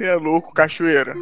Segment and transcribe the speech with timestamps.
[0.00, 1.14] Você é louco, cachoeira.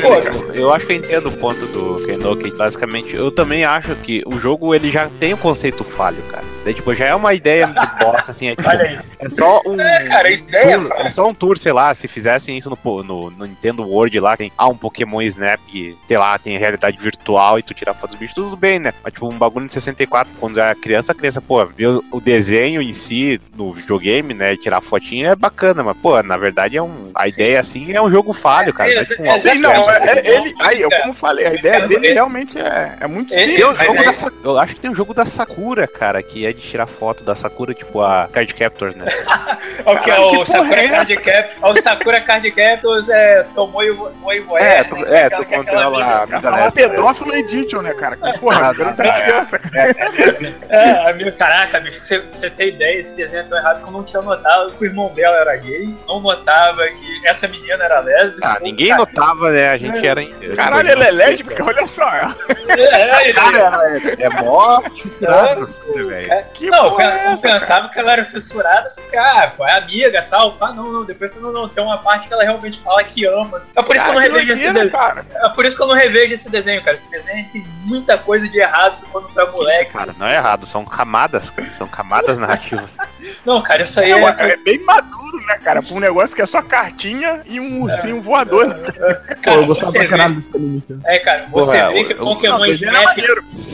[0.00, 2.50] Pô, eu acho que eu entendo o ponto do Kenoki.
[2.50, 6.44] Basicamente, eu também acho que o jogo ele já tem um conceito falho, cara.
[6.64, 8.48] Daí, tipo, já é uma ideia de bosta, assim.
[8.48, 9.80] É, tipo, é só um.
[9.80, 13.30] É, cara, ideia, tour, é só um tour, sei lá, se fizessem isso no, no,
[13.30, 17.58] no, Nintendo World lá, tem ah, um Pokémon Snap que, sei lá, tem realidade virtual
[17.58, 18.92] e tu tira fotos dos bichos, tudo bem, né?
[19.02, 22.82] Mas, tipo, um bagulho de 64, quando é criança, a criança, pô, vê o desenho
[22.82, 24.56] em si no videogame, né?
[24.56, 27.10] Tirar fotinha é bacana, mas, pô, na verdade é um.
[27.14, 27.34] A Sim.
[27.34, 28.92] ideia, assim, é um jogo falho, cara.
[28.92, 30.54] É, tipo, é, não, é, ele.
[30.60, 34.20] Aí, eu, como falei, a ideia dele realmente é, é muito simples.
[34.20, 37.24] Da, eu acho que tem um jogo da Sakura, cara, que é de tirar foto
[37.24, 39.06] da Sakura, tipo a Card Captors, né?
[39.84, 41.78] o que é o Sakura é Card Captors?
[41.78, 44.58] O Sakura Card Captors é tomou e voou.
[44.58, 45.26] É, né?
[45.26, 48.16] é, controla a vida É pedófilo edition, né, cara?
[48.38, 49.88] Porra, agora tá criança, cara.
[50.68, 53.92] É, amigo, caraca, bicho, você, você tem ideia, esse desenho é tão errado que eu
[53.92, 58.00] não tinha notado que o irmão dela era gay, não notava que essa menina era
[58.00, 58.48] lésbica.
[58.48, 59.77] Ah, ninguém notava, né?
[59.78, 60.26] A gente era.
[60.56, 62.08] Caralho, ela é lésbica, olha só.
[62.08, 63.80] É, cara,
[64.18, 64.82] é, é mó.
[65.22, 70.56] É, não, eu pensava que ela era fissurada, assim, que, ah, é amiga e tal.
[70.60, 73.62] Ah, não, não, depois não, não, tem uma parte que ela realmente fala que ama.
[73.76, 74.92] É por isso cara, que eu não revejo esse desenho.
[75.34, 76.96] É por isso que eu não revejo esse desenho, cara.
[76.96, 79.92] Esse desenho tem muita coisa de errado quando tu é moleque.
[79.92, 81.68] Cara, não é errado, são camadas, cara.
[81.74, 82.90] São camadas narrativas.
[83.44, 84.52] não, cara, isso aí é, é...
[84.52, 85.82] é bem maduro, né, cara?
[85.82, 88.20] Pra um negócio que é só cartinha e um ursinho é.
[88.20, 88.76] voador.
[89.42, 91.00] Cara, Pô, eu gostava pra caralho desse anime, cara.
[91.04, 93.16] É, cara, você Porra, vê que Pokémon Snap.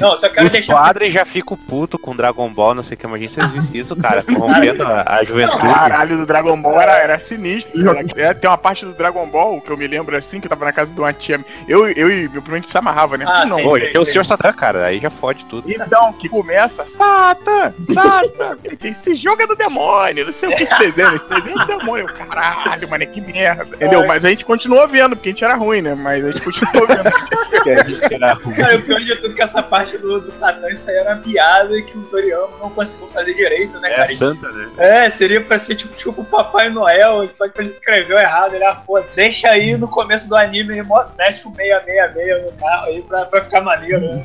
[0.01, 0.75] Não, só quero Os deixar.
[0.75, 3.53] Os padres já ficam puto com Dragon Ball, não sei o que, imagina se eles
[3.53, 5.63] vissem isso, cara, corrompendo a, a juventude.
[5.63, 7.73] Caralho, do Dragon Ball era, era sinistro.
[8.17, 10.65] É, tem uma parte do Dragon Ball que eu me lembro assim, que eu tava
[10.65, 11.41] na casa de uma tia.
[11.69, 13.25] Eu, eu e meu primo se amarrava, né?
[13.27, 15.71] Ah, não, sim, sim, tem o Senhor Satã, cara, aí já fode tudo.
[15.71, 20.79] Então, que começa, Satan, Satan, esse jogo é do demônio, não sei o que esse
[20.79, 22.07] desenho, esse desenho é do demônio.
[22.07, 23.77] Caralho, mano, que merda.
[23.77, 24.07] Entendeu?
[24.07, 25.94] Mas a gente continua vendo, porque a gente era ruim, né?
[25.94, 27.06] Mas a gente continuou vendo.
[27.06, 28.55] a gente era ruim.
[28.55, 31.17] Cara, o pior de tudo é que essa parte do, do Satã, isso aí era
[31.17, 34.13] piada que o Toriyama não conseguiu fazer direito, né, é cara?
[34.13, 34.68] É santa, né?
[34.79, 38.55] É, seria pra ser tipo, tipo o Papai Noel, só que ele escreveu errado.
[38.55, 42.86] Ele, ah, pô, deixa aí no começo do anime, ele mete o 666 no carro
[42.86, 44.24] aí pra, pra ficar maneiro, né?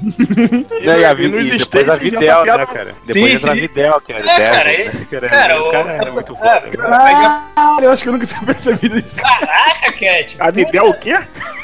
[0.81, 2.95] e, aí, a, e, e depois a Videl, né, cara?
[3.05, 3.49] Depois sim, entra sim.
[3.49, 6.61] a Videl, que é, é cara, ele, cara, cara, o cara era muito foda.
[6.61, 9.21] Caralho, eu acho que eu nunca tinha percebido isso.
[9.21, 10.37] Caraca, Cat!
[10.39, 11.19] A Videl o quê?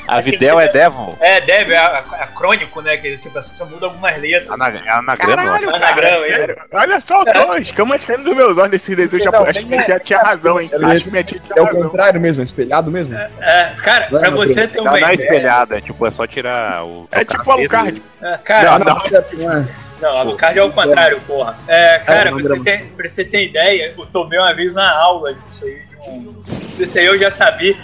[0.08, 1.18] A Videl é Devil?
[1.20, 2.98] É, Devil, é a, a, crônico, né?
[2.98, 4.50] Que tipo, você muda algumas letras.
[4.52, 6.58] Ana, é anagrama, Caralho, cara, anagrama, sério?
[6.72, 7.62] Olha só, é.
[7.62, 9.50] escamas caindo dos meus olhos desse desenho japonês.
[9.50, 10.70] Acho que minha tia tinha razão, hein?
[10.84, 13.16] Acho que minha tia tinha É o contrário mesmo, é espelhado mesmo?
[13.16, 15.06] É, é cara, pra você ter uma não, ideia...
[15.06, 17.08] Não é espelhada, é tipo, é só tirar o...
[17.12, 18.02] É tipo Alucard.
[18.22, 19.86] É, cara, não, não.
[20.02, 21.58] Não, Alucard é o contrário, porra.
[21.68, 25.34] É, cara, pra você, ter, pra você ter ideia, eu tomei uma vez na aula
[25.34, 26.36] disso aí, de um.
[26.46, 27.76] Isso aí eu já sabia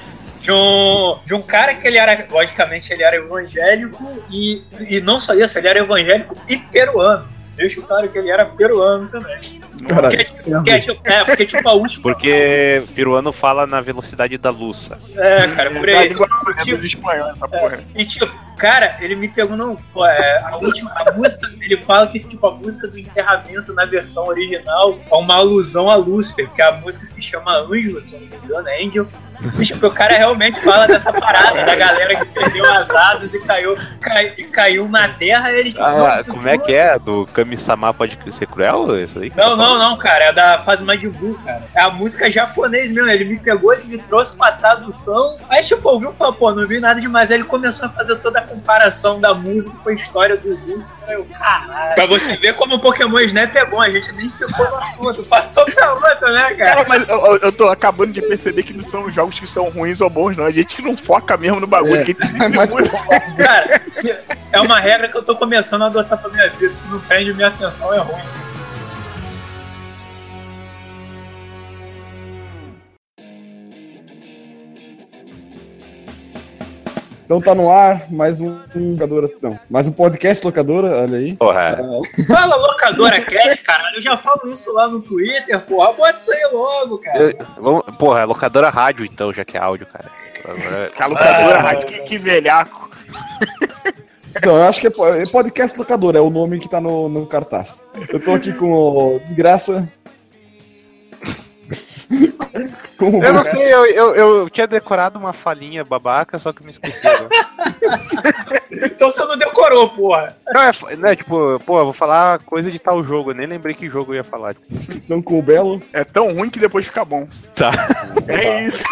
[0.41, 5.19] de um, de um cara que ele era, logicamente, ele era evangélico e, e não
[5.19, 7.27] só isso, ele era evangélico e peruano.
[7.55, 9.39] Deixa claro que ele era peruano também.
[9.87, 10.17] Caralho.
[10.17, 12.03] Porque, porque, tipo, é, porque tipo a última.
[12.03, 14.91] Porque peruano fala na velocidade da luz.
[15.15, 16.07] É, cara, por aí.
[16.07, 17.83] É, tipo, espanhol, essa porra.
[17.95, 18.27] É, e tipo,
[18.57, 19.79] cara, ele me pegou no.
[20.05, 24.27] É, a última a música, ele fala que tipo, a música do encerramento na versão
[24.27, 28.35] original é uma alusão a Lúcifer, porque a música se chama Anjo, se não me
[28.35, 29.07] engano, Angel.
[29.55, 33.39] Bicho, porque o cara realmente fala dessa parada da galera que perdeu as asas e
[33.39, 35.51] caiu, cai, e caiu na terra.
[35.51, 36.99] Ele, tipo, ah, como é que é?
[36.99, 38.99] Do Kami-sama pode ser cruel?
[38.99, 39.31] Isso aí?
[39.35, 40.25] Não, não, não, cara.
[40.25, 41.63] É da fase Majin Buu, cara.
[41.73, 43.09] É a música japonês mesmo.
[43.09, 45.37] Ele me pegou, ele me trouxe com a tradução.
[45.49, 47.31] Aí, tipo, ouviu e falou, pô, não vi nada demais.
[47.31, 50.93] Aí ele começou a fazer toda a comparação da música com a história do Lúcio.
[51.07, 51.95] Eu, caralho.
[51.95, 53.81] Pra você ver como o Pokémon Snap é bom.
[53.81, 55.23] A gente nem ficou no assunto.
[55.23, 56.75] Passou pra outra, né, cara?
[56.75, 60.01] Cara, mas eu, eu tô acabando de perceber que não são jogos que são ruins
[60.01, 60.45] ou bons, não.
[60.45, 61.97] A gente que não foca mesmo no bagulho.
[61.97, 62.03] É.
[62.03, 64.15] Que é mais Cara, se,
[64.51, 66.73] é uma regra que eu tô começando a adotar pra minha vida.
[66.73, 68.50] Se não prende minha atenção, é ruim.
[77.31, 79.31] Então tá no ar mais um, um locadora.
[79.41, 81.33] Não, mais um podcast locadora, olha aí.
[81.37, 81.79] Porra.
[81.79, 82.25] É.
[82.25, 83.95] Fala locadora cast, caralho.
[83.95, 85.93] Eu já falo isso lá no Twitter, porra.
[85.93, 87.19] Bota isso aí logo, cara.
[87.21, 90.11] Eu, vamos, porra, é locadora rádio, então, já que é áudio, cara.
[90.99, 92.91] A locadora ah, rádio, que, que velhaco.
[94.35, 94.91] Então, eu acho que é,
[95.21, 97.81] é podcast locadora, é o nome que tá no, no cartaz.
[98.09, 99.89] Eu tô aqui com o Desgraça.
[102.97, 106.69] Como eu não sei, eu, eu, eu, tinha decorado uma falinha babaca, só que me
[106.69, 107.01] esqueci
[108.85, 110.35] então você não decorou, porra.
[110.47, 113.89] Não, é, né, tipo, pô, vou falar coisa de tal jogo, eu nem lembrei que
[113.89, 114.55] jogo eu ia falar.
[115.07, 115.81] Não com o Belo.
[115.93, 117.27] É tão ruim que depois fica bom.
[117.55, 117.71] Tá.
[118.27, 118.83] É isso.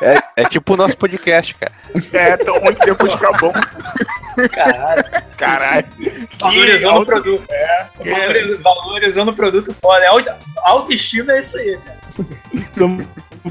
[0.00, 1.72] É, é, é tipo o nosso podcast, cara.
[2.12, 3.52] É tão ruim que depois fica bom.
[4.50, 5.04] Caralho.
[5.36, 5.86] Caralho.
[6.38, 7.44] Valorizando o produto.
[7.50, 7.86] É.
[7.98, 10.04] Valorizando, valorizando o produto foda.
[10.64, 12.00] Autoestima é isso aí, cara.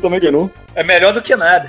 [0.02, 0.52] também ganhou.
[0.76, 1.68] É melhor do que nada.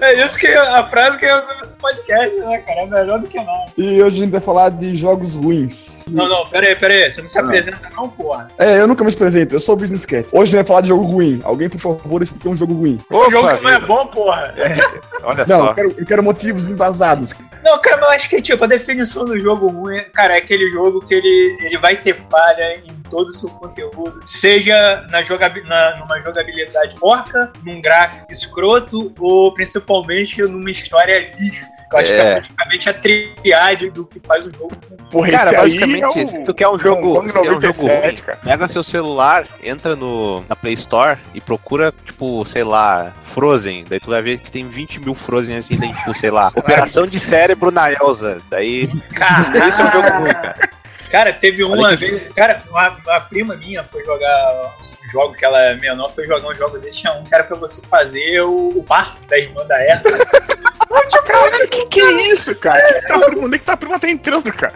[0.00, 2.80] É isso que a frase que eu uso nesse podcast, né, cara?
[2.82, 3.66] É melhor do que nada.
[3.76, 6.02] E hoje a gente vai falar de jogos ruins.
[6.08, 7.10] Não, não, pera aí, pera aí.
[7.10, 8.48] Você não se apresenta, não, porra.
[8.58, 10.28] É, eu nunca me apresento, eu sou o Business Cat.
[10.32, 11.40] Hoje a gente vai falar de jogo ruim.
[11.44, 12.98] Alguém, por favor, explique um jogo ruim.
[13.10, 14.54] Um jogo que não é bom, porra.
[14.56, 14.76] É.
[15.22, 15.66] Olha não, só.
[15.68, 17.34] Eu quero, eu quero motivos embasados.
[17.64, 20.70] Não, cara, mas eu acho que, tipo, a definição do jogo ruim, cara, é aquele
[20.70, 24.20] jogo que ele, ele vai ter falha em todo o seu conteúdo.
[24.26, 31.64] Seja na jogabi na, numa jogabilidade porca, num gráfico escroto, ou principalmente numa história lixo.
[31.92, 32.16] Eu acho é.
[32.16, 34.72] que é praticamente a triade do que faz o jogo.
[35.12, 36.28] Porra, cara, basicamente, é o...
[36.28, 38.38] se tu quer um jogo, um, se é um jogo ruim, cara.
[38.42, 43.84] pega seu celular, entra no, na Play Store e procura, tipo, sei lá, Frozen.
[43.88, 47.06] Daí tu vai ver que tem 20 mil Frozen assim, tem, tipo, sei lá, Operação
[47.06, 48.38] de Cérebro na Elsa.
[48.50, 49.68] Daí, Caralho.
[49.68, 50.74] esse é um jogo ruim, cara.
[51.14, 52.32] Cara, teve uma vez.
[52.34, 56.48] Cara, uma, uma, prima minha foi jogar um jogo que ela é menor, foi jogar
[56.48, 56.98] um jogo desse.
[56.98, 60.26] Tinha um que era pra você fazer o, o parto da irmã da Erika.
[61.24, 62.82] cara, que que é isso, cara?
[62.82, 64.74] Que tá, onde é que tá a prima tá entrando, cara?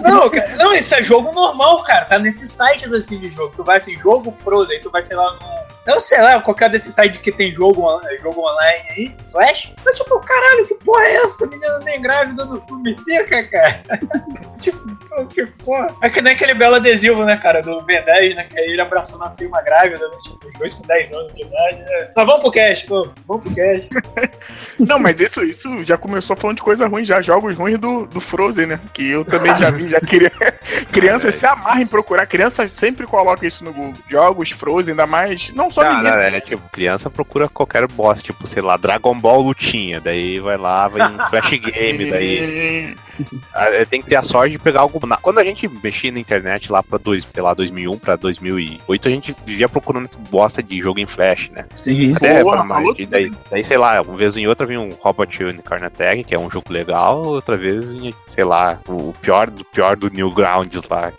[0.00, 2.04] Não, cara, não, isso é jogo normal, cara.
[2.04, 3.52] Tá nesses sites assim de jogo.
[3.56, 5.59] Tu vai assim, jogo Frozen, tu vai, sei lá, no
[5.90, 7.86] eu sei lá, qualquer desses sites que tem jogo,
[8.20, 9.74] jogo online aí, Flash.
[9.84, 11.44] Eu, tipo, caralho, que porra é essa?
[11.44, 13.82] A menina nem grávida no filme fica, cara.
[14.60, 15.94] tipo, que porra.
[16.02, 18.44] É que nem aquele belo adesivo, né, cara, do B10, né?
[18.44, 20.16] Que é ele abraçando a prima grávida, né?
[20.22, 21.78] Tipo, os dois com 10 anos de idade.
[21.78, 22.10] Né?
[22.14, 23.08] Mas vamos pro cast, pô.
[23.26, 23.88] Vamos pro cast.
[24.78, 27.20] Não, mas isso, isso já começou falando de coisa ruim, já.
[27.20, 28.80] Jogos ruins do, do Frozen, né?
[28.92, 30.30] Que eu também já vi, já queria.
[30.92, 32.26] Criança se amarra em procurar.
[32.26, 33.94] Criança sempre coloca isso no Google.
[34.08, 35.52] Jogos Frozen, ainda mais.
[35.54, 36.36] Não só Cara, menino.
[36.36, 40.00] É, tipo, criança procura qualquer boss, tipo, sei lá, Dragon Ball Lutinha.
[40.00, 42.96] Daí vai lá, vai em Flash Game, daí.
[43.54, 45.00] Ah, é, Tem que ter a sorte de pegar algo.
[45.20, 49.10] Quando a gente mexia na internet lá pra, dois, sei lá, 2001 pra 2008, a
[49.10, 51.66] gente vivia procurando essa bosta de jogo em Flash, né?
[51.74, 55.44] Sim, é, Boa, mas, daí, daí, sei lá, uma vez em outra vinha um Robot
[55.44, 59.64] Unicorn Attack, que é um jogo legal, outra vez vinha, sei lá, o pior do
[59.64, 61.12] pior do Newgrounds lá.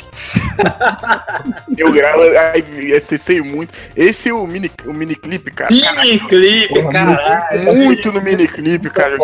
[1.68, 3.74] Newgrounds, acessei muito.
[3.96, 5.72] Esse é o mini, o mini clipe, cara.
[5.72, 7.76] Mini clipe, caralho.
[7.76, 9.16] Muito no mini clipe, cara.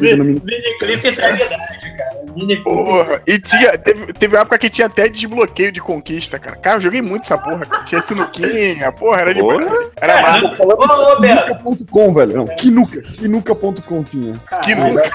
[0.00, 2.16] Mini clipe é realidade, cara.
[2.34, 3.22] Mini porra.
[3.26, 6.56] E tinha, teve, teve uma época que tinha até desbloqueio de conquista, cara.
[6.56, 7.84] Cara, eu joguei muito essa porra, cara.
[7.84, 9.66] Tinha sinuquinha, porra, era demais.
[10.00, 10.56] Era é, massa.
[10.56, 12.36] Kinuka.com, velho.
[12.36, 13.02] Não, Kinuka.
[13.02, 14.40] Kinuka.com tinha.
[14.62, 15.10] Kinuka.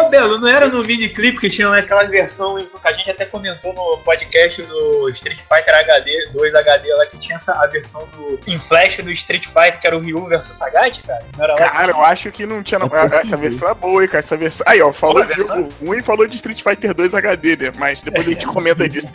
[0.00, 3.72] Ô, Belo, não era no miniclip que tinha aquela versão que a gente até comentou
[3.72, 8.40] no podcast do Street Fighter HD, 2 HD lá, que tinha essa, a versão do
[8.46, 11.24] em Flash do Street Fighter, que era o Ryu versus Sagat, cara?
[11.36, 12.78] Não era cara, eu acho que não tinha.
[12.78, 12.86] Não.
[12.94, 14.18] É essa versão é boa, hein, cara.
[14.18, 14.64] Essa versão.
[14.68, 17.72] Aí, ó, falou de jogo ruim falou de Street Fighter 2 HD, né?
[17.76, 19.08] Mas depois a gente comenta disso.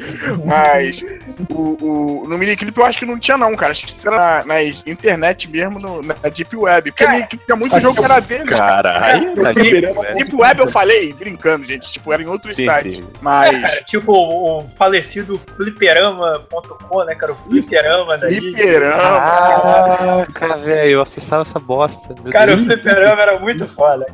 [0.46, 1.04] Mas
[1.50, 3.72] o, o, no miniclip eu acho que não tinha, não, cara.
[3.72, 6.92] Acho que era na, nas internet mesmo, no, na Deep Web.
[6.92, 8.46] Porque cara, tinha muito jogo que era dele.
[8.46, 9.34] Caralho.
[9.48, 11.92] É, Deep Web eu falei, brincando, gente.
[11.92, 12.96] Tipo, era em outros sim, sites.
[12.96, 13.08] Sim.
[13.22, 13.54] Mas.
[13.54, 17.34] É, cara, tipo, o, falecido fliperama.com, né, cara?
[17.34, 18.40] O fliperama daí.
[18.40, 20.28] Fliperama.
[20.34, 22.14] Caraca, velho, eu acessava essa bosta.
[22.32, 22.62] cara, Deus.
[22.62, 24.06] o fliperama era muito foda.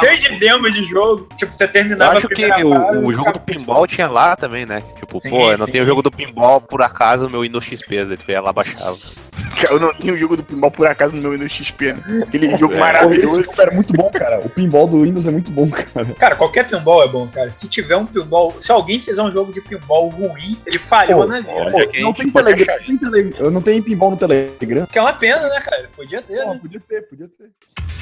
[0.00, 1.28] Cheio de demos de jogo.
[1.36, 4.82] Tipo, você terminava eu acho que o, o jogo do pinball tinha lá também, né?
[4.98, 5.72] Tipo, sim, pô, eu não sim.
[5.72, 8.96] tenho o jogo do pinball por acaso no meu Windows XP, ele ia lá baixava.
[9.70, 12.22] Eu não tenho o jogo do pinball por acaso no meu Windows XP, né?
[12.26, 12.78] Aquele jogo é.
[12.78, 13.40] maravilhoso.
[13.40, 14.40] Esse jogo era muito bom, cara.
[14.40, 15.88] O pinball do Windows é muito bom, cara.
[16.18, 17.50] Cara, qualquer pinball é bom, cara.
[17.50, 21.26] Se tiver um pinball, se alguém fizer um jogo de pinball ruim, ele falhou pô,
[21.26, 21.52] na vida.
[21.52, 23.38] Pô, não tem Telegram, tem Telegram.
[23.38, 24.86] Eu não tenho pinball no Telegram.
[24.86, 25.88] Que é uma pena, né, cara?
[25.94, 26.42] Podia ter.
[26.42, 26.58] Pô, né?
[26.60, 27.93] Podia ter, podia ter.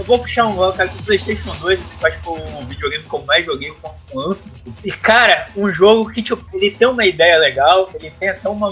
[0.00, 3.22] Eu vou puxar um cara do PlayStation 2, esse faz tipo um videogame que eu
[3.26, 4.50] mais joguei com o Anthem.
[4.82, 8.70] E cara, um jogo que tipo, ele tem uma ideia legal, ele tem até uma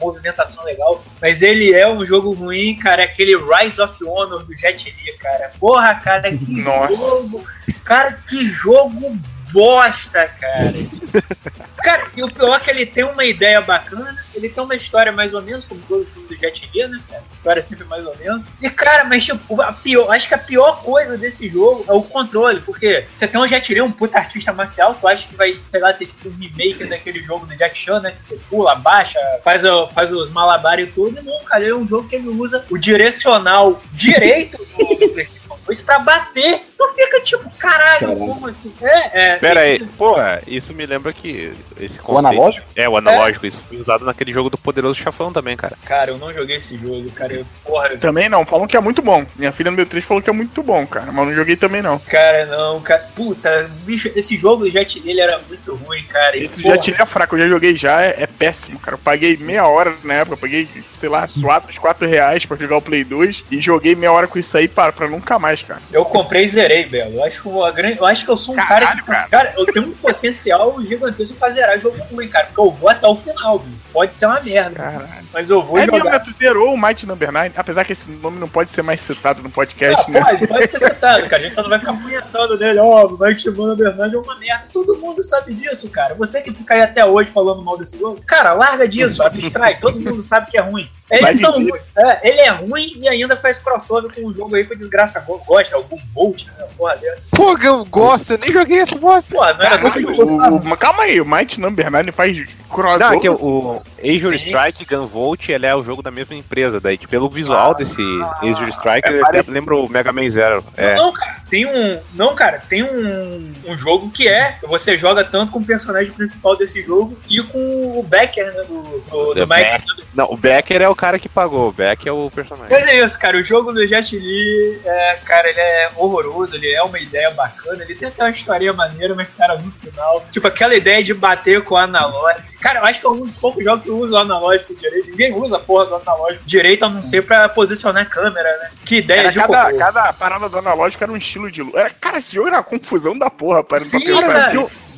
[0.00, 3.02] movimentação legal, mas ele é um jogo ruim, cara.
[3.02, 5.50] É aquele Rise of Honor do Jet Li, cara.
[5.58, 6.94] Porra, cara, que Nossa.
[6.94, 7.44] jogo!
[7.82, 9.18] Cara, que jogo
[9.52, 10.72] bosta, cara.
[11.82, 15.10] Cara, e o pior é que ele tem uma ideia bacana, ele tem uma história
[15.10, 17.02] mais ou menos, como todo filme do Jet Li, né?
[17.10, 18.44] A história é sempre mais ou menos.
[18.60, 22.02] E, cara, mas tipo, a pior, acho que a pior coisa desse jogo é o
[22.02, 25.58] controle, porque você tem um Jet Li, um puta artista marcial, tu acha que vai,
[25.64, 28.12] sei lá, ter tipo um remake daquele jogo do Jack Chan, né?
[28.12, 31.86] Que você pula, baixa, faz, faz os malabares e tudo, e não, cara, é um
[31.86, 37.20] jogo que ele usa o direcional direito do, do PlayStation 2 pra bater tu fica
[37.20, 38.18] tipo, caralho, caralho.
[38.18, 38.72] como assim?
[38.80, 39.36] É, é.
[39.36, 42.12] Pera aí, porra, isso me lembra que esse conceito.
[42.12, 42.66] O analógico?
[42.76, 43.48] É, o analógico, é.
[43.48, 45.76] isso foi usado naquele jogo do Poderoso Chafão também, cara.
[45.84, 47.32] Cara, eu não joguei esse jogo, cara.
[47.32, 47.88] Eu, porra.
[47.88, 47.98] Eu...
[47.98, 49.24] Também não, falam que é muito bom.
[49.36, 51.82] Minha filha no meu 3 falou que é muito bom, cara, mas não joguei também
[51.82, 51.98] não.
[51.98, 53.02] Cara, não, cara.
[53.14, 56.36] Puta, bicho, esse jogo do Jet Li era muito ruim, cara.
[56.36, 56.76] Esse porra.
[56.76, 58.94] Jet Li é fraco, eu já joguei já, é, é péssimo, cara.
[58.94, 59.46] Eu paguei Sim.
[59.46, 62.82] meia hora na época, eu paguei, sei lá, suado uns 4 reais pra jogar o
[62.82, 65.80] Play 2 e joguei meia hora com isso aí para, pra nunca mais, cara.
[65.92, 67.14] Eu comprei e zerei, Belo.
[67.16, 69.06] Eu acho que eu acho que eu sou um Caralho, cara que.
[69.06, 69.28] Cara.
[69.28, 69.54] cara.
[69.56, 72.46] eu tenho um potencial gigantesco pra zerar jogo ruim, cara.
[72.46, 73.72] Porque eu vou até o final, viu?
[73.92, 74.76] Pode ser uma merda.
[74.76, 75.22] Caralho.
[75.32, 76.12] Mas eu vou é jogar.
[76.12, 79.00] Mesmo, tu zerou o Might Number 9, apesar que esse nome não pode ser mais
[79.00, 80.20] citado no podcast, ah, né?
[80.20, 81.42] Pode, pode ser citado, cara.
[81.42, 82.78] A gente só não vai ficar punhetando dele.
[82.78, 84.64] Ó, oh, o Might Number 9 é uma merda.
[84.72, 86.14] Todo mundo sabe disso, cara.
[86.14, 89.78] Você que fica aí até hoje falando mal desse jogo, cara, larga disso, abstrai.
[89.78, 90.88] Todo mundo sabe que é ruim.
[91.12, 91.60] Ele, é tão,
[91.96, 95.76] é, ele é ruim e ainda faz crossover com um jogo aí que desgraça gosta,
[95.76, 96.66] algum Bolt, né?
[96.76, 97.26] Porra dessa.
[97.36, 99.34] Pô, eu gosto, eu nem joguei essa bosta.
[99.34, 102.98] Pô, não era ah, Calma aí, o Might Number 9 faz crossover.
[102.98, 106.80] Não, é que o, o Azure Strike Gunvolt ele é o jogo da mesma empresa.
[106.80, 110.64] Daí, tipo, pelo visual ah, desse ah, Azure Strike, é lembra o Mega Man Zero.
[110.76, 110.94] É.
[110.94, 112.00] Não, cara, tem um.
[112.14, 114.56] Não, cara, tem um, um jogo que é.
[114.62, 118.62] Você joga tanto com o personagem principal desse jogo e com o Becker, né?
[118.62, 120.02] Do, do, do Mike.
[120.14, 122.70] Não, o Becker é o cara que pagou, o Becker é o personagem.
[122.70, 123.36] Mas é isso, cara.
[123.36, 127.82] O jogo do Jet Li, é, cara, ele é horroroso, ele é uma ideia bacana,
[127.82, 131.64] ele tem até uma história maneira, mas, cara, no final, tipo, aquela ideia de bater
[131.64, 132.52] com o analógico.
[132.60, 135.10] Cara, eu acho que é um dos poucos jogos que usa o analógico direito.
[135.10, 138.70] Ninguém usa a porra do analógico direito, a não ser pra posicionar a câmera, né?
[138.84, 141.90] Que ideia era de cada, cada parada do analógico era um estilo de luta.
[142.00, 144.52] Cara, esse jogo era uma confusão da porra, para Sim, cara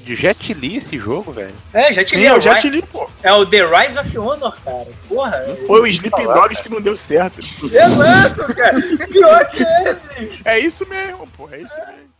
[0.04, 1.54] de Jet Li esse jogo, velho.
[1.72, 2.26] É, Jet Li.
[2.26, 3.08] É, o Jet Li, pô.
[3.22, 4.86] É o The Rise of Honor, cara.
[5.08, 5.44] Porra.
[5.66, 7.40] Foi o Sleep Dogs que não deu certo.
[7.40, 8.80] Exato, cara.
[9.08, 9.96] Pior que é,
[10.56, 11.48] É isso mesmo, pô.
[11.50, 12.13] É isso mesmo.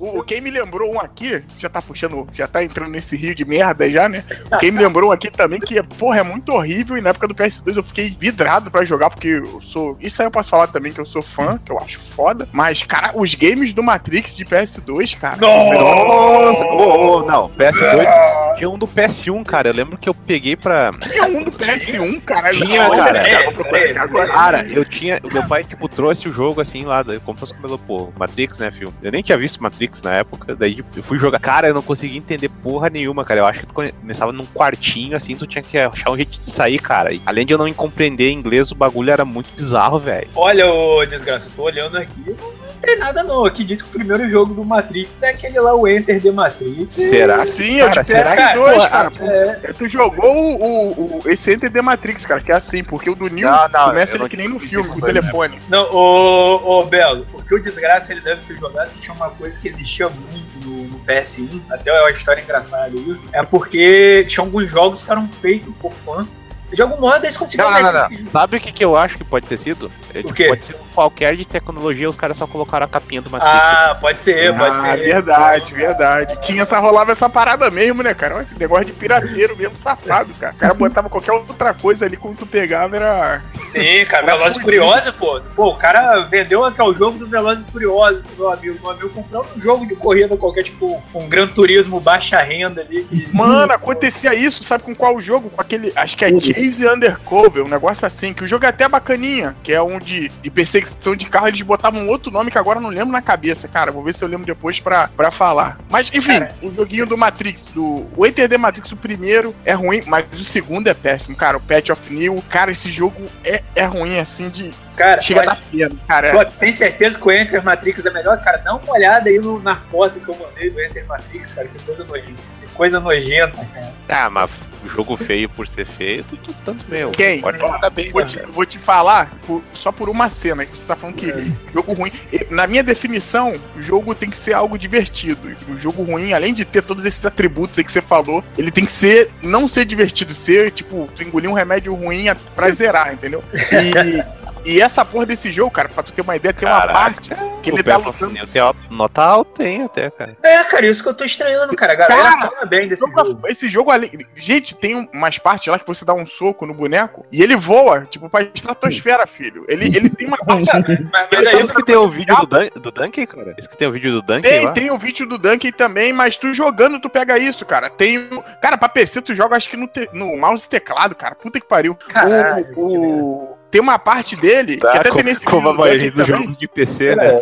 [0.00, 3.44] O, quem me lembrou um aqui, já tá puxando, já tá entrando nesse rio de
[3.44, 4.24] merda já, né?
[4.58, 7.34] Quem me lembrou um aqui também que, porra, é muito horrível e na época do
[7.34, 9.98] PS2 eu fiquei vidrado pra jogar porque eu sou.
[10.00, 12.48] Isso aí eu posso falar também que eu sou fã, que eu acho foda.
[12.50, 15.36] Mas, cara, os games do Matrix de PS2, cara.
[15.36, 16.64] Nossa!
[16.64, 18.56] Oh, oh, não, PS2.
[18.56, 19.68] Tinha um do PS1, cara.
[19.68, 20.92] Eu lembro que eu peguei pra.
[20.92, 22.50] Tinha um do PS1, cara.
[22.52, 23.18] Tinha, cara.
[23.18, 25.20] É, cara, eu tinha.
[25.22, 27.04] O meu pai, tipo, trouxe o jogo assim lá.
[27.06, 28.92] Eu comprei os cabelos, pô, Matrix, né, filho?
[29.02, 31.38] Eu nem tinha visto Matrix na época, daí eu fui jogar.
[31.40, 33.40] Cara, eu não conseguia entender porra nenhuma, cara.
[33.40, 36.50] Eu acho que tu começava num quartinho, assim, tu tinha que achar um jeito de
[36.50, 37.12] sair, cara.
[37.12, 40.28] E, além de eu não compreender inglês, o bagulho era muito bizarro, velho.
[40.34, 43.44] Olha, ô desgraça, tô olhando aqui, não tem nada não.
[43.44, 46.92] Aqui diz que o primeiro jogo do Matrix é aquele lá, o Enter the Matrix.
[46.92, 47.44] Será?
[47.44, 49.12] Sim, eu de PS2, cara.
[49.20, 49.72] É...
[49.72, 53.28] Tu jogou o, o, esse Enter the Matrix, cara, que é assim, porque o do
[53.28, 53.48] Neo
[53.84, 55.58] começa ele que nem no filme, com o telefone.
[55.68, 59.30] Não, ô, ô Belo, o que o desgraça ele deve ter jogado que tinha uma
[59.30, 64.24] coisa que existia muito no, no PS1, até é uma história engraçada isso, é porque
[64.28, 66.26] tinha alguns jogos que eram feitos por fã
[66.72, 67.70] de algum modo eles conseguiram.
[67.70, 68.30] Não, não, não, não.
[68.30, 69.90] Sabe o que, que eu acho que pode ter sido?
[70.14, 73.54] É, tipo, pode ser qualquer de tecnologia, os caras só colocaram a capinha do Matrix.
[73.54, 74.96] Ah, pode ser, pode ah, ser.
[74.98, 76.38] Verdade, verdade.
[76.42, 78.44] Tinha essa, rolava essa parada mesmo, né, cara?
[78.44, 80.54] Que negócio de pirateiro mesmo, safado, cara.
[80.54, 83.42] O cara botava qualquer outra coisa ali quando tu pegava, era.
[83.64, 85.40] Sim, cara, Velozes e Furiosos, pô.
[85.54, 88.78] Pô, o cara vendeu até o jogo do Velozes e Furiosos meu amigo.
[88.80, 93.06] Meu amigo comprou um jogo de corrida qualquer, tipo, um Gran Turismo baixa renda ali.
[93.32, 95.50] Mano, acontecia isso, sabe com qual jogo?
[95.50, 95.92] Com aquele.
[95.94, 99.72] Acho que é Chase Undercover, um negócio assim, que o jogo é até bacaninha, que
[99.72, 102.82] é um de, de perseguição de carro, eles botavam um outro nome que agora eu
[102.82, 103.90] não lembro na cabeça, cara.
[103.90, 105.78] Vou ver se eu lembro depois pra, pra falar.
[105.88, 108.06] Mas, enfim, cara, o joguinho do Matrix, do.
[108.16, 111.56] O Enter the Matrix, o primeiro é ruim, mas o segundo é péssimo, cara.
[111.56, 114.70] O Patch of New, cara, esse jogo é, é ruim, assim, de.
[114.96, 116.32] Cara, chega da pena, cara.
[116.32, 118.38] Pô, tem certeza que o Enter Matrix é melhor?
[118.42, 121.68] Cara, dá uma olhada aí no, na foto que eu mandei do Enter Matrix, cara,
[121.68, 122.42] que coisa nojenta.
[122.60, 123.92] Que coisa nojenta, cara.
[124.08, 124.50] Ah, mas
[124.88, 127.10] jogo feio por ser feio, tudo tanto meu.
[127.10, 127.40] Quem?
[127.40, 127.58] Pode
[127.92, 131.16] bem, vou, te, vou te falar por, só por uma cena que você tá falando
[131.16, 131.44] que é.
[131.72, 132.12] jogo ruim.
[132.50, 135.40] Na minha definição, o jogo tem que ser algo divertido.
[135.68, 138.84] O jogo ruim, além de ter todos esses atributos aí que você falou, ele tem
[138.84, 143.42] que ser não ser divertido, ser tipo, tu engolir um remédio ruim pra zerar, entendeu?
[143.54, 147.30] E E essa porra desse jogo, cara, pra tu ter uma ideia, tem uma parte
[147.62, 148.46] que ele tá lutando.
[148.46, 150.36] Tem nota alta, tem até, cara.
[150.42, 151.92] É, cara, isso que eu tô estranhando, cara.
[151.92, 153.48] A galera cara, fala bem desse jogo.
[153.48, 154.26] Esse jogo ali.
[154.34, 158.06] Gente, tem umas partes lá que você dá um soco no boneco e ele voa,
[158.06, 159.64] tipo, pra estratosfera, filho.
[159.68, 160.66] Ele, ele tem uma parte.
[160.74, 163.54] mas, mas é isso que tem o vídeo do, Dan do Donkey, cara?
[163.58, 164.48] Isso que tem o vídeo do Donkey?
[164.48, 164.72] Tem, lá?
[164.72, 167.88] tem o vídeo do Donkey também, mas tu jogando, tu pega isso, cara.
[167.90, 168.28] Tem.
[168.60, 170.08] Cara, pra PC tu joga, acho que no, te...
[170.12, 171.34] no mouse e teclado, cara.
[171.34, 171.94] Puta que pariu.
[171.94, 176.10] Caralho, o, o, tem uma parte dele tá, que até tem nesse como a maioria
[176.10, 177.40] dos jogos de PC, é, né?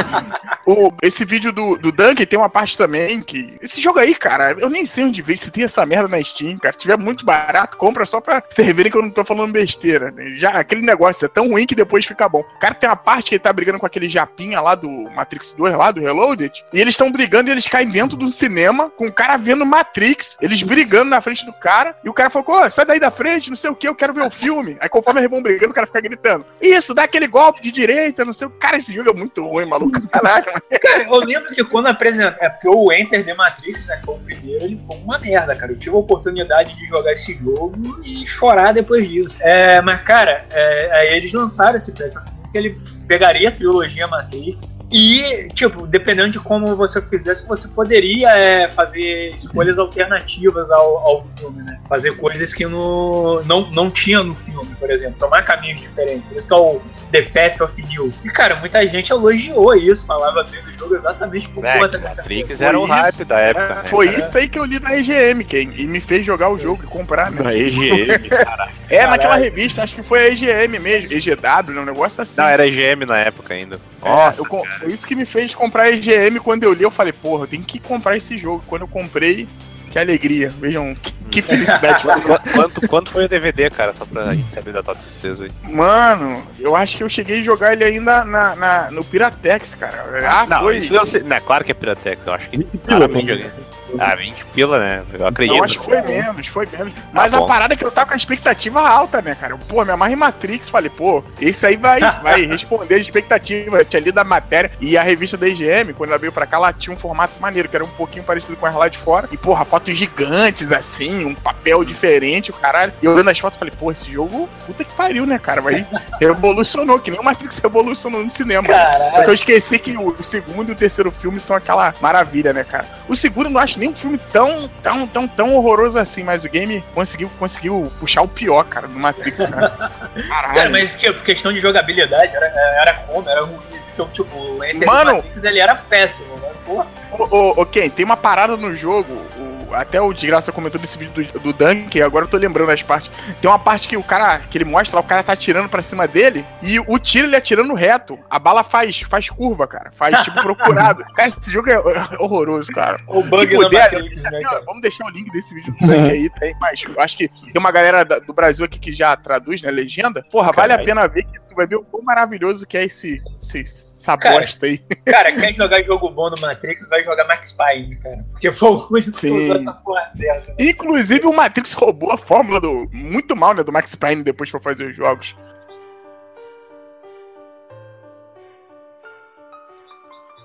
[0.64, 3.58] o, esse vídeo do, do Dunk tem uma parte também que.
[3.60, 5.38] Esse jogo aí, cara, eu nem sei onde veio.
[5.38, 6.72] Se tem essa merda na Steam, cara.
[6.74, 10.10] Se tiver muito barato, compra só pra vocês verem que eu não tô falando besteira.
[10.10, 10.34] Né?
[10.36, 12.40] Já aquele negócio é tão ruim que depois fica bom.
[12.40, 15.54] O cara tem uma parte que ele tá brigando com aquele japinha lá do Matrix
[15.56, 16.64] 2, lá do Reloaded.
[16.72, 20.36] E eles estão brigando e eles caem dentro do cinema com o cara vendo Matrix.
[20.40, 21.96] Eles brigando na frente do cara.
[22.04, 24.12] E o cara falou: Ô, sai daí da frente, não sei o que, eu quero
[24.12, 24.76] ver o filme filme.
[24.80, 28.24] Aí conforme eles vão brigando, o cara fica gritando: Isso, dá aquele golpe de direita,
[28.24, 30.00] não sei o Cara, esse jogo é muito ruim, maluco.
[30.08, 32.36] Caralho, Cara, eu lembro que quando apresentou.
[32.40, 33.96] É porque o Enter The Matrix, né?
[33.96, 35.72] Que foi o primeiro, ele foi uma merda, cara.
[35.72, 39.36] Eu tive a oportunidade de jogar esse jogo e chorar depois disso.
[39.40, 42.16] É, mas, cara, é, aí eles lançaram esse patch
[42.50, 48.28] que ele pegaria a trilogia Matrix e, tipo, dependendo de como você fizesse, você poderia
[48.30, 51.80] é, fazer escolhas alternativas ao, ao filme, né?
[51.88, 56.26] Fazer coisas que no, não, não tinha no filme, por exemplo, tomar caminhos diferentes.
[56.28, 56.80] Por isso que é o
[57.10, 58.12] The Path of New.
[58.24, 62.22] E, cara, muita gente elogiou isso, falava bem do jogo exatamente por é, conta dessa
[62.22, 63.64] Matrix era o hype da época.
[63.64, 63.82] É, né?
[63.86, 66.82] Foi isso aí que eu li na EGM, que, e me fez jogar o jogo
[66.84, 67.42] e comprar, né?
[67.42, 68.72] Na EGM, caralho.
[68.88, 69.10] É, caralho.
[69.10, 71.80] naquela revista, acho que foi a EGM mesmo, EGW, né?
[71.80, 72.40] um negócio assim.
[72.40, 73.80] Não, era EGM na época ainda.
[74.02, 76.90] É, Nossa, eu, foi isso que me fez comprar a EGM quando eu li, eu
[76.90, 78.62] falei, porra, eu tenho que comprar esse jogo.
[78.66, 79.48] Quando eu comprei,
[79.90, 80.48] que alegria.
[80.48, 82.04] Vejam que, que felicidade.
[82.54, 83.92] quanto, quanto foi o DVD, cara?
[83.92, 85.50] Só pra gente saber da tua tristeza aí.
[85.64, 90.06] Mano, eu acho que eu cheguei a jogar ele ainda na, na no Piratex, cara.
[90.26, 90.78] Ah, não, foi.
[90.78, 92.64] Isso eu sei, não, claro que é Piratex, eu acho que.
[92.78, 93.50] Claramente joguei.
[93.98, 95.02] Ah, 20 pila, né?
[95.12, 95.56] Eu acredito.
[95.56, 96.92] Eu acho que foi menos, foi menos.
[96.96, 99.56] Ah, Mas ah, a parada é que eu tava com a expectativa alta, né, cara?
[99.56, 103.78] Pô, me amarra em Matrix, falei, pô, esse aí vai, vai responder a expectativa.
[103.78, 106.56] Eu tinha lido a matéria e a revista da IGM, quando ela veio pra cá,
[106.56, 109.28] ela tinha um formato maneiro, que era um pouquinho parecido com as lá de fora.
[109.32, 112.92] E, porra, fotos gigantes, assim, um papel diferente, o caralho.
[113.02, 115.62] E eu vendo as fotos, falei, pô, esse jogo, puta que pariu, né, cara?
[115.62, 115.86] Vai,
[116.20, 118.68] revolucionou, que nem o Matrix revolucionou no cinema.
[119.14, 122.62] Só que eu esqueci que o segundo e o terceiro filme são aquela maravilha, né,
[122.62, 122.86] cara?
[123.08, 126.44] O segundo eu não acho nem um filme tão, tão, tão, tão horroroso assim, mas
[126.44, 129.70] o game conseguiu, conseguiu puxar o pior, cara, do Matrix, cara.
[130.28, 130.54] Caralho.
[130.54, 133.28] Cara, mas tipo, questão de jogabilidade, era, era como?
[133.28, 136.50] Era ruim esse jogo, tipo, o Enter Mano, Matrix ele era péssimo, né?
[136.64, 136.86] Porra.
[137.12, 141.30] Ô, ô, Ken, tem uma parada no jogo, o até o Desgraça comentou desse vídeo
[141.32, 143.10] do, do Dunk, agora eu tô lembrando as partes.
[143.40, 145.82] Tem uma parte que o cara, que ele mostra lá, o cara tá atirando pra
[145.82, 148.18] cima dele e o tiro ele atirando reto.
[148.28, 149.92] A bala faz, faz curva, cara.
[149.94, 151.04] Faz tipo procurado.
[151.14, 151.78] cara, esse jogo é
[152.18, 153.00] horroroso, cara.
[153.06, 156.54] O bug puder, Matrix, né, Vamos deixar o link desse vídeo do Dunk aí, tem,
[156.60, 160.24] mas eu acho que tem uma galera do Brasil aqui que já traduz, né, legenda.
[160.30, 160.70] Porra, Caralho.
[160.70, 163.60] vale a pena ver que tu vai ver o quão maravilhoso que é esse, esse
[163.60, 164.78] essa cara, bosta aí.
[165.04, 168.24] Cara, quer jogar jogo bom no Matrix, vai jogar Max Payne, cara.
[168.30, 170.52] Porque foi o único que usou essa porra certa.
[170.52, 170.56] Né?
[170.60, 172.88] Inclusive, o Matrix roubou a fórmula do.
[172.92, 173.62] Muito mal, né?
[173.62, 175.36] Do Max Payne depois pra fazer os jogos.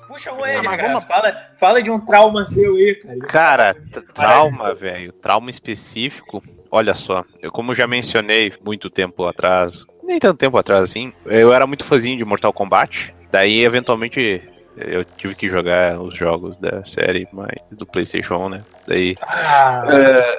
[0.07, 1.03] Puxa o Ed, ah, vamos...
[1.03, 3.19] fala, fala de um trauma seu aí, cara.
[3.19, 3.75] Cara,
[4.13, 5.11] trauma, velho.
[5.11, 6.43] Trauma específico.
[6.75, 11.53] Olha só, eu como já mencionei muito tempo atrás, nem tanto tempo atrás assim, eu
[11.53, 13.15] era muito fãzinho de Mortal Kombat.
[13.31, 14.41] Daí, eventualmente,
[14.75, 18.63] eu tive que jogar os jogos da série mas, do PlayStation 1, né?
[18.85, 19.15] Daí.
[19.21, 19.85] Ah.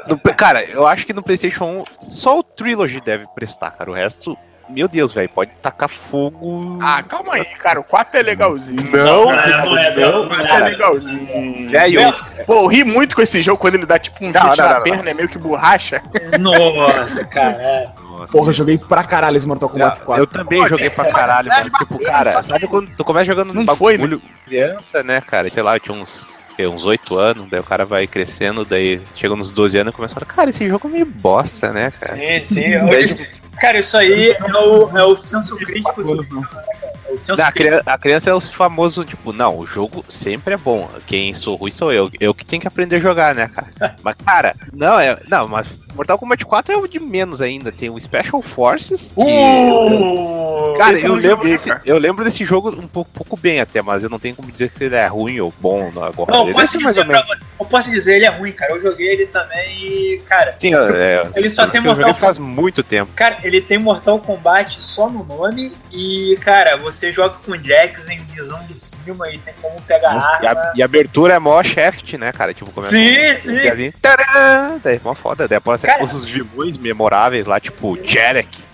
[0.06, 3.90] Uh, no, cara, eu acho que no PlayStation 1 só o Trilogy deve prestar, cara.
[3.90, 4.36] O resto
[4.68, 6.78] meu Deus, velho, pode tacar fogo.
[6.82, 7.80] Ah, calma aí, cara.
[7.80, 8.82] O 4 é legalzinho.
[8.90, 11.70] Não, não, não, é, não, o 4 é legalzinho.
[11.70, 14.58] Velho, pô, eu ri muito com esse jogo quando ele dá tipo um não, chute
[14.60, 16.02] não, na perna, é meio que borracha.
[16.40, 17.56] Nossa, cara.
[17.56, 17.88] É.
[18.00, 18.32] Nossa.
[18.32, 20.22] Porra, eu joguei pra caralho esse Mortal Kombat 4.
[20.22, 21.70] Eu também Pô, joguei pra caralho, velho.
[21.70, 24.18] Tipo, cara, sabe quando tu começa jogando no bagulho, né?
[24.46, 25.48] criança, né, cara?
[25.50, 26.26] Sei lá, eu tinha uns
[26.58, 30.14] uns 8 anos, daí o cara vai crescendo, daí chega nos 12 anos e começa
[30.14, 32.16] a falar, cara, esse jogo é meio bosta, né, cara?
[32.16, 32.70] Sim, sim.
[32.70, 33.28] Daí,
[33.60, 36.02] Cara, isso aí é o, é o senso crítico.
[36.02, 40.88] Não, a, criança, a, criança, é o famoso, tipo, não, o jogo sempre é bom.
[41.06, 42.10] Quem sou ruim sou eu.
[42.20, 43.96] Eu que tenho que aprender a jogar, né, cara?
[44.02, 45.18] mas, cara, não, é.
[45.28, 45.66] Não, mas
[45.96, 47.72] Mortal Kombat 4 é o de menos ainda.
[47.72, 49.12] Tem o Special Forces.
[49.14, 49.20] Que...
[49.20, 54.02] Uh, cara, eu lembro, desse, eu lembro desse jogo um pouco, pouco, bem até, mas
[54.02, 56.32] eu não tenho como dizer que ele é ruim ou bom agora.
[56.32, 57.26] Não, ele posso, dizer ou menos.
[57.26, 58.74] Pra, posso dizer, ele é ruim, cara.
[58.74, 60.56] Eu joguei ele também e, cara.
[60.58, 62.20] Sim, é, ele só tem Mortal Kombat.
[62.20, 63.12] faz muito tempo.
[63.14, 68.18] Cara, ele tem Mortal Kombat só no nome e, cara, você joga com Jax em
[68.24, 70.44] visão de cima e tem como pegar Nossa, arma.
[70.44, 72.52] E a, e a abertura é mó shaft, né, cara?
[72.52, 73.56] Tipo, como Sim, é sim.
[74.02, 75.48] Tcharam, daí é mó foda.
[75.48, 78.65] Daí pode ser os vilões memoráveis lá, tipo, Jarek.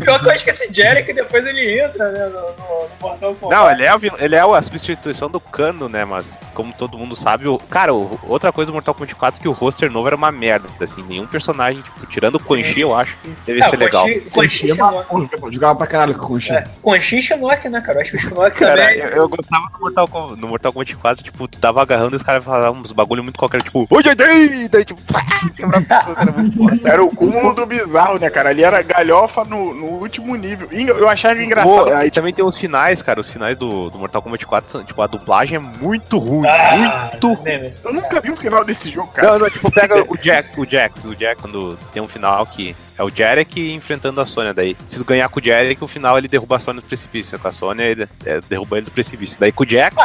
[0.00, 3.34] Pior que eu acho que esse Jarek depois ele entra, né, no, no, no Mortal
[3.34, 3.56] Kombat.
[3.56, 7.48] Não, ele é, ele é a substituição do Cano, né, mas como todo mundo sabe,
[7.48, 10.16] o, cara, o, outra coisa do Mortal Kombat 4 é que o roster novo era
[10.16, 13.76] uma merda, assim, nenhum personagem, tipo, tirando o Quan Chi, eu acho que deve ser
[13.76, 14.06] legal.
[14.30, 15.04] Quan Chi é uma...
[15.50, 16.52] Jogava pra caralho com o Quan Chi.
[16.52, 18.98] É, Quan Chi e Shinnok, né, cara, eu acho que o Shinnok também...
[18.98, 22.22] Eu, eu gostava do Mortal, no Mortal Kombat 4, tipo, tu tava agarrando e os
[22.22, 25.00] caras falavam uns bagulho muito qualquer, tipo, oi, daí, daí, tipo,
[26.14, 30.68] era, era o cúmulo do bizarro, né, cara, ali era galhofa no, no último nível,
[30.72, 31.84] e eu achava engraçado.
[31.84, 35.00] Pô, aí também tem os finais, cara, os finais do, do Mortal Kombat 4, tipo,
[35.00, 37.72] a dublagem é muito ruim, ah, muito ruim.
[37.84, 39.32] Eu nunca vi o final desse jogo, cara.
[39.32, 42.74] Não, não, tipo, pega o Jack, o Jax, o Jack, quando tem um final que
[42.96, 44.54] é o Jarek enfrentando a Sônia.
[44.54, 47.38] Daí, se tu ganhar com o Jarek, no final ele derruba a Sônia do precipício.
[47.38, 49.36] Com a Sônia, ele é, derruba ele do precipício.
[49.38, 49.96] Daí com o Jax,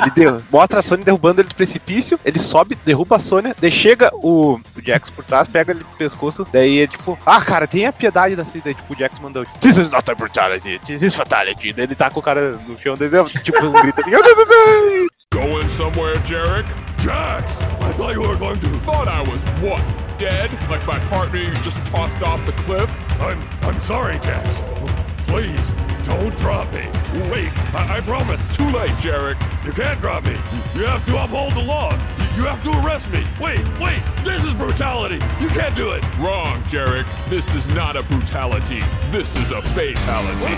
[0.00, 4.10] ele mostra a Sônia derrubando ele do precipício, ele sobe, derruba a Sônia, daí chega
[4.14, 7.86] o, o Jax por trás, pega ele do pescoço, daí é tipo, ah, cara, tem
[7.86, 11.14] a piedade da daí tipo, o Jax mandou, this is not a brutality, this is
[11.14, 11.72] fatality.
[11.72, 13.08] Daí ele tá com o cara no chão, daí
[13.42, 14.10] tipo, um grito assim,
[15.34, 16.64] Going somewhere, Jarek?
[17.00, 17.60] Jax!
[17.60, 18.80] I thought you were going to.
[18.82, 19.82] Thought I was what?
[20.16, 20.48] Dead?
[20.70, 22.88] Like my partner you just tossed off the cliff?
[23.20, 23.42] I'm.
[23.62, 24.62] I'm sorry, Jax.
[25.26, 26.86] Please, don't drop me.
[27.32, 28.40] Wait, I, I promise.
[28.56, 29.36] Too late, Jarek.
[29.66, 30.38] You can't drop me.
[30.72, 31.90] You have to uphold the law.
[32.36, 33.26] You have to arrest me.
[33.40, 34.04] Wait, wait.
[34.22, 35.16] This is brutality.
[35.40, 36.04] You can't do it.
[36.18, 37.08] Wrong, Jarek.
[37.28, 38.84] This is not a brutality.
[39.10, 40.54] This is a fatality.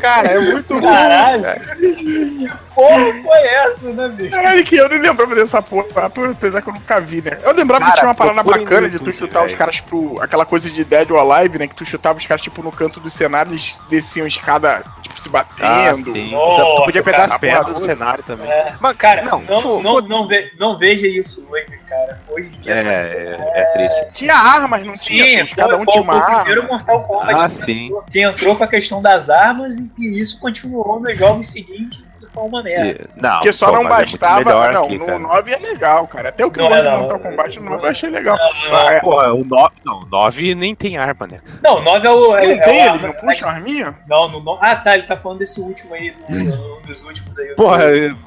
[0.00, 0.82] Cara, é muito ruim.
[0.82, 1.44] Caralho.
[1.76, 4.30] Que porra foi essa, né, bicho?
[4.30, 5.86] Caralho, que eu não lembrava dessa porra,
[6.30, 7.38] apesar que eu nunca vi, né?
[7.42, 10.20] Eu lembrava Cara, que tinha uma parada bacana de tu chutar os caras pro.
[10.20, 11.66] aquela coisa de Dead or Alive, né?
[11.66, 15.28] Que tu chutava os caras, tipo, no canto do cenário, eles desciam escada, tipo, se
[15.28, 15.64] batendo.
[15.66, 16.30] Ah, sim.
[16.30, 18.50] Nossa, tu podia pegar cara, as pedras do cenário também.
[18.50, 18.74] É.
[18.80, 22.20] Mas, cara, não, não, não, não, não, ve, não veja isso hoje, cara.
[22.28, 22.74] Hoje em dia.
[22.74, 24.18] É, é, é, triste.
[24.18, 25.46] Tinha armas, não sim, tinha?
[25.48, 26.44] cada um tinha uma arma.
[26.44, 27.34] primeiro Mortal Kombat.
[27.34, 27.90] Ah, sim.
[28.10, 32.62] Que entrou com a questão das armas e isso continuou nos jogos seguintes foi uma
[32.62, 33.08] merda.
[33.20, 34.40] Não, Porque só pô, não é bastava.
[34.40, 36.28] É não, aqui, no 9 é legal, cara.
[36.28, 38.36] Até o que não, não, Mortal Kombat no 9 eu achei legal.
[38.36, 39.00] Não, ah, é.
[39.00, 41.40] Porra, o 9, não, 9 nem tem arma, né?
[41.62, 42.36] Não, o 9 é o.
[42.36, 43.98] É, não tem, é ele não puxa a arminha?
[44.08, 47.54] Não, no, ah, tá, ele tá falando desse último aí, um dos últimos aí.
[47.54, 47.84] Porra,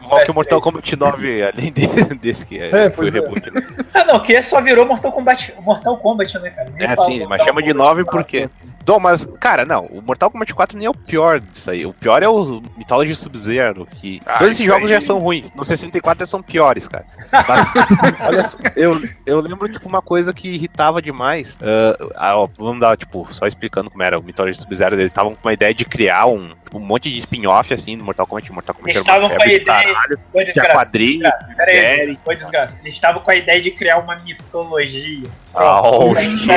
[0.08, 1.73] qual que é Mortal Kombat 9, além
[2.19, 3.62] desse que é, foi o reboot, né?
[3.93, 6.69] Ah, não, que só virou Mortal Kombat, Mortal Kombat, né, cara?
[6.75, 8.49] Nem é, sim, mas chama de 9 porque.
[8.83, 11.85] Dom, mas, cara, não, o Mortal Kombat 4 nem é o pior disso aí.
[11.85, 14.19] O pior é o Mythology Sub-Zero, que.
[14.25, 14.99] Ah, todos esses jogos aí...
[14.99, 15.49] já são ruins.
[15.55, 17.05] No 64 são piores, cara.
[17.31, 17.67] Mas,
[18.19, 21.55] olha, eu, eu lembro, tipo, uma coisa que irritava demais.
[21.55, 24.95] Uh, ah, ó, vamos dar, tipo, só explicando como era o Mythology Sub-Zero.
[24.95, 28.25] Eles estavam com uma ideia de criar um, um monte de spin-off, assim, do Mortal
[28.25, 28.51] Kombat.
[28.51, 29.63] Mortal Kombat Eles estavam com a ideia.
[29.63, 30.86] Caralho, foi desgraça.
[30.86, 32.19] Quadrinho, série.
[32.23, 32.79] Foi desgraça.
[32.81, 35.29] Eles estavam com a ideia de criar uma mitologia.
[35.55, 36.47] Oh, shit,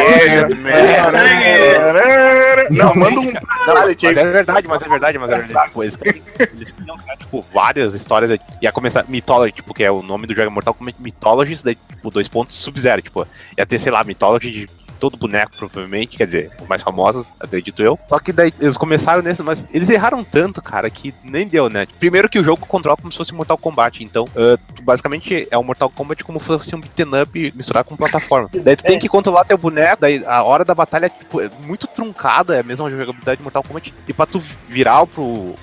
[2.70, 3.32] Não, manda um
[3.66, 5.68] mas é verdade, mas é verdade, mas é verdade.
[5.68, 5.98] Tipo, eles,
[6.38, 8.38] eles criam, tipo, várias histórias.
[8.62, 12.10] Ia começar Mythology, tipo, que é o nome do jogo Mortal Kombat Mythologies, daí, tipo,
[12.10, 13.26] dois pontos Sub-Zero, tipo,
[13.56, 17.82] ia ter, sei lá, Mythology de todo boneco, provavelmente, quer dizer, os mais famosos, acredito
[17.82, 17.98] eu.
[18.06, 21.86] Só que daí eles começaram nesse, mas eles erraram tanto, cara, que nem deu, né?
[21.98, 25.64] Primeiro que o jogo controla como se fosse Mortal Kombat, então, uh, basicamente é um
[25.64, 28.48] Mortal Kombat como se fosse um beat'em up misturado com plataforma.
[28.62, 31.86] daí tu tem que controlar teu boneco, daí a hora da batalha tipo, é muito
[31.86, 35.54] truncada, é a mesma jogabilidade de Mortal Kombat, e pra tu virar pro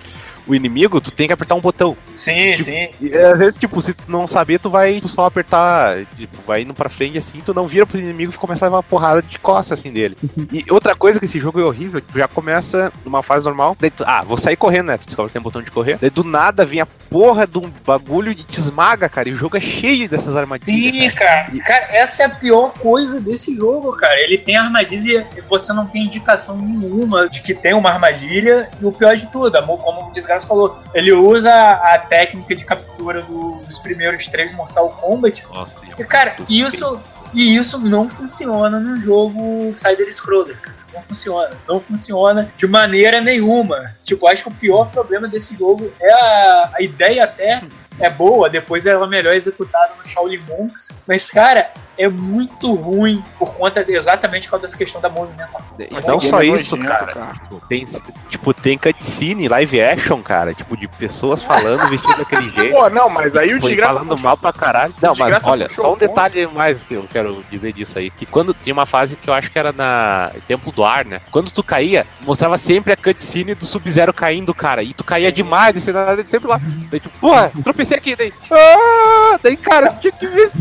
[0.48, 1.96] o inimigo, tu tem que apertar um botão.
[2.14, 2.90] Sim, tipo, sim.
[3.02, 6.62] E às vezes, tipo, se tu não saber, tu vai tu só apertar, tipo, vai
[6.62, 9.22] indo pra frente assim, tu não vira pro inimigo e começa a levar uma porrada
[9.22, 10.16] de costa assim dele.
[10.52, 13.90] e outra coisa que esse jogo é horrível, tu já começa numa fase normal, daí
[13.90, 14.98] tu, ah, vou sair correndo, né?
[14.98, 15.98] Tu descobre que tem um botão de correr.
[16.00, 19.30] Daí do nada vem a porra de um bagulho e te esmaga, cara.
[19.30, 20.96] E o jogo é cheio dessas armadilhas.
[20.96, 21.34] Sim, cara.
[21.34, 24.20] Cara, cara essa é a pior coisa desse jogo, cara.
[24.20, 28.70] Ele tem armadilha e você não tem indicação nenhuma de que tem uma armadilha.
[28.80, 33.22] E o pior de tudo, como o Desgraça falou, ele usa a técnica de captura
[33.22, 35.50] do, dos primeiros três Mortal Kombat.
[35.54, 37.02] Nossa, e, cara, isso,
[37.34, 40.84] e isso não funciona no jogo Cyber-Scroller, cara.
[40.94, 41.50] Não funciona.
[41.68, 43.84] Não funciona de maneira nenhuma.
[44.04, 47.64] Tipo, acho que o pior problema desse jogo é a, a ideia até
[48.00, 50.90] é boa, depois ela é melhor executada no Shaolin Monks.
[51.08, 55.78] Mas, cara, é muito ruim por conta de, exatamente por causa dessa questão da movimentação.
[55.92, 57.06] Mas não só isso, cara.
[57.06, 57.34] cara.
[57.70, 57.86] Tem,
[58.30, 60.54] tipo, tem cutscene, live action, cara.
[60.54, 62.74] Tipo, de pessoas falando vestido daquele jeito.
[62.74, 63.94] Pô, não, mas aí o tipo, desgraça.
[63.94, 64.94] Falando mal pra caralho.
[65.02, 68.10] Não, mas olha, só um detalhe mais que eu quero dizer disso aí.
[68.10, 71.20] Que quando tinha uma fase que eu acho que era na Templo do Ar, né?
[71.32, 74.82] Quando tu caía, mostrava sempre a cutscene do Sub-Zero caindo, cara.
[74.82, 75.36] E tu caía Sim.
[75.36, 75.94] demais, e você
[76.28, 76.60] sempre lá.
[76.90, 77.52] Daí, tipo, porra,
[77.84, 78.34] tropecei aqui, daí.
[78.52, 79.40] Ah!
[79.42, 80.52] Daí, cara, tinha que ver.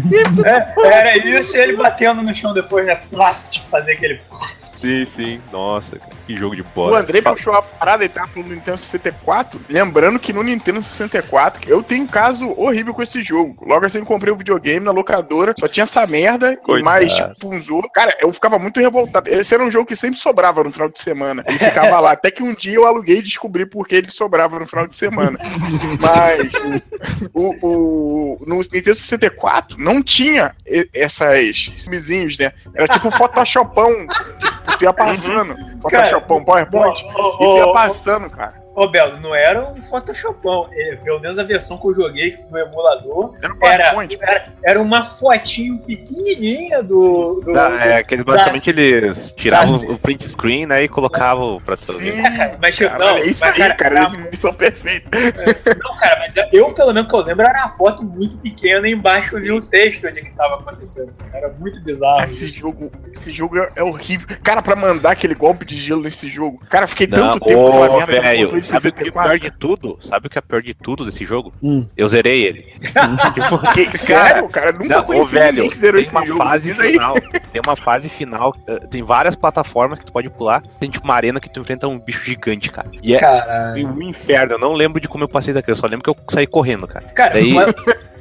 [0.44, 2.96] É, era isso e ele batendo no chão depois, né?
[3.10, 4.18] Plast, fazer aquele.
[4.82, 5.40] Sim, sim.
[5.52, 6.10] Nossa, cara.
[6.26, 6.96] Que jogo de bosta.
[6.96, 9.60] O André puxou a parada e tá no Nintendo 64.
[9.68, 13.64] Lembrando que no Nintendo 64 eu tenho um caso horrível com esse jogo.
[13.64, 16.80] Logo assim eu comprei o um videogame na locadora, só tinha essa merda Coitado.
[16.80, 17.88] e mais tipo um jogo.
[17.92, 19.28] Cara, eu ficava muito revoltado.
[19.30, 21.44] Esse era um jogo que sempre sobrava no final de semana.
[21.46, 22.12] Ele ficava lá.
[22.12, 24.96] Até que um dia eu aluguei e descobri por que ele sobrava no final de
[24.96, 25.38] semana.
[26.00, 26.52] Mas
[27.32, 30.54] o, o, no Nintendo 64 não tinha
[30.92, 32.52] essas mizinhos, né?
[32.74, 34.06] Era tipo um Photoshopão.
[34.06, 35.50] Tipo, tu ia passando.
[35.50, 35.80] Uhum.
[35.80, 38.61] Photoshop Photoshopão, PowerPoint, oh, oh, e ia passando, cara.
[38.74, 40.68] Ô, Belo, não era um Photoshopão.
[40.72, 45.78] É, pelo menos a versão que eu joguei no emulador era, era, era, uma fotinho
[45.78, 47.42] pequenininha do.
[47.44, 51.60] do ah, é, que basicamente da, eles tiravam da, o print screen né, e colocavam
[51.60, 54.54] pra todo Sim, é, mas tipo, não, é isso mas, aí, cara, cara eles são
[54.54, 55.10] perfeitos.
[55.12, 58.88] É, não, cara, mas eu, pelo menos que eu lembro, era uma foto muito pequena
[58.88, 61.12] e embaixo ali o texto onde que tava acontecendo.
[61.32, 62.24] Era muito bizarro.
[62.24, 64.28] Esse jogo, esse jogo é horrível.
[64.42, 68.61] Cara, pra mandar aquele golpe de gelo nesse jogo, cara, fiquei não, tanto tempo com
[68.70, 68.80] a merda.
[68.80, 69.98] Sabe o que é pior de tudo?
[70.00, 71.52] Sabe o que é pior de tudo desse jogo?
[71.62, 71.86] Hum.
[71.96, 72.66] Eu zerei ele.
[73.34, 74.72] tipo, que, sério, cara?
[74.72, 76.38] Nunca não, conheci velho, que zerou tem esse uma jogo.
[76.38, 77.14] Fase final,
[77.52, 80.62] tem uma fase final, eh, tem várias plataformas que tu pode pular.
[80.80, 82.90] Tem tipo uma arena que tu enfrenta um bicho gigante, cara.
[83.02, 83.20] E é
[83.76, 84.54] um inferno.
[84.54, 86.86] Eu não lembro de como eu passei daquilo, eu só lembro que eu saí correndo,
[86.86, 87.06] cara.
[87.08, 87.52] Cara, Daí...
[87.52, 87.74] mas...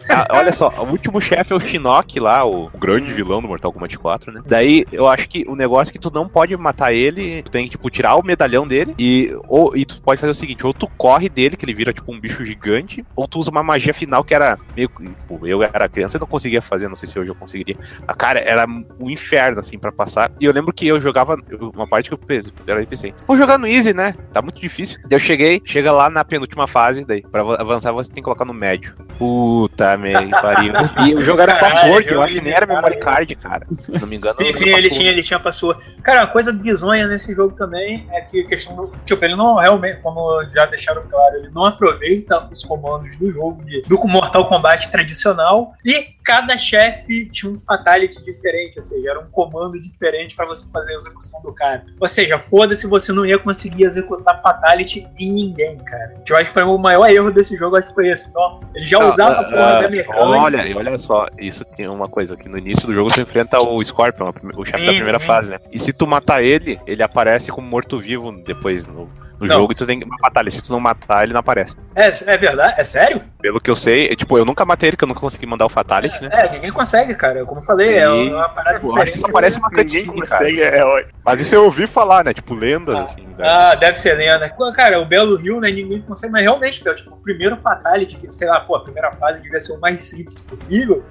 [0.10, 3.72] Ah, olha só, o último chefe é o Shinnok lá, o grande vilão do Mortal
[3.72, 4.42] Kombat 4, né?
[4.46, 7.66] Daí eu acho que o negócio é que tu não pode matar ele, tu tem
[7.66, 10.74] que, tipo, tirar o medalhão dele e, ou, e tu pode fazer o seguinte, ou
[10.74, 13.94] tu corre dele, que ele vira, tipo, um bicho gigante, ou tu usa uma magia
[13.94, 17.18] final que era meio, tipo, eu era criança e não conseguia fazer, não sei se
[17.18, 17.78] hoje eu conseguiria.
[18.08, 20.32] A cara, era um inferno, assim, para passar.
[20.40, 21.38] E eu lembro que eu jogava,
[21.74, 24.16] uma parte que eu pensei, eu pensei, vou jogar no easy, né?
[24.34, 25.00] Tá muito difícil.
[25.04, 28.46] Daí eu cheguei, chega lá na penúltima fase, daí, pra avançar você tem que colocar
[28.46, 28.94] no médio.
[29.18, 29.98] Puta
[30.42, 30.74] pariu.
[31.02, 33.66] E o jogo era password, eu acho que nem era memory card, cara.
[33.78, 34.34] Se não me engano.
[34.34, 35.82] Sim, sim, ele tinha, ele tinha password.
[36.04, 38.92] Cara, uma coisa bizonha nesse jogo também é que a questão do.
[39.06, 43.64] Tipo, ele não realmente, como já deixaram claro, ele não aproveita os comandos do jogo
[43.64, 49.20] de, do Mortal Kombat tradicional e cada chefe tinha um fatality diferente, ou seja, era
[49.20, 51.86] um comando diferente para você fazer a execução do cara.
[52.00, 56.16] Ou seja, foda-se, você não ia conseguir executar fatality em ninguém, cara.
[56.28, 58.30] Eu acho que o maior erro desse jogo acho que foi esse.
[58.30, 60.20] Então, ele já usava a porra mecânica.
[60.20, 63.84] Olha, olha só, isso tem uma coisa que no início do jogo tu enfrenta o
[63.84, 65.26] Scorpion, o chefe da primeira sim.
[65.26, 65.60] fase, né?
[65.72, 69.10] E se tu matar ele, ele aparece como morto-vivo depois no
[69.42, 69.56] no não.
[69.56, 70.52] jogo e tu tem que matar ele.
[70.52, 71.76] Se tu não matar, ele não aparece.
[71.96, 72.76] É, é verdade?
[72.78, 73.24] É sério?
[73.42, 75.66] Pelo que eu sei, é, tipo, eu nunca matei ele, que eu nunca consegui mandar
[75.66, 76.30] o Fatality, é, né?
[76.32, 77.44] É, ninguém consegue, cara.
[77.44, 78.04] Como eu falei, é e...
[78.04, 79.10] é uma parada tipo, diferente.
[79.10, 80.52] Acho que só aparece uma cutscene, cara.
[80.52, 82.34] É, mas isso eu ouvi falar, né?
[82.34, 83.04] Tipo, lendas, ah.
[83.04, 83.26] assim.
[83.36, 83.50] Deve...
[83.50, 84.48] Ah, deve ser lenda.
[84.76, 85.72] Cara, o Belo Rio, né?
[85.72, 89.42] Ninguém consegue, mas realmente, tipo, o primeiro Fatality, que, sei lá, pô, a primeira fase
[89.42, 91.04] devia ser o mais simples possível.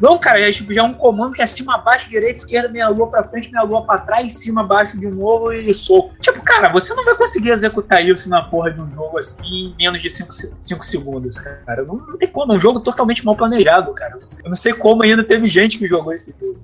[0.00, 2.88] Não, cara, é tipo, já é um comando que é cima, abaixo, direita, esquerda, meia
[2.88, 6.14] lua pra frente, meia lua pra trás, cima, abaixo de novo e soco.
[6.20, 9.74] Tipo, cara, você não vai conseguir executar isso na porra de um jogo assim em
[9.76, 11.84] menos de 5 segundos, cara.
[11.84, 14.18] Não, não, tem como, é um jogo totalmente mal planejado, cara.
[14.44, 16.58] Eu não sei como ainda teve gente que jogou esse jogo.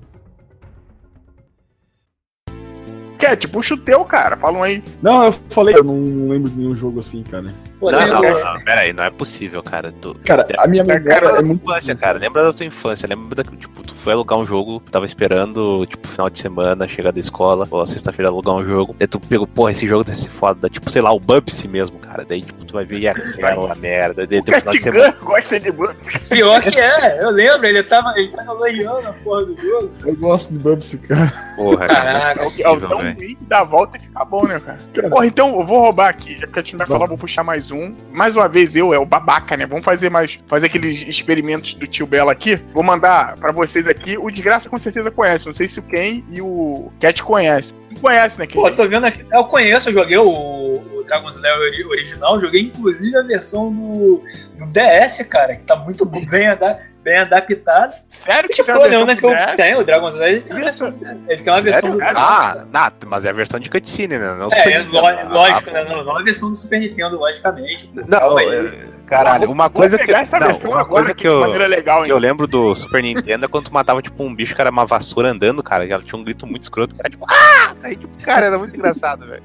[3.23, 4.37] Cat, puxa o teu, cara.
[4.37, 4.83] Falam aí.
[5.01, 7.55] Não, eu falei, eu não lembro de nenhum jogo assim, cara.
[7.79, 9.93] Pô, não, não, não, pera aí, não é possível, cara.
[10.01, 11.63] Tu, cara, a minha memória é muito.
[11.63, 13.43] Infância, cara, lembra da tua infância, lembra da.
[13.45, 17.67] Tipo, tu foi alugar um jogo, tava esperando, tipo, final de semana, chegar da escola,
[17.71, 18.95] ou sexta-feira alugar um jogo.
[18.99, 20.69] Aí tu pegou, porra, esse jogo deve ser foda.
[20.69, 22.25] Tipo, sei lá, o Bubsy mesmo, cara.
[22.29, 24.27] Daí, tipo, tu vai ver aquela merda.
[24.27, 25.17] Daí, o final de semana.
[25.21, 26.19] gosta de Bubsy.
[26.29, 29.91] Pior que é, eu lembro, ele tava, ele tava elogiando a porra do jogo.
[30.05, 31.33] Eu gosto de Bubsy, cara.
[31.57, 32.13] Porra, cara.
[32.13, 34.79] Caraca, é o tão ruim da volta e fica bom, né, cara?
[35.09, 37.71] Porra, então eu vou roubar aqui, já que a gente vai falar, vou puxar mais
[37.71, 37.95] um.
[38.13, 39.67] Mais uma vez eu, é o babaca, né?
[39.67, 42.57] Vamos fazer mais, fazer aqueles experimentos do tio Bela aqui.
[42.73, 44.17] Vou mandar para vocês aqui.
[44.19, 45.47] O Desgraça com certeza conhece.
[45.47, 47.79] Não sei se o Ken e o Cat conhecem.
[47.91, 48.61] Não conhece, né, Ken?
[48.61, 49.25] Pô, tô vendo aqui.
[49.33, 52.41] Eu conheço, eu joguei o, o Dragon's Lair original.
[52.41, 54.23] Joguei inclusive a versão do,
[54.67, 57.93] do DS, cara, que tá muito bem adaptado bem adaptado.
[58.09, 60.89] Sério que tipo, tem olhando né, que eu tenho, o Dragon's Lair ele tem, versão,
[61.29, 64.35] ele tem uma versão do Ah, não, mas é a versão de cutscene, né?
[64.35, 64.83] Não é, é
[65.25, 65.85] lógico, ah, né?
[65.85, 67.91] Não, não é a versão do Super Nintendo, logicamente.
[67.93, 68.73] Não, é,
[69.13, 72.07] Caralho, uma coisa que, essa não, versão uma agora coisa que eu, maneira legal, que
[72.07, 72.11] hein?
[72.11, 74.87] eu lembro do Super Nintendo é quando tu matava, tipo, um bicho que era uma
[74.87, 77.75] vassoura andando, cara, e ela tinha um grito muito escroto, que era tipo, ah!
[77.83, 79.43] Aí, tipo, cara, era muito engraçado, velho.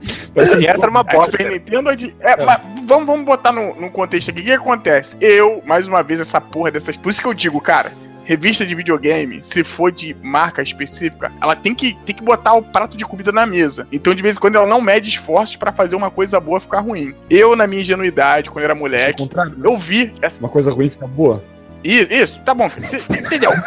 [0.60, 1.52] E essa era uma A bosta, Super.
[1.52, 2.16] Nintendo é de.
[2.20, 4.42] É, mas vamos, vamos botar no, no contexto aqui.
[4.42, 5.18] O que acontece?
[5.20, 6.96] Eu, mais uma vez, essa porra dessas.
[6.96, 7.92] Por isso que eu digo, cara.
[8.28, 12.62] Revista de videogame, se for de marca específica, ela tem que, tem que botar o
[12.62, 13.88] prato de comida na mesa.
[13.90, 16.82] Então, de vez em quando, ela não mede esforços pra fazer uma coisa boa ficar
[16.82, 17.16] ruim.
[17.30, 19.54] Eu, na minha ingenuidade, quando eu era moleque, né?
[19.64, 20.42] eu vi essa.
[20.42, 21.42] Uma coisa ruim fica boa.
[21.88, 22.88] Isso, isso tá bom, filho.
[23.10, 23.52] Entendeu?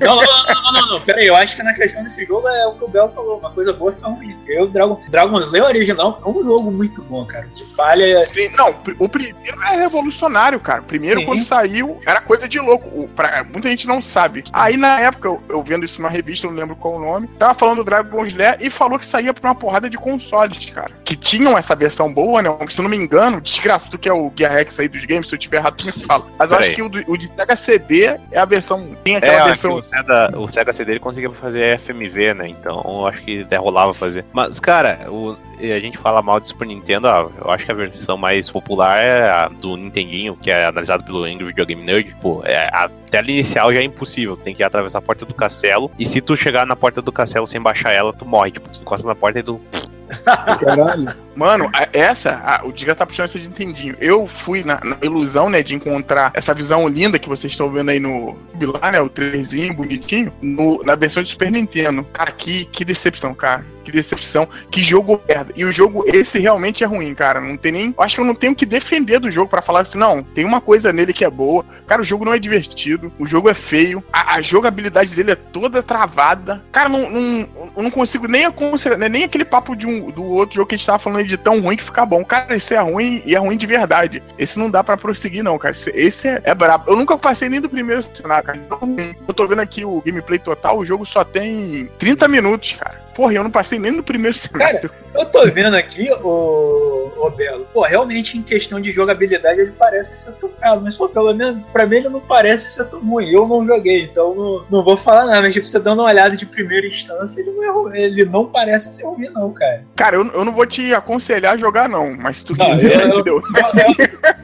[0.00, 2.48] Não, não, não, não, não, não, pera aí, eu acho que na questão desse jogo
[2.48, 4.36] é o que o Bel falou, uma coisa boa fica ruim.
[4.48, 7.46] Eu, Dragon, Dragon Slayer original é um jogo muito bom, cara.
[7.54, 8.24] De falha.
[8.26, 10.82] Sim, não, o primeiro é revolucionário, cara.
[10.82, 11.26] Primeiro, Sim.
[11.26, 12.88] quando saiu, era coisa de louco.
[13.02, 14.44] O- Pra, muita gente não sabe.
[14.52, 17.54] Aí, na época, eu, eu vendo isso numa revista, não lembro qual o nome, tava
[17.54, 20.90] falando do Dragon Slayer e falou que saía pra uma porrada de consoles, cara.
[21.04, 22.50] Que tinham essa versão boa, né?
[22.68, 25.28] Se eu não me engano, desgraça do que é o Gear Rex aí dos games,
[25.28, 26.26] se eu tiver errado, tu me fala.
[26.38, 28.88] Mas eu acho que o, do- o de Sega CD é a versão.
[29.04, 29.74] Tem É, aquela que versão.
[29.76, 32.48] o Sega, o Sega CD ele conseguia fazer FMV, né?
[32.48, 34.24] Então eu acho que até rolava fazer.
[34.32, 37.72] Mas, cara, o, e a gente fala mal do Super Nintendo, ó, eu acho que
[37.72, 41.82] a versão mais popular é a do Nintendinho, que é analisado pelo Angry Video Game
[41.82, 42.14] Nerd.
[42.20, 45.90] Pô, é, a tela inicial já é impossível, tem que atravessar a porta do castelo.
[45.98, 48.50] E se tu chegar na porta do castelo sem baixar ela, tu morre.
[48.52, 49.60] Tipo, tu encosta na porta e tu.
[50.24, 51.14] Caralho.
[51.38, 53.94] Mano, essa, a- o Diga tá puxando essa de Nintendinho.
[54.00, 57.90] Eu fui na, na ilusão, né, de encontrar essa visão linda que vocês estão vendo
[57.90, 58.36] aí no
[58.82, 62.02] lá, né, o trailerzinho bonitinho, no- na versão de Super Nintendo.
[62.12, 63.64] Cara, que, que decepção, cara.
[63.84, 64.46] Que decepção.
[64.70, 65.50] Que jogo merda.
[65.56, 67.40] E o jogo, esse realmente é ruim, cara.
[67.40, 67.94] Não tem nem.
[67.96, 70.60] Acho que eu não tenho que defender do jogo pra falar assim, não, tem uma
[70.60, 71.64] coisa nele que é boa.
[71.86, 73.10] Cara, o jogo não é divertido.
[73.18, 74.04] O jogo é feio.
[74.12, 76.62] A, a jogabilidade dele é toda travada.
[76.70, 80.22] Cara, não, não, eu não consigo nem aconselhar, né, nem aquele papo de um, do
[80.22, 82.24] outro jogo que a gente tava falando de tão ruim que fica bom.
[82.24, 84.22] Cara, esse é ruim e é ruim de verdade.
[84.38, 85.72] Esse não dá pra prosseguir, não, cara.
[85.72, 86.90] Esse, esse é, é brabo.
[86.90, 88.58] Eu nunca passei nem do primeiro cenário, cara.
[88.68, 89.14] Tão ruim.
[89.26, 93.07] Eu tô vendo aqui o gameplay total, o jogo só tem 30 minutos, cara.
[93.18, 94.88] Porra, eu não passei nem no primeiro cenário.
[95.12, 100.16] Eu tô vendo aqui, o, o Belo, pô, realmente em questão de jogabilidade ele parece
[100.16, 103.28] ser tocado, mas pô, pelo menos pra mim ele não parece ser tão ruim.
[103.28, 106.36] Eu não joguei, então não, não vou falar nada, mas tipo, você dando uma olhada
[106.36, 109.82] de primeira instância, ele não, é ruim, ele não parece ser ruim, não, cara.
[109.96, 112.14] Cara, eu, eu não vou te aconselhar a jogar, não.
[112.16, 113.42] Mas se tu Não, quiser, eu- entendeu?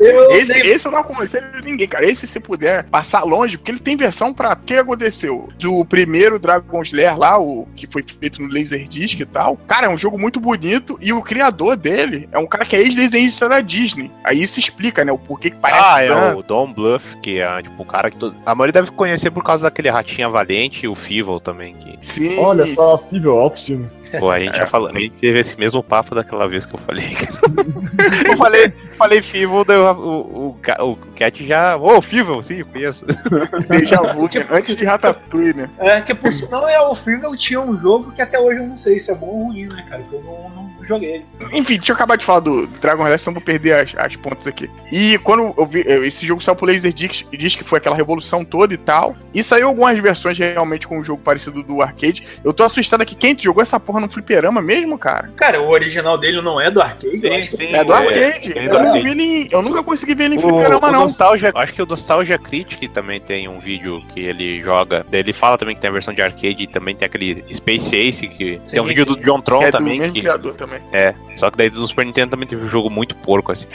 [0.01, 2.05] Eu, eu Esse, nem- esse eu não aconselho ninguém, cara.
[2.05, 4.53] Esse, se puder passar longe, porque ele tem versão pra.
[4.53, 5.49] O que aconteceu?
[5.59, 9.57] Do primeiro Dragon Slayer lá, o que foi feito no Laserdisc e tal.
[9.67, 12.81] Cara, é um jogo muito bonito e o criador dele é um cara que é
[12.81, 14.11] ex-desenhista da Disney.
[14.23, 15.13] Aí isso explica, né?
[15.13, 16.39] O porquê que parece ah, é tanto.
[16.39, 18.17] o Don Bluff, que é tipo o cara que.
[18.17, 21.75] todo- A maioria deve conhecer por causa daquele Ratinha Valente e o Fivel também.
[21.75, 22.39] Que, Sim.
[22.39, 22.99] Olha só,
[23.39, 23.87] alto filme.
[24.19, 24.59] Pô, a gente É.
[24.61, 27.17] já falou, a gente teve esse mesmo papo daquela vez que eu falei.
[28.31, 31.77] eu falei, falei Fivel, o, o, o, Ca- o Cat já.
[31.77, 33.05] Ô, Fivel, sim, eu conheço.
[33.69, 34.47] Deja vu, né?
[34.51, 35.71] Antes de Ratatouille, né?
[35.79, 38.77] É, que por sinal é o Fever tinha um jogo que até hoje eu não
[38.77, 40.03] sei se é bom ou ruim, né, cara?
[40.03, 41.23] Que eu não, não joguei.
[41.53, 44.47] Enfim, deixa eu acabar de falar do Dragon Quest, senão vou perder as, as pontas
[44.47, 44.69] aqui.
[44.93, 48.45] E quando eu vi, eu- esse jogo saiu pro Laserdisc, diz que foi aquela revolução
[48.45, 49.17] toda e tal.
[49.33, 52.27] E saiu algumas versões realmente com um jogo parecido do arcade.
[52.45, 55.31] Eu tô assustado aqui, quem jogou essa porra no fliperama mesmo, cara?
[55.37, 57.07] Cara, o original dele não é do arcade?
[57.23, 57.67] eu Sim, sim.
[57.73, 58.59] É do É, arcade.
[58.59, 59.03] é eu, do não arcade.
[59.05, 61.01] vi ele eu nunca consegui ver ele em O, fliperama, o não.
[61.03, 65.05] Nostalgia, acho que o Nostalgia Critic também tem um vídeo que ele joga.
[65.13, 68.29] Ele fala também que tem a versão de arcade e também tem aquele Space Ace,
[68.29, 69.11] que Sim, tem um vídeo sim.
[69.15, 69.99] do John Tron é do também.
[69.99, 70.74] mesmo que- criador também.
[70.93, 73.67] É, só que daí do Super Nintendo também teve um jogo muito porco, assim.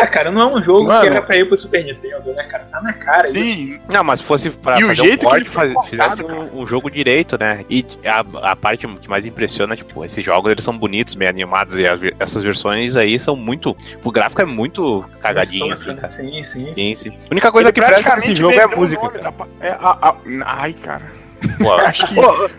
[0.00, 1.00] Ah, cara, não é um jogo Mano.
[1.00, 2.64] que era pra ir pro Super Nintendo, né, cara?
[2.70, 3.34] Tá na cara isso.
[3.34, 5.72] Sim, Não, mas se fosse pra E o fazer jeito que um port, ele foi
[5.74, 6.38] faz- fizesse cara.
[6.38, 7.64] um, um jogo direito, né?
[7.70, 11.28] E a, a parte que mais impressiona, é, tipo, esses jogos eles são bonitos, bem
[11.28, 13.76] animados, e as essas versões aí são muito.
[14.04, 16.08] O gráfico é muito cagadinho, assim, cara.
[16.08, 16.66] Sim, sim.
[16.66, 17.10] Sim, sim.
[17.10, 19.02] A única coisa Ele que presta nesse jogo é a o música.
[19.02, 19.18] nome
[19.60, 21.02] é a- a- Ai, cara.
[21.86, 22.14] Acho que,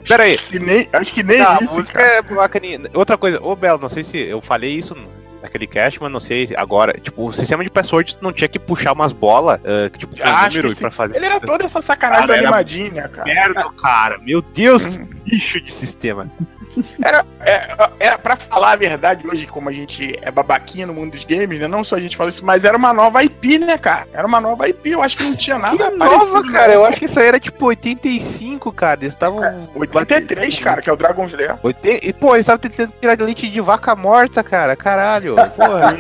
[0.08, 0.38] pera aí.
[0.38, 2.14] que nem, acho que nem Tá, a isso, música cara.
[2.16, 2.82] é bacaninha.
[2.94, 4.96] Outra coisa, ô Belo, não sei se eu falei isso
[5.42, 6.94] naquele cast, mas não sei agora.
[7.00, 10.58] Tipo, o sistema de password não tinha que puxar umas bolas, ah, que, tipo, Acho
[10.58, 11.16] número pra fazer.
[11.16, 13.26] Ele era toda essa sacanagem Cara, animadinha, cara.
[13.26, 14.18] Merda, cara.
[14.20, 14.86] Meu Deus,
[15.28, 16.30] bicho de sistema.
[17.04, 21.14] Era, é, era pra falar a verdade hoje, como a gente é babaquinha no mundo
[21.14, 21.68] dos games, né?
[21.68, 24.08] Não só a gente fala isso, mas era uma nova IP, né, cara?
[24.14, 26.74] Era uma nova IP, eu acho que não tinha nada Que nova, cara.
[26.74, 29.00] Eu acho que isso aí era tipo 85, cara.
[29.02, 29.70] Eles estavam.
[29.76, 31.58] 83, cara, que é o Dragon Slayer.
[31.64, 32.06] 80...
[32.06, 34.76] E, pô, eles estavam tentando tirar leite de vaca morta, cara.
[34.76, 35.36] Caralho.
[35.36, 35.98] Porra.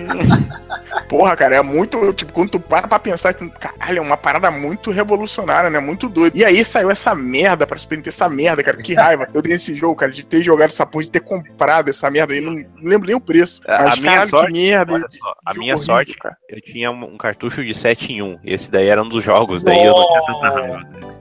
[1.07, 2.13] Porra, cara, é muito.
[2.13, 5.79] Tipo, quando tu para pra pensar, tu, caralho, é uma parada muito revolucionária, né?
[5.79, 6.35] Muito doido.
[6.35, 8.77] E aí saiu essa merda pra Super Nintendo, essa merda, cara.
[8.77, 9.27] Que raiva.
[9.33, 12.33] Eu tenho esse jogo, cara, de ter jogado essa porra, de ter comprado essa merda
[12.33, 12.41] aí.
[12.41, 13.61] Não, não lembro nem o preço.
[13.65, 14.99] Mas, a minha caralho, sorte, merda.
[15.09, 16.37] Só, a minha horrível, sorte, cara.
[16.49, 18.39] Eu tinha um cartucho de 7 em 1.
[18.43, 21.16] Esse daí era um dos jogos, daí eu não tinha tanta raiva.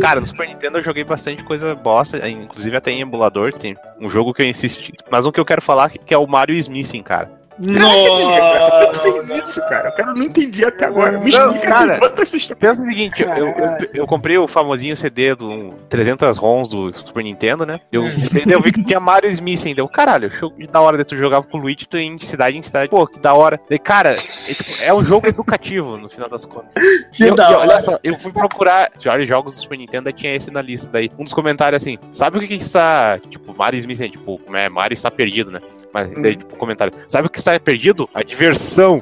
[0.00, 4.10] Cara, no Super Nintendo eu joguei bastante coisa bosta, inclusive até em emulador, tem um
[4.10, 7.02] jogo que eu insisti, mas um que eu quero falar que é o Mario Smithing,
[7.02, 7.30] cara.
[7.58, 8.92] Nossa!
[8.92, 9.90] Você fez isso, cara?
[9.90, 11.18] O cara não entendi até agora.
[11.18, 15.34] Me não, explica cara, assim, Pensa o seguinte, eu, eu, eu, comprei o famosinho CD
[15.34, 17.80] do 300 ROMs do Super Nintendo, né?
[17.92, 18.02] Eu,
[18.46, 19.80] eu vi que tinha Mario Smith ainda.
[19.80, 20.30] Eu, caralho,
[20.70, 22.88] da hora de tu jogava com o Luigi, tu ia em cidade em cidade.
[22.88, 23.60] Pô, que da hora.
[23.70, 26.72] E, cara, é, tipo, é um jogo educativo, no final das contas.
[27.12, 27.58] Que eu, da hora.
[27.60, 30.88] Olha só, eu fui procurar vários jogos do Super Nintendo, e tinha esse na lista.
[30.90, 34.40] Daí, um dos comentários assim, sabe o que que está, tipo, Mario Smith, é, tipo,
[34.52, 35.60] é, Mario está perdido, né?
[35.94, 36.92] Mas daí, tipo, comentário.
[37.06, 38.10] Sabe o que está perdido?
[38.12, 39.00] A diversão.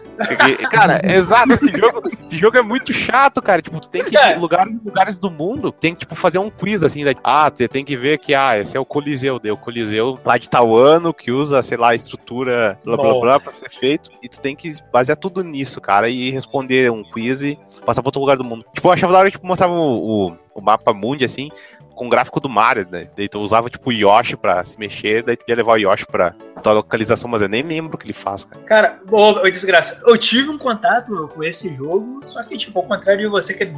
[0.71, 3.63] cara, exato, esse jogo, esse jogo é muito chato, cara.
[3.63, 6.51] Tipo, tu tem que ir em lugares, lugares do mundo, tem que, tipo, fazer um
[6.51, 9.55] quiz, assim, daí, ah, você tem que ver que, ah, esse é o Coliseu, deu
[9.55, 13.41] o Coliseu lá de tal ano, que usa, sei lá, a estrutura, blá, blá, blá,
[13.41, 17.41] pra ser feito, e tu tem que basear tudo nisso, cara, e responder um quiz
[17.41, 18.67] e passar pra outro lugar do mundo.
[18.75, 21.49] Tipo, eu achava da hora que tipo, mostrava o, o, o mapa mundi, assim,
[21.95, 23.09] com o gráfico do Mario, né?
[23.17, 26.07] Daí tu usava tipo o Yoshi pra se mexer, daí tu ia levar o Yoshi
[26.07, 28.63] pra tua localização, mas eu nem lembro o que ele faz, cara.
[28.65, 33.21] Cara, ô, desgraça, eu tive um contato com esse jogo, só que, tipo, ao contrário
[33.21, 33.71] de você que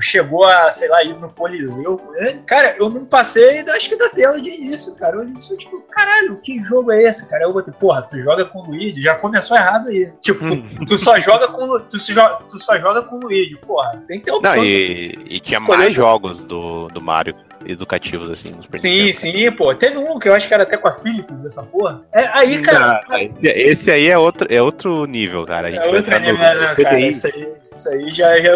[0.00, 3.96] chegou a, sei lá, ir no Coliseu com ele, cara, eu não passei, acho que
[3.96, 5.16] da tela de início, cara.
[5.16, 7.44] Eu disse, tipo, caralho, que jogo é esse, cara?
[7.44, 10.12] Eu botei, porra, tu joga com o Luigi, já começou errado aí.
[10.20, 10.68] Tipo, tu, hum.
[10.86, 12.14] tu só joga com tu, se
[12.48, 14.56] tu só joga com o Luigi, porra, tem que ter opção.
[14.56, 17.34] Não, e, e tinha mais jogos do, do Mario
[17.64, 18.54] educativos, assim.
[18.68, 19.74] sim, sim, pô.
[19.74, 22.02] Teve um que eu acho que era até com a Philips, essa porra.
[22.12, 23.04] É, aí, cara.
[23.08, 25.70] Não, esse aí é outro, é outro nível, cara.
[25.70, 27.00] é outro nível, né, cara.
[27.00, 28.52] Isso aí, isso aí já, já.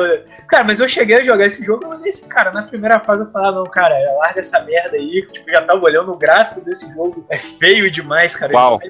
[0.48, 2.50] Cara, mas eu cheguei a jogar esse jogo, eu olhei esse cara.
[2.50, 5.26] Na primeira fase eu falava, não, cara, larga essa merda aí.
[5.32, 7.24] Tipo, já tava olhando o gráfico desse jogo.
[7.28, 8.52] É feio demais, cara.
[8.52, 8.80] Qual?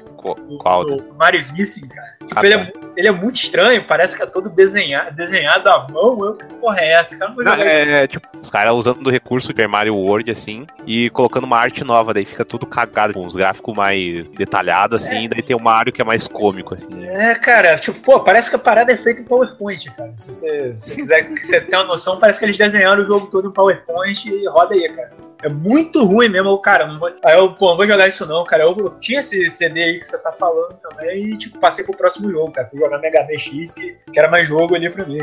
[0.59, 0.87] Qual?
[0.87, 2.15] O Mario Smith, cara.
[2.27, 2.81] Tipo, ah, ele, é, tá.
[2.97, 6.25] ele, é, muito estranho, parece que é todo desenhado, desenhado à mão.
[6.25, 7.17] Eu, que porra é essa?
[7.17, 10.67] Cara, não, não é, é, tipo, os caras usando o recurso de Mario Word, assim,
[10.87, 15.27] e colocando uma arte nova, daí fica tudo cagado, com os gráficos mais detalhados, assim,
[15.27, 15.29] é.
[15.29, 16.89] daí tem o Mario que é mais cômico, assim.
[16.89, 17.33] Né?
[17.33, 20.14] É, cara, tipo, pô, parece que a parada é feita em PowerPoint, cara.
[20.17, 23.53] Se você, se quiser ter uma noção, parece que eles desenharam o jogo todo em
[23.53, 25.13] PowerPoint e roda aí, cara.
[25.43, 26.87] É muito ruim mesmo, cara.
[26.87, 28.63] Não vou, aí eu, pô, não vou jogar isso não, cara.
[28.63, 31.97] Eu, eu, tinha esse CD aí que você tá falando também e, tipo, passei pro
[31.97, 32.67] próximo jogo, cara.
[32.67, 35.19] Fui jogar Mega Man X, que, que era mais jogo ali pra mim.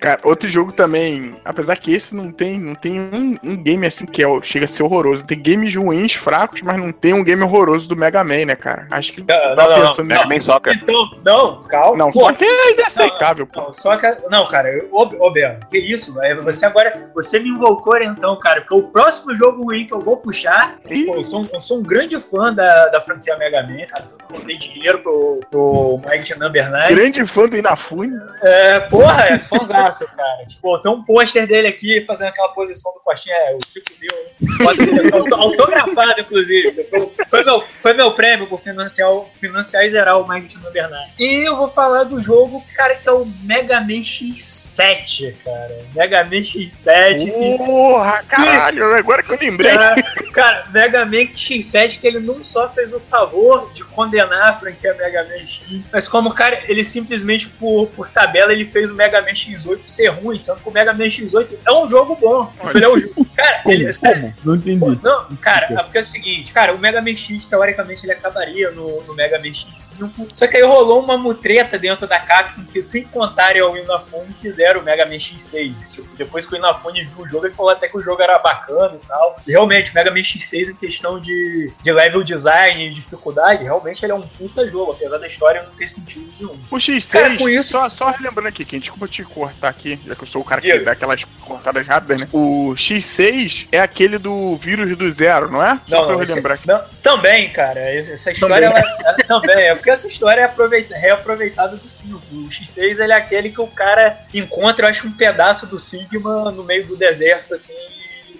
[0.00, 4.06] Cara, outro jogo também, apesar que esse não tem, não tem um, um game assim
[4.06, 5.26] que é, chega a ser horroroso.
[5.26, 8.86] Tem games ruins, fracos, mas não tem um game horroroso do Mega Man, né, cara?
[8.90, 10.80] Acho que não, não, não, pensando Mega Man Soccer.
[10.82, 11.98] Então, não, calma.
[11.98, 15.60] Não, pô, só que é inaceitável, não, não, só que, não, cara, ô, ô Belo,
[15.68, 16.14] que isso?
[16.44, 20.16] Você agora, você me invocou então, cara, porque o próximo jogo ruim que eu vou
[20.16, 24.06] puxar, pô, eu, sou, eu sou um grande fã da, da franquia Mega Man, cara,
[24.32, 26.94] eu dei dinheiro pro, pro Mike Number 9.
[26.94, 28.16] Grande fã do Inafune.
[28.40, 30.44] É, porra, é fãzão fácil, cara.
[30.46, 35.34] Tipo, tem um pôster dele aqui fazendo aquela posição do Coxinha, é, o tipo meu,
[35.36, 36.86] autografado, inclusive.
[37.28, 41.10] Foi meu, foi meu prêmio por financiar, financiar e zerar o Magnitude Bernardo.
[41.18, 45.84] E eu vou falar do jogo, cara, que é o Mega Man X7, cara.
[45.94, 47.56] Mega Man X7.
[47.58, 49.72] Porra, caralho, agora que eu lembrei.
[49.72, 54.54] Cara, cara, Mega Man X7, que ele não só fez o favor de condenar a
[54.54, 58.94] franquia Mega Man X, mas como, cara, ele simplesmente, por, por tabela, ele fez o
[58.94, 62.52] Mega Man X8 ser ruim, sendo que o Mega Man X8 é um jogo bom.
[62.74, 63.26] Ele é um jogo.
[63.36, 63.74] Cara, como?
[63.74, 64.34] ele, como?
[64.44, 65.00] Não entendi.
[65.02, 68.70] Não, cara, é porque é o seguinte, cara, o Mega Man X, teoricamente, ele acabaria
[68.70, 70.28] no, no Mega Man X5.
[70.34, 74.80] Só que aí rolou uma mutreta dentro da Capcom que, sem contarem ao Inafune, fizeram
[74.80, 75.92] o Mega Man X6.
[75.92, 78.38] Tipo, depois que o Inafune viu o jogo, ele falou até que o jogo era
[78.38, 79.40] bacana e tal.
[79.46, 84.04] E realmente, o Mega Man X6, em questão de, de level design e dificuldade, realmente
[84.04, 86.52] ele é um puta jogo, apesar da história não ter sentido nenhum.
[86.70, 87.70] O X6, cara, com isso...
[87.70, 90.60] só, só relembrando aqui, quem desculpa te cortar aqui, já que eu sou o cara
[90.60, 92.28] que dá aquelas cortadas rápidas, né?
[92.32, 95.80] O X6 é aquele do vírus do zero, não é?
[95.86, 96.68] Só não, pra eu relembrar aqui.
[96.68, 97.80] Não, também, cara.
[97.80, 102.20] Essa história também, ela, ela, também é porque essa história é aproveita, reaproveitada do 5.
[102.32, 106.50] O X6 ele é aquele que o cara encontra, eu acho, um pedaço do Sigma
[106.50, 107.74] no meio do deserto, assim,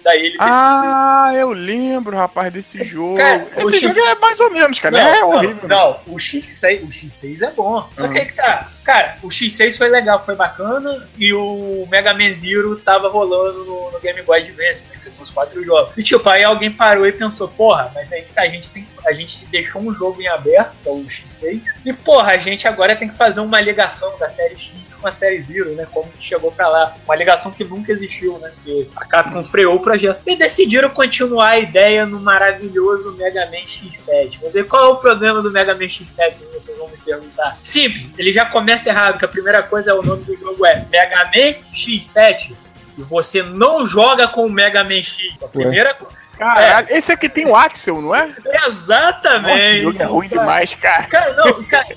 [0.03, 3.15] daí ele Ah, eu lembro, rapaz, desse jogo.
[3.15, 3.81] Cara, Esse X...
[3.81, 4.97] jogo é mais ou menos, cara.
[4.97, 5.67] Não, é horrível.
[5.67, 7.87] Não, não, o X6, o X6 é bom.
[7.97, 12.13] Só que aí que tá Cara, o X6 foi legal, foi bacana, e o Mega
[12.13, 14.97] Man Zero tava rolando no, no Game Boy Advance, né?
[14.97, 15.93] Você tem os quatro jogos.
[15.97, 19.45] E tipo, aí alguém parou e pensou, porra, mas aí a gente tem a gente
[19.47, 23.07] deixou um jogo em aberto, que é o X6, e porra, a gente agora tem
[23.07, 25.87] que fazer uma ligação da série X com a série Zero, né?
[25.91, 26.95] Como que chegou pra lá.
[27.05, 28.51] Uma ligação que nunca existiu, né?
[28.55, 30.21] Porque a Capcom freou o projeto.
[30.25, 34.39] E decidiram continuar a ideia no maravilhoso Mega Man X7.
[34.41, 36.41] Mas aí qual é o problema do Mega Man X7?
[36.53, 37.57] Vocês vão me perguntar.
[37.61, 40.85] Simples, ele já começa errado, que a primeira coisa é o nome do jogo é
[40.91, 42.53] Mega Man X7.
[42.97, 45.33] E você não joga com o Mega Man X.
[45.41, 46.21] A primeira coisa.
[46.37, 46.97] Caralho, é.
[46.97, 48.33] esse aqui tem o Axel, não é?
[48.67, 49.81] Exatamente.
[49.83, 50.41] Nossa, o jogo é ruim cara.
[50.41, 51.03] demais, cara.
[51.07, 51.87] Cara, não, cara,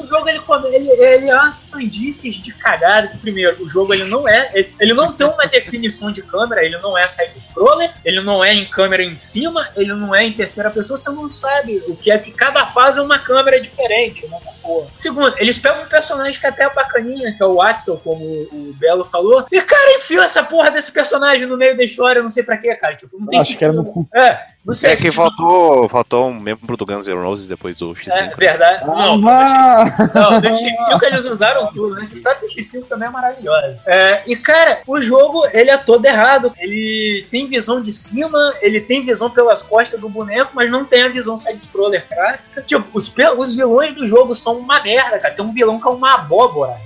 [0.00, 0.40] o jogo ele,
[0.72, 3.16] ele, ele é uma sandices de cagada.
[3.20, 4.50] Primeiro, o jogo ele não é.
[4.54, 8.52] Ele, ele não tem uma definição de câmera, ele não é side-scroller, ele não é
[8.52, 12.10] em câmera em cima, ele não é em terceira pessoa, você não sabe o que
[12.10, 14.88] é que cada fase é uma câmera diferente nessa porra.
[14.96, 18.24] Segundo, eles pegam um personagem que é até é bacaninha, que é o Axel, como
[18.24, 22.30] o Belo falou, e cara, enfia essa porra desse personagem no meio da história, não
[22.30, 22.96] sei pra quê, cara.
[22.96, 24.08] Tipo, não tem Acho que era no cu.
[24.14, 24.53] É,
[24.84, 25.12] é que tipo...
[25.12, 28.08] faltou, faltou um membro do Guns N' Roses depois do X5.
[28.08, 28.86] É verdade.
[28.86, 29.84] Não, ah,
[30.14, 32.02] não, do X5 eles usaram tudo, né?
[32.02, 33.78] Essa história do X5 também é maravilhosa.
[33.84, 36.52] É, e, cara, o jogo, ele é todo errado.
[36.56, 41.02] Ele tem visão de cima, ele tem visão pelas costas do boneco, mas não tem
[41.02, 42.62] a visão side-scroller clássica.
[42.62, 45.34] Tipo, os, os vilões do jogo são uma merda, cara.
[45.34, 46.80] Tem um vilão que é uma abóbora.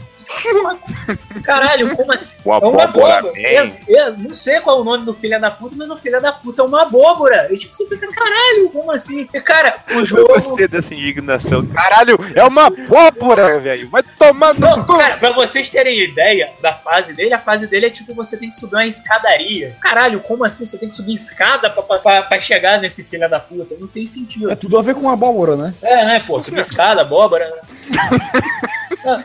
[1.45, 2.37] Caralho, como assim?
[2.45, 3.33] O é uma abóbora.
[3.37, 6.21] Eu, eu, não sei qual é o nome do filho da puta, mas o filho
[6.21, 7.49] da puta é uma abóbora.
[7.53, 9.29] E, tipo, você fica, caralho, como assim?
[9.33, 10.23] E, cara, o jogo.
[10.23, 11.67] Eu gostei dessa indignação.
[11.67, 13.89] Caralho, é uma abóbora, velho.
[13.91, 17.87] Vai tomar no Não, cara, pra vocês terem ideia da fase dele, a fase dele
[17.87, 19.77] é tipo você tem que subir uma escadaria.
[19.81, 20.65] Caralho, como assim?
[20.65, 23.77] Você tem que subir escada pra, pra, pra chegar nesse filho da puta?
[23.79, 24.51] Não tem sentido.
[24.51, 25.75] É tudo a ver com abóbora, né?
[25.83, 26.41] É, né, pô?
[26.41, 28.19] Subir escada, abóbora, né?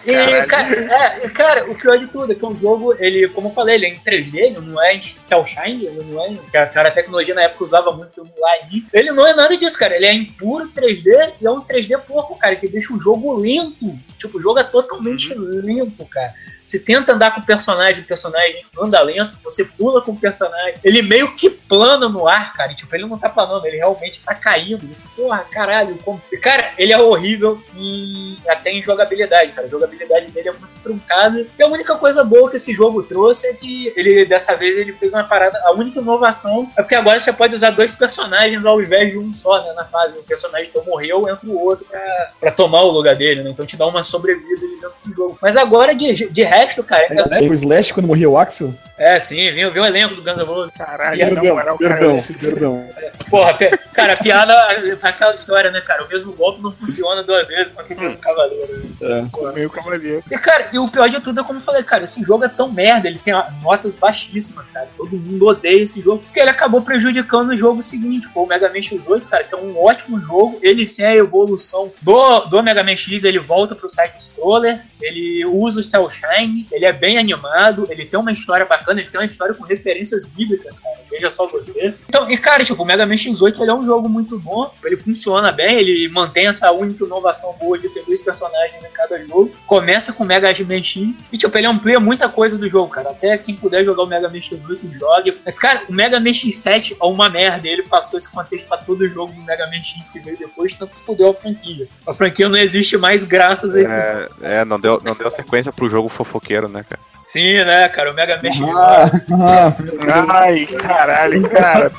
[0.05, 3.51] e, cara, é, cara, o pior de tudo é que o jogo, ele, como eu
[3.51, 6.37] falei, ele é em 3D, ele não é em cel shine, ele não é.
[6.49, 8.51] Que a, cara, a tecnologia na época usava muito lá
[8.93, 9.95] Ele não é nada disso, cara.
[9.95, 13.41] Ele é em puro 3D e é um 3D porco, cara, que deixa o jogo
[13.41, 13.97] limpo.
[14.17, 15.59] Tipo, o jogo é totalmente uhum.
[15.61, 16.33] limpo, cara.
[16.63, 20.75] Você tenta andar com o personagem, o personagem anda lento, você pula com o personagem.
[20.83, 22.71] Ele meio que plana no ar, cara.
[22.71, 24.87] E, tipo, ele não tá planando, ele realmente tá caindo.
[24.87, 26.21] Você, porra, caralho, como.
[26.41, 29.67] Cara, ele é horrível e até em jogabilidade, cara.
[29.67, 31.45] A jogabilidade dele é muito truncada.
[31.57, 34.93] E a única coisa boa que esse jogo trouxe é que ele, dessa vez, ele
[34.93, 35.59] fez uma parada.
[35.65, 39.33] A única inovação é porque agora você pode usar dois personagens ao invés de um
[39.33, 39.73] só, né?
[39.73, 40.17] Na fase.
[40.17, 43.49] Um personagem que morreu entra o outro pra, pra tomar o lugar dele, né?
[43.49, 45.37] Então te dá uma sobrevida ali dentro do jogo.
[45.41, 47.07] Mas agora, de, de resto, cara.
[47.09, 47.23] Ainda...
[47.31, 48.73] É, o Slash quando morreu o Axel?
[48.97, 50.71] É, sim, viu, viu o elenco do Guns N' Roses.
[50.77, 52.87] Caralho, perdão, não, perdão, cara, perdão.
[53.27, 53.57] Porra,
[53.91, 54.53] cara, a piada,
[55.01, 56.05] aquela história, né, cara?
[56.05, 58.93] O mesmo golpe não funciona duas vezes pra que mesmo cavaleiro.
[59.01, 59.27] Né?
[59.35, 60.23] É, meio cavaleiro.
[60.29, 62.47] E, cara, e o pior de tudo é como eu falei, cara, esse jogo é
[62.47, 63.33] tão merda, ele tem
[63.63, 64.87] notas baixíssimas, cara.
[64.95, 68.27] Todo mundo odeia esse jogo, porque ele acabou prejudicando o jogo seguinte.
[68.27, 70.59] Foi o Mega Man X8, cara, que é um ótimo jogo.
[70.61, 75.79] Ele sem a evolução do, do Mega Man X, ele volta pro side-scroller, ele usa
[75.79, 79.25] o Cell Shine, ele é bem animado, ele tem uma história bacana, ele tem uma
[79.25, 80.95] história com referências bíblicas, cara.
[81.09, 81.93] Veja só você.
[82.07, 84.97] Então, e cara, tipo, o Mega Man X8 ele é um jogo muito bom, ele
[84.97, 89.51] funciona bem, ele mantém essa única inovação boa de ter dois personagens em cada jogo.
[89.65, 93.11] Começa com o Mega Man X e, tipo, ele amplia muita coisa do jogo, cara.
[93.11, 95.37] Até quem puder jogar o Mega Man X8 jogue.
[95.45, 97.67] Mas, cara, o Mega Man X7 é uma merda.
[97.67, 100.75] Ele passou esse contexto pra todo o jogo do Mega Man X que veio depois,
[100.75, 101.87] tanto fudeu a franquia.
[102.05, 104.27] A franquia não existe mais graças a esse é.
[104.41, 107.01] É, não deu, não deu sequência pro jogo fofoqueiro, né, cara?
[107.25, 108.11] Sim, né, cara?
[108.11, 111.89] O Mega Man ah, Ai, caralho, cara.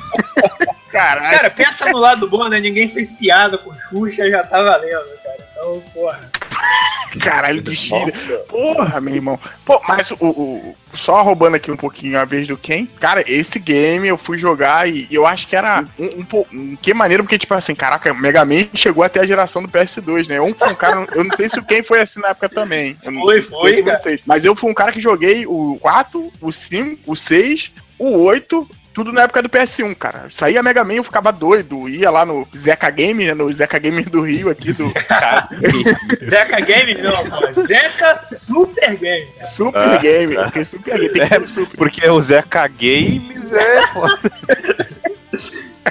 [0.90, 1.36] Caralho.
[1.36, 2.60] Cara, pensa no lado bom, né?
[2.60, 5.48] Ninguém fez piada com Xuxa, já tá valendo, cara.
[5.50, 6.30] Então, porra.
[7.20, 8.10] Caralho de Chile.
[8.48, 9.38] Porra, meu irmão.
[9.64, 12.86] Pô, mas o, o, Só roubando aqui um pouquinho a vez do Ken.
[12.98, 16.92] Cara, esse game eu fui jogar e eu acho que era um, um, um Que
[16.92, 20.40] maneiro, porque, tipo assim, caraca, Mega Man chegou até a geração do PS2, né?
[20.40, 21.06] Um foi um cara.
[21.14, 22.96] eu não sei se o Ken foi assim na época também.
[23.04, 23.82] Eu foi, foi.
[23.82, 28.18] Vocês, mas eu fui um cara que joguei o 4, o 5, o 6, o
[28.22, 30.26] 8 tudo na época do PS1, cara.
[30.30, 31.88] Saía Mega Man, eu ficava doido.
[31.88, 34.94] Ia lá no Zeca Game, né, no Zeca Game do Rio aqui do.
[36.24, 37.52] Zeca Game não, pô.
[37.52, 39.28] Zeca Super Game.
[39.42, 40.36] Super ah, Game.
[40.36, 40.44] Tá.
[40.44, 41.76] Porque, super, é, super.
[41.76, 45.14] porque o Zeca Games é.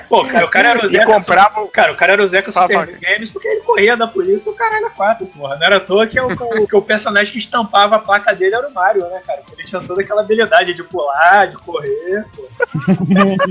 [0.10, 1.06] Pô, cara, o cara era o Zeca.
[1.06, 1.68] comprava...
[1.68, 4.88] Cara, o cara era o Zeca Super Games porque ele corria da polícia o caralho
[4.88, 5.56] a quatro, porra.
[5.56, 8.68] Não era à toa que o, que o personagem que estampava a placa dele era
[8.68, 9.42] o Mario, né, cara?
[9.52, 12.48] Ele tinha toda aquela habilidade de pular, de correr, pô.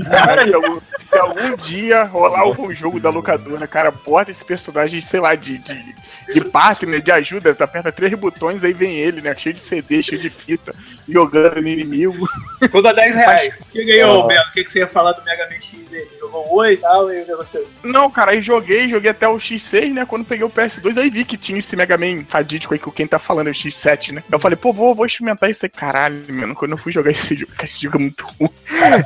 [0.09, 4.99] Cara, se, algum, se algum dia rolar algum jogo da locadora, cara, bota esse personagem,
[4.99, 5.95] sei lá, de, de,
[6.33, 9.33] de partner, de ajuda, tá aperta três botões, aí vem ele, né?
[9.37, 10.73] Cheio de CD, cheio de fita,
[11.07, 12.27] jogando no inimigo.
[12.71, 13.57] Tudo a 10 reais.
[13.59, 14.47] Mas, que ganhou, Belo?
[14.49, 15.82] O que, que você ia falar do Mega Man X?
[15.91, 17.67] Ele jogou o 8 e tal, e o que aconteceu?
[17.83, 20.05] Não, cara, aí joguei, joguei até o X6, né?
[20.05, 23.07] Quando peguei o PS2, aí vi que tinha esse Mega Man fadídico aí que quem
[23.07, 24.23] tá falando é o X7, né?
[24.31, 25.69] Eu falei, pô, vou, vou experimentar isso aí.
[25.69, 28.49] Caralho, mano, quando eu fui jogar esse jogo, cara, esse jogo é muito ruim.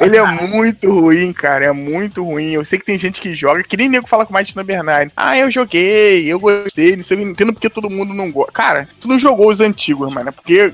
[0.02, 2.52] Ele é muito ruim, cara, é muito ruim.
[2.52, 5.12] Eu sei que tem gente que joga, que nem nego fala com o Martina Bernardi.
[5.16, 8.52] Ah, eu joguei, eu gostei, não sei, não entendo porque todo mundo não gosta.
[8.52, 10.72] Cara, tu não jogou os antigos, mano, porque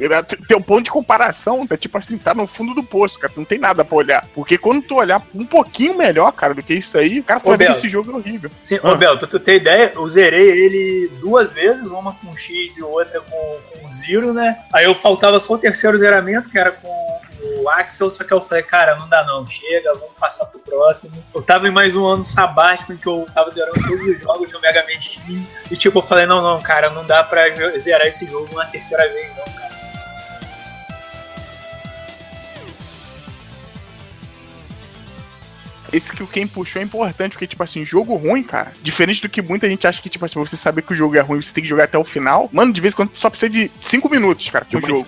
[0.48, 3.40] tem um ponto de comparação, tá tipo assim, tá no fundo do poço, cara, tu
[3.40, 4.28] não tem nada pra olhar.
[4.34, 7.58] Porque quando tu olhar um pouquinho melhor, cara, do que isso aí, cara, tu vai
[7.58, 8.50] ver esse jogo é horrível.
[8.60, 8.92] Sim, ah.
[8.92, 12.84] ô Bel, pra tu ter ideia, eu zerei ele duas vezes, uma com X e
[12.84, 14.58] outra com, com Zero, né?
[14.74, 17.14] Aí eu faltava só o terceiro zeramento, que era com
[17.62, 21.24] o Axel, só que eu falei, cara, não dá não, chega, vamos passar pro próximo.
[21.34, 24.52] Eu tava em mais um ano sabático em que eu tava zerando todos os jogos
[24.52, 27.44] do Mega Man X, e tipo, eu falei, não, não, cara, não dá pra
[27.78, 29.83] zerar esse jogo uma terceira vez não, cara.
[35.94, 39.30] Esse que o quem puxou é importante, porque, tipo assim, jogo ruim, cara, diferente do
[39.30, 41.54] que muita gente acha que, tipo assim, você saber que o jogo é ruim, você
[41.54, 42.50] tem que jogar até o final.
[42.52, 45.06] Mano, de vez em quando tu só precisa de 5 minutos, cara, de um jogo.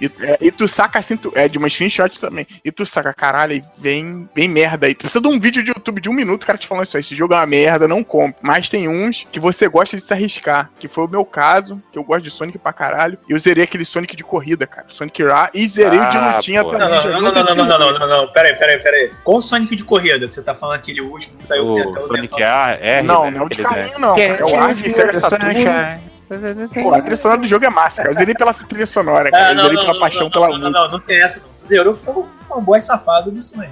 [0.00, 2.46] E, é, e, tu saca assim, tu, é, de uma screenshot também.
[2.64, 4.94] E tu saca, caralho, vem, vem merda aí.
[4.94, 7.00] Tu precisa de um vídeo de YouTube de um minuto, cara, te falando isso aí.
[7.00, 8.36] Esse jogo é uma merda, não compre.
[8.42, 11.98] Mas tem uns que você gosta de se arriscar, que foi o meu caso, que
[11.98, 13.18] eu gosto de Sonic pra caralho.
[13.28, 14.86] E eu zerei aquele Sonic de corrida, cara.
[14.90, 16.78] Sonic Ra e zerei ah, o de ah, lutinha também.
[16.78, 19.10] Não, não, não, não, não, não, não, não, não, não, peraí, peraí, peraí.
[19.24, 20.09] Qual o Sonic de corrida?
[20.18, 21.66] Você tá falando aquele último que saiu.
[21.66, 23.30] O que Sonic A, R, Não, né?
[23.30, 24.14] não é o de carrinho, não.
[24.14, 26.10] Que, é o ar de Sega Saturn.
[26.72, 28.14] Pô, a trilha sonora do jogo é massa, cara.
[28.14, 29.48] Eu zerei pela trilha sonora, cara.
[29.48, 30.70] Ah, não, eu zerei pela não, paixão não, pela não, música.
[30.70, 31.48] Não, não, não tem essa, não.
[31.58, 33.68] Tu zerou porque tu é um fanboy safado disso aí.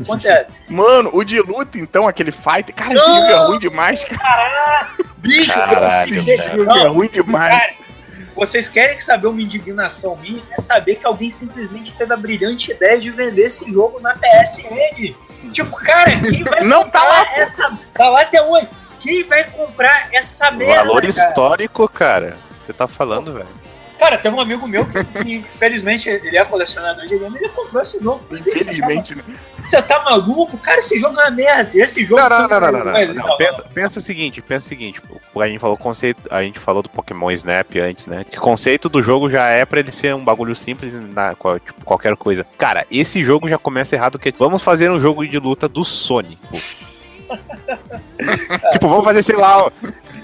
[0.00, 0.46] Acontece.
[0.68, 2.72] Mano, o de luta, então, aquele fight.
[2.72, 4.18] Cara, esse jogo é ruim demais, cara.
[4.18, 7.56] Caralho, bicho, Caralho, esse jogo é ruim demais.
[7.56, 7.74] Cara,
[8.34, 10.42] vocês querem saber uma indignação minha?
[10.50, 15.14] É saber que alguém simplesmente teve a brilhante ideia de vender esse jogo na PSN.
[15.52, 17.78] Tipo, cara, quem vai não tá lá, essa.
[17.94, 18.68] Tá lá até hoje.
[18.98, 20.84] Quem vai comprar essa merda?
[20.84, 21.08] Valor cara?
[21.08, 22.36] histórico, cara.
[22.60, 23.48] Você tá falando, velho.
[24.00, 27.82] Cara, tem um amigo meu que, que infelizmente, ele é colecionador de game, ele comprou
[27.82, 28.24] esse jogo.
[28.32, 29.22] Infelizmente, né?
[29.60, 30.56] Você tá maluco?
[30.56, 31.70] Cara, esse jogo é uma merda.
[31.74, 32.22] Esse jogo.
[32.22, 33.36] Não, não, não, não, não, não, não.
[33.36, 35.02] Pensa, pensa, o seguinte, pensa o seguinte.
[35.36, 38.24] A gente falou conceito, a gente falou do Pokémon Snap antes, né?
[38.24, 41.84] Que o conceito do jogo já é pra ele ser um bagulho simples na tipo,
[41.84, 42.46] qualquer coisa.
[42.56, 46.38] Cara, esse jogo já começa errado que vamos fazer um jogo de luta do Sonic.
[48.72, 49.70] tipo, vamos fazer, sei lá,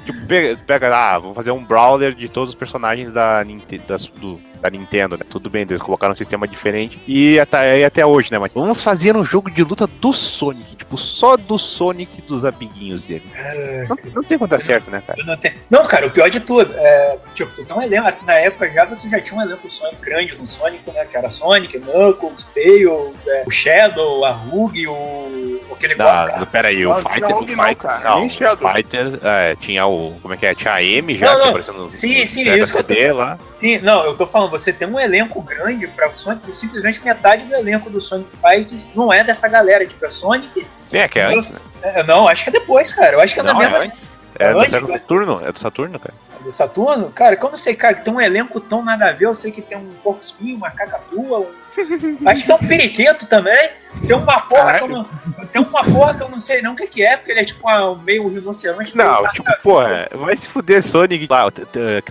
[0.06, 4.40] Tipo, pega, pega ah, vamos fazer um brawler de todos os personagens da, da, do,
[4.60, 5.24] da Nintendo, né?
[5.28, 8.38] Tudo bem, eles colocaram um sistema diferente e até, e até hoje, né?
[8.38, 12.44] Mas vamos fazer um jogo de luta do Sonic, tipo, só do Sonic e dos
[12.44, 13.24] amiguinhos dele.
[13.34, 15.20] É, não, não, tem como dar certo, né, cara?
[15.24, 15.36] Não,
[15.68, 18.84] não, cara, o pior de tudo, é, tipo, tu tem um elenco, na época já
[18.84, 21.04] você já tinha um elenco Sonic grande no Sonic, né?
[21.04, 26.84] Que era Sonic, Knuckles, Tail, é, o Shadow, a Rug, o aquele não, pera aí,
[26.86, 28.30] o Fighter, o Fighter, não, não o
[28.74, 31.74] Fighter, é, tinha o, como é que é, tinha a M já, não, que apareceu
[31.74, 33.38] no, sim, no, sim, no isso que tô, lá.
[33.42, 37.44] Sim, não, eu tô falando, você tem um elenco grande pra Sonic, e simplesmente metade
[37.46, 40.66] do elenco do Sonic Fighter não é dessa galera, tipo, é Sonic...
[40.80, 41.58] Sim, é que é antes, né?
[41.82, 43.76] É, não, acho que é depois, cara, eu acho que é não, na mesma...
[43.78, 44.16] É antes.
[44.38, 46.14] É, é do Saturno, é do Saturno, cara.
[46.38, 47.10] É do Saturno?
[47.10, 49.50] Cara, quando eu sei, cara, que tem um elenco tão nada a ver, eu sei
[49.50, 51.46] que tem um porco espinho, uma cacatua, um
[52.26, 53.70] Acho que tem um periquito também.
[54.06, 55.04] Tem uma porra que eu não.
[55.52, 57.44] Tem uma porra que eu não sei não o que, que é, porque ele é
[57.44, 58.96] tipo uma, meio rinoceronte.
[58.96, 61.46] Não, meio tipo, porra, vai se fuder Sonic lá.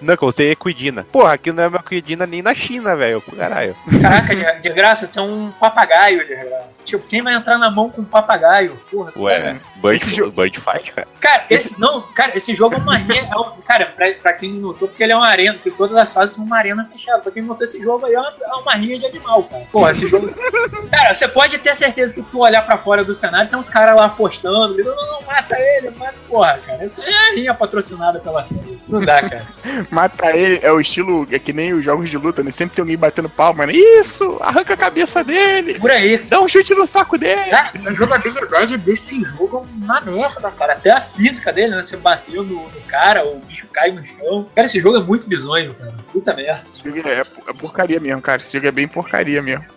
[0.01, 1.05] Knuckles tem Equidina.
[1.11, 3.21] Porra, aqui não é uma Equidina nem na China, velho.
[3.21, 3.75] Caralho.
[4.01, 6.81] Caraca, de, de, graça, tem um papagaio de graça.
[6.83, 8.77] Tipo, quem vai entrar na mão com um papagaio?
[8.91, 9.61] Porra, Ué, cara.
[9.75, 10.31] Bird, esse jogo...
[10.31, 11.07] Bird Fight, cara.
[11.19, 13.29] Cara, esse, não, cara, esse jogo é uma arena.
[13.31, 15.95] É um, cara, pra, pra quem não notou, porque ele é uma arena, porque todas
[15.95, 17.21] as fases são uma arena fechada.
[17.21, 19.63] Pra quem notou esse jogo aí, é uma, é uma rinha de animal, cara.
[19.71, 20.33] Porra, esse jogo.
[20.89, 23.95] Cara, você pode ter certeza que tu olhar pra fora do cenário, tem uns caras
[23.95, 24.77] lá apostando.
[24.77, 26.15] Não, não, não, mata ele, mata.
[26.27, 26.83] Porra, cara.
[26.85, 28.79] Isso é a rinha patrocinada pela série.
[28.87, 29.45] Não dá, cara.
[29.91, 31.27] mata ele é o estilo.
[31.31, 32.51] É que nem os jogos de luta, né?
[32.51, 33.73] Sempre tem alguém batendo palma, né?
[33.73, 34.37] Isso!
[34.41, 35.79] Arranca a cabeça dele!
[35.79, 36.17] Por aí.
[36.17, 37.49] Dá um chute no saco dele!
[37.49, 40.73] Cara, a jogabilidade desse jogo é uma merda, cara.
[40.73, 41.83] Até a física dele, né?
[41.83, 44.47] Você bateu no, no cara, o bicho cai no chão.
[44.55, 45.93] Cara, esse jogo é muito bizonho, cara.
[46.11, 46.63] Puta merda.
[47.05, 48.41] É, é porcaria mesmo, cara.
[48.41, 49.74] Esse jogo é bem porcaria mesmo.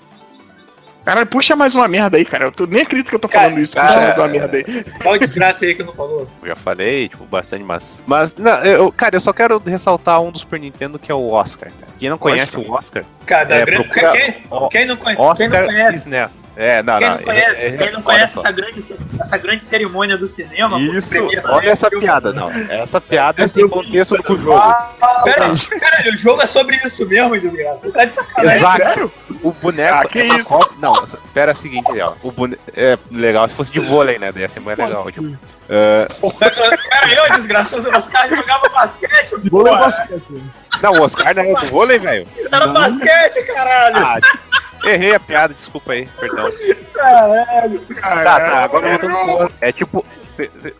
[1.08, 2.44] Cara, puxa mais uma merda aí, cara.
[2.44, 3.72] Eu tô, nem acredito que eu tô falando cara, isso.
[3.72, 4.84] Puxa cara, mais uma merda aí.
[5.02, 6.28] Qual desgraça aí que não falou?
[6.42, 8.02] Eu já falei, tipo, bastante, mas.
[8.06, 11.30] Mas, não, eu, cara, eu só quero ressaltar um dos Super Nintendo que é o
[11.30, 11.70] Oscar.
[11.70, 11.92] Cara.
[11.98, 12.70] Quem não conhece Oscar.
[12.70, 13.04] o Oscar.
[13.24, 14.12] Cara, é, grande, procura...
[14.12, 14.34] quem,
[14.70, 15.22] quem, não conhece?
[15.22, 15.98] Oscar quem não conhece?
[16.00, 16.32] SNES.
[16.60, 19.62] É, não, quem não, não conhece, é, é, quem não conhece essa grande, essa grande
[19.62, 20.80] cerimônia do cinema.
[20.80, 21.14] Isso,
[21.52, 22.50] olha essa piada, não.
[22.50, 24.58] Essa piada é sem contexto do jogo.
[24.58, 27.92] Cara, cara, o jogo é sobre isso mesmo, desgraça.
[27.92, 28.58] Tá de sacanagem.
[28.58, 28.76] Exato.
[28.82, 29.12] Sério?
[29.40, 29.98] O boneco.
[29.98, 30.44] Ah, que é isso?
[30.46, 30.74] Copa...
[30.80, 32.14] Não, espera é o seguinte, ó.
[32.24, 32.60] O boneco.
[32.74, 34.32] É legal se fosse de vôlei, né?
[34.32, 35.12] Daí ia ser mais legal.
[35.12, 36.32] Tipo, uh...
[36.90, 39.36] Cara, eu, desgraçoso, os caras jogavam basquete.
[39.48, 40.42] Vôlei é basquete.
[40.82, 42.26] Não, o Oscar não era do vôlei, velho.
[42.50, 43.96] Era basquete, caralho.
[43.96, 44.20] Ah,
[44.84, 46.50] Errei a piada, desculpa aí, perdão.
[46.94, 47.80] Caralho.
[48.00, 49.52] Tá, tá, agora voltando pro.
[49.60, 50.04] É tipo.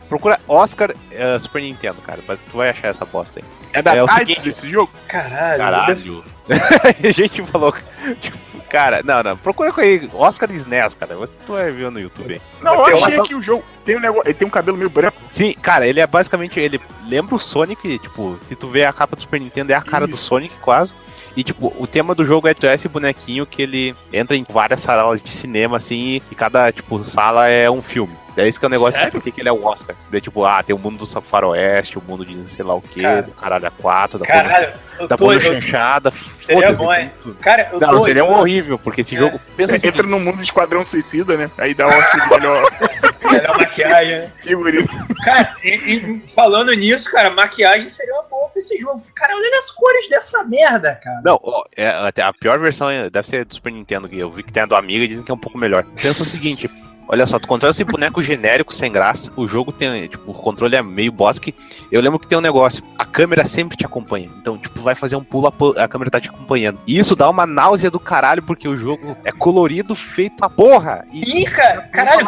[0.08, 3.44] Procura Oscar uh, Super Nintendo, cara, mas tu vai achar essa bosta aí.
[3.72, 4.92] É da é o seguinte, esse jogo?
[5.08, 5.58] Caralho.
[5.58, 6.24] Caralho.
[7.08, 7.74] a gente falou.
[8.20, 8.38] Tipo,
[8.68, 9.36] cara, não, não.
[9.36, 11.16] Procura com aí Oscar SNES, cara.
[11.16, 12.40] Você tu vai ver no YouTube aí.
[12.62, 13.24] Não, eu achei uma...
[13.24, 14.28] que o jogo tem um negócio.
[14.28, 15.16] Ele tem um cabelo meio branco.
[15.32, 16.60] Sim, cara, ele é basicamente.
[16.60, 19.82] Ele lembra o Sonic, tipo, se tu vê a capa do Super Nintendo, é a
[19.82, 20.12] cara Isso.
[20.12, 20.94] do Sonic quase.
[21.38, 24.44] E, tipo, o tema do jogo é tu é esse bonequinho que ele entra em
[24.50, 28.12] várias salas de cinema, assim, e cada, tipo, sala é um filme.
[28.36, 29.12] É esse que é o negócio Sério?
[29.12, 29.94] porque que ele é o Oscar.
[30.10, 33.02] De, tipo, ah, tem o mundo do faroeste, o mundo de sei lá o quê,
[33.02, 34.72] Cara, do caralho a quatro, da caralho,
[35.08, 36.12] da bunda chanchada.
[36.36, 37.12] Seria bom, hein?
[37.40, 39.18] Cara, eu Não, tô, seria um horrível, porque esse é.
[39.18, 39.40] jogo.
[39.56, 41.48] Pensa é, entra no mundo de Esquadrão Suicida, né?
[41.56, 42.68] Aí dá um melhor.
[43.22, 44.32] melhor maquiagem, né?
[44.42, 44.88] Figurino.
[45.24, 49.02] Cara, e, e, falando nisso, cara, maquiagem seria uma boa pra esse jogo.
[49.14, 51.20] Cara, olha as cores dessa merda, cara.
[51.24, 51.88] Não, ó, é,
[52.22, 54.76] a pior versão deve ser do Super Nintendo, que eu vi que tem a do
[54.76, 55.84] Amiga e dizem que é um pouco melhor.
[55.84, 56.68] Pensa o seguinte.
[57.08, 59.32] Olha só, tu controla esse boneco genérico sem graça.
[59.34, 61.54] O jogo tem, tipo, o controle é meio bosque.
[61.90, 64.30] Eu lembro que tem um negócio, a câmera sempre te acompanha.
[64.38, 66.78] Então, tipo, vai fazer um pulo, a câmera tá te acompanhando.
[66.86, 71.02] E isso dá uma náusea do caralho, porque o jogo é colorido, feito a porra.
[71.10, 72.26] E, Ih, cara, caralho,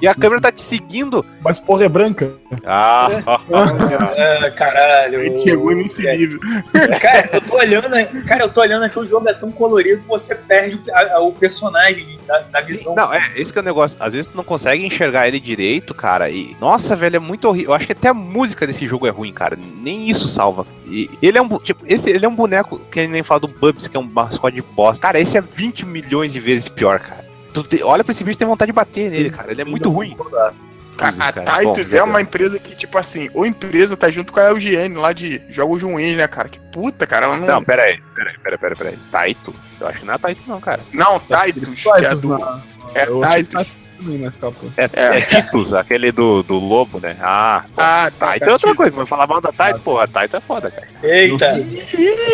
[0.00, 1.26] e a câmera tá te seguindo.
[1.42, 2.32] Mas porra é branca.
[2.64, 3.22] Ah, é.
[3.26, 5.20] ah caralho.
[5.20, 6.38] Ele chegou nesse nível.
[7.00, 10.08] Cara, eu tô olhando, cara, eu tô olhando aqui, o jogo é tão colorido que
[10.08, 12.19] você perde a, a, o personagem
[12.66, 12.94] visão.
[12.94, 13.96] Não, é, esse que é o negócio.
[14.00, 16.30] Às vezes tu não consegue enxergar ele direito, cara.
[16.30, 17.70] E, nossa, velho, é muito horrível.
[17.70, 19.58] Eu acho que até a música desse jogo é ruim, cara.
[19.82, 20.66] Nem isso salva.
[20.86, 23.88] E ele é um, tipo, esse, ele é um boneco que nem fala do Bubs,
[23.88, 24.98] que é um mascote de boss.
[24.98, 27.24] Cara, esse é 20 milhões de vezes pior, cara.
[27.52, 29.50] Tu te, olha pra esse bicho e tem vontade de bater nele, cara.
[29.50, 30.16] Ele é muito ruim.
[31.00, 34.96] A, Titus é uma empresa que, tipo assim, ou empresa tá junto com a LGN
[34.96, 36.48] lá de jogos ruins, né, cara?
[36.48, 37.46] Que puta, cara, ela não.
[37.46, 38.98] Não, pera aí, pera aí, pera, pera, pera aí.
[39.10, 39.54] Taito?
[39.80, 40.80] Eu acho que não é Taito, não, cara.
[40.92, 42.62] Não, Titus, é, é do.
[42.94, 44.66] É Titus na capa.
[44.76, 45.18] É, é.
[45.18, 47.16] é Titus, aquele do, do lobo, né?
[47.20, 48.36] Ah, ah tá.
[48.36, 50.86] Então é outra coisa, vou falar mal da Taito, porra, Taito é foda, cara.
[51.02, 51.54] Eita!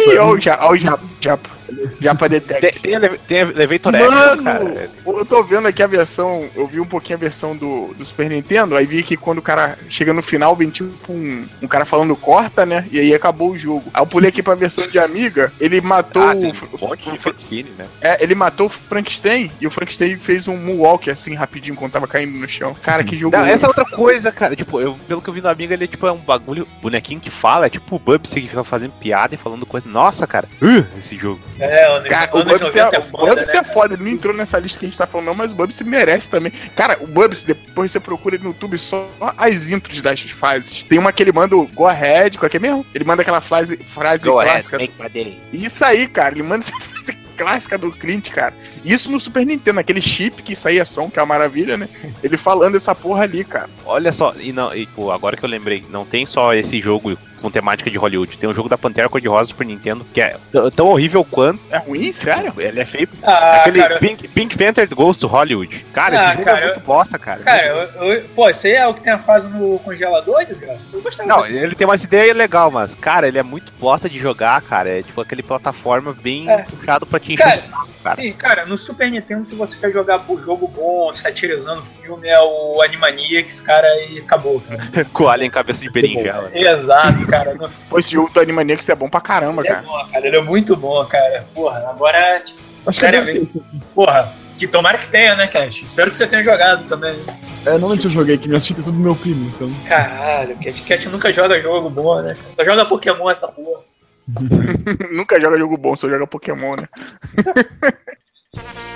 [0.09, 0.79] Olha o
[1.21, 1.56] Japa.
[2.01, 2.81] Japa Detect.
[2.81, 4.91] Tem, tem, Elevator Mano, cara.
[5.07, 8.29] Eu tô vendo aqui a versão, eu vi um pouquinho a versão do, do Super
[8.29, 11.85] Nintendo, aí vi que quando o cara chega no final, vem tipo um, um cara
[11.85, 12.87] falando corta, né?
[12.91, 13.85] E aí acabou o jogo.
[13.93, 17.19] Aí eu pulei aqui pra versão de Amiga, ele matou ah, tem um monte de
[17.19, 17.87] Frankenstein, né?
[18.01, 22.07] É, ele matou o Frankenstein e o Frankenstein fez um moonwalk assim rapidinho quando tava
[22.07, 22.75] caindo no chão.
[22.83, 23.37] Cara, que jogo.
[23.37, 24.57] Não, essa é outra coisa, cara.
[24.57, 27.21] Tipo, eu, pelo que eu vi no Amiga, ele é tipo é um bagulho, bonequinho
[27.21, 29.89] que fala, é tipo o Bubsy que fica fazendo piada e falando coisa.
[29.89, 31.41] Nossa, cara, uh, esse jogo.
[31.59, 33.47] É, o cara, o Bubsy é, é, foda, né?
[33.53, 35.55] é foda, ele não entrou nessa lista que a gente tá falando, não, mas o
[35.55, 36.53] Bubsy merece também.
[36.75, 40.83] Cara, o Bubsy, depois você procura ele no YouTube só as intros das fases.
[40.83, 42.85] Tem uma que ele manda o Go Ahead, qual é que é mesmo?
[42.95, 44.77] Ele manda aquela frase, frase Go clássica.
[44.77, 48.55] Ahead, Isso aí, cara, ele manda essa frase clássica do Clint, cara.
[48.85, 51.89] Isso no Super Nintendo, aquele chip que saía som, que é uma maravilha, né?
[52.23, 53.69] Ele falando essa porra ali, cara.
[53.85, 57.17] Olha só, e não, e, pô, agora que eu lembrei, não tem só esse jogo
[57.41, 58.39] com temática de Hollywood.
[58.39, 60.37] Tem um jogo da Pantera Cor-de-Rosa Super Nintendo que é
[60.74, 61.61] tão horrível quanto.
[61.70, 62.12] É ruim?
[62.12, 62.53] Sério?
[62.59, 63.09] Ele é feio.
[63.22, 65.84] Ah, Aquele cara, Pink, Pink Panther Ghost to Hollywood.
[65.93, 67.41] Cara, ah, esse jogo é cara, é muito bosta, cara.
[67.41, 70.87] Cara, eu, eu, pô, esse aí é o que tem a fase no congelador, desgraça?
[70.93, 74.18] Eu gostava Não, ele tem umas ideias legais, mas, cara, ele é muito bosta de
[74.18, 74.89] jogar, cara.
[74.89, 76.62] É tipo aquele plataforma bem é.
[76.62, 77.61] puxado pra te encher cara,
[78.03, 78.16] cara.
[78.16, 82.28] Sim, cara, no Super Nintendo, se você quer jogar por jogo bom, satirizando o filme,
[82.28, 85.05] é o Animaniacs, cara, e acabou, cara.
[85.12, 86.51] Com o alien cabeça de berinjela.
[86.55, 87.57] Exato, cara.
[87.89, 89.85] Pô, esse jogo do Animaniacs é bom pra caramba, ele é cara.
[89.85, 90.27] É bom, cara.
[90.27, 91.47] Ele é muito bom, cara.
[91.55, 93.62] Porra, agora, tipo, sinceramente.
[93.95, 95.83] Porra, que tomara que tenha, né, Cash?
[95.83, 97.16] Espero que você tenha jogado também.
[97.64, 99.70] É, normalmente eu joguei, que minhas fitas é tudo meu primo, então.
[99.89, 102.37] Caralho, Cat Cat nunca joga jogo bom, né?
[102.53, 103.83] Só joga Pokémon essa porra.
[105.12, 106.89] nunca joga jogo bom, só joga Pokémon, né?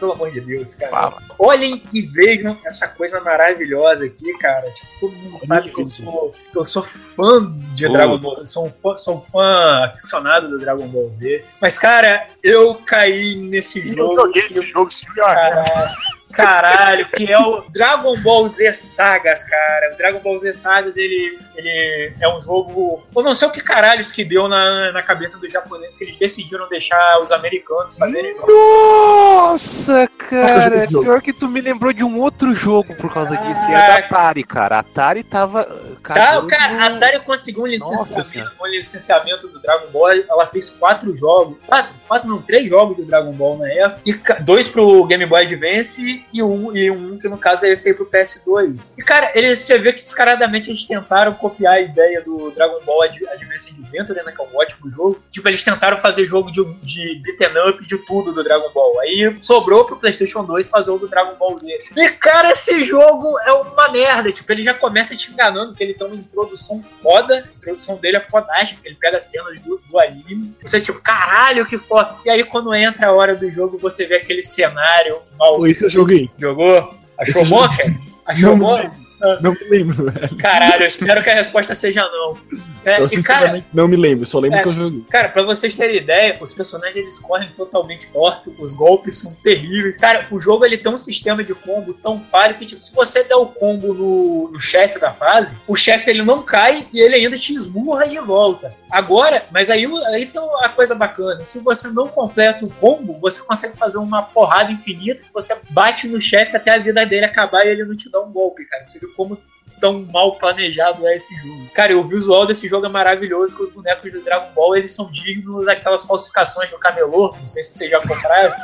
[0.00, 0.90] pelo amor de Deus, cara.
[0.90, 1.22] Fala.
[1.38, 4.68] Olhem e vejam essa coisa maravilhosa aqui, cara.
[4.70, 7.92] Tipo, todo mundo sabe que eu sou, que eu sou fã de oh.
[7.92, 8.40] Dragon Ball.
[8.40, 11.44] Sou um fã, sou um fã aficionado do Dragon Ball Z.
[11.60, 14.12] Mas, cara, eu caí nesse eu jogo.
[14.14, 15.94] Eu joguei esse jogo, esse jogo cara,
[16.32, 19.92] caralho, que é o Dragon Ball Z Sagas, cara.
[19.92, 23.02] O Dragon Ball Z Sagas, ele, ele é um jogo.
[23.14, 26.16] Eu não sei o que caralhos que deu na, na cabeça dos japoneses que eles
[26.16, 28.36] decidiram deixar os americanos fazerem.
[28.46, 33.62] Nossa, cara, pior que tu me lembrou de um outro jogo por causa disso.
[33.68, 34.76] E é da Atari, cara.
[34.76, 35.64] A Atari tava.
[36.02, 40.10] Tá, cara, a Atari conseguiu um licenciamento, um licenciamento do Dragon Ball.
[40.28, 41.58] Ela fez quatro jogos.
[41.66, 44.00] Quatro, quatro não, três jogos do Dragon Ball na época.
[44.06, 47.94] E dois pro Game Boy Advance e um, e que no caso é esse aí
[47.94, 48.78] pro PS2.
[48.96, 53.02] E cara, eles, você vê que descaradamente eles tentaram copiar a ideia do Dragon Ball
[53.02, 55.22] Advance Adventure, né, que é um ótimo jogo.
[55.30, 59.00] Tipo, eles tentaram fazer jogo de, de beat'em up de tudo do Dragon Ball.
[59.00, 61.78] Aí sobrou pro PlayStation 2 fazer o do Dragon Ball Z.
[61.96, 64.32] E cara, esse jogo é uma merda.
[64.32, 67.48] Tipo, ele já começa te enganando que ele tem uma introdução foda.
[67.50, 68.80] A introdução dele é fodástica.
[68.84, 70.54] Ele pega cenas do, do anime.
[70.62, 72.16] Você, tipo, caralho, que foda.
[72.24, 75.66] E aí, quando entra a hora do jogo, você vê aquele cenário mal.
[75.66, 76.30] Esse eu joguei.
[76.38, 76.94] Jogou?
[77.18, 77.94] Achou bom, cara?
[78.26, 78.90] Achou bom?
[79.40, 80.36] Não me lembro, velho.
[80.36, 82.38] Caralho, eu espero que a resposta seja não.
[82.84, 85.04] É, eu, e, cara, não me lembro, só lembro é, que eu joguei.
[85.10, 89.98] Cara, pra vocês terem ideia, os personagens eles correm totalmente tortos, os golpes são terríveis.
[89.98, 93.22] Cara, o jogo ele tem um sistema de combo tão falho que, tipo, se você
[93.22, 97.16] der o combo no, no chefe da fase, o chefe ele não cai e ele
[97.16, 98.74] ainda te esmurra de volta.
[98.90, 101.44] Agora, mas aí, aí tá a coisa bacana.
[101.44, 106.20] Se você não completa o combo, você consegue fazer uma porrada infinita você bate no
[106.20, 108.86] chefe até a vida dele acabar e ele não te dá um golpe, cara.
[108.86, 109.38] Você viu como
[109.80, 111.70] tão mal planejado é esse jogo.
[111.74, 115.10] Cara, o visual desse jogo é maravilhoso, que os bonecos do Dragon Ball, eles são
[115.10, 118.54] dignos daquelas falsificações do camelô, não sei se vocês já compraram,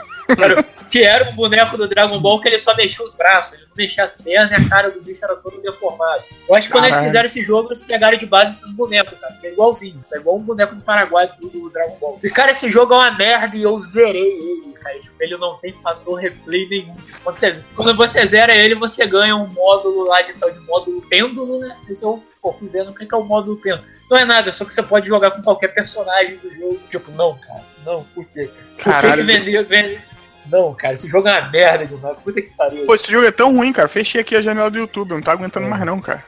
[0.91, 3.77] que era um boneco do Dragon Ball que ele só mexia os braços, ele não
[3.77, 6.23] mexia as pernas e a cara do bicho era todo deformado.
[6.49, 9.35] Eu acho que quando eles fizeram esse jogo, eles pegaram de base esses bonecos, cara,
[9.41, 12.21] que é igualzinho, é igual um boneco do Paraguai do, do Dragon Ball.
[12.23, 15.01] E cara, esse jogo é uma merda e eu zerei ele cara.
[15.01, 16.95] Tipo, ele não tem fator replay nenhum.
[16.95, 20.61] Tipo, quando, você, quando você zera ele, você ganha um módulo lá de tal de
[20.61, 21.77] módulo pêndulo, né?
[21.89, 23.85] Esse eu pô, fui vendo o que é o módulo pêndulo.
[24.11, 26.81] Não é nada, só que você pode jogar com qualquer personagem do jogo.
[26.89, 27.65] Tipo, não, cara.
[27.85, 28.49] Não, por quê?
[28.79, 29.25] Caralho.
[29.25, 30.03] Por que vender, vender,
[30.51, 32.17] não, cara, esse jogo é uma merda demais.
[32.19, 32.87] Puta que pariu.
[32.87, 33.89] Pô, esse jogo é tão ruim, cara.
[33.89, 35.69] Fechei aqui a janela do YouTube, eu não tá aguentando é.
[35.69, 36.25] mais, não, cara.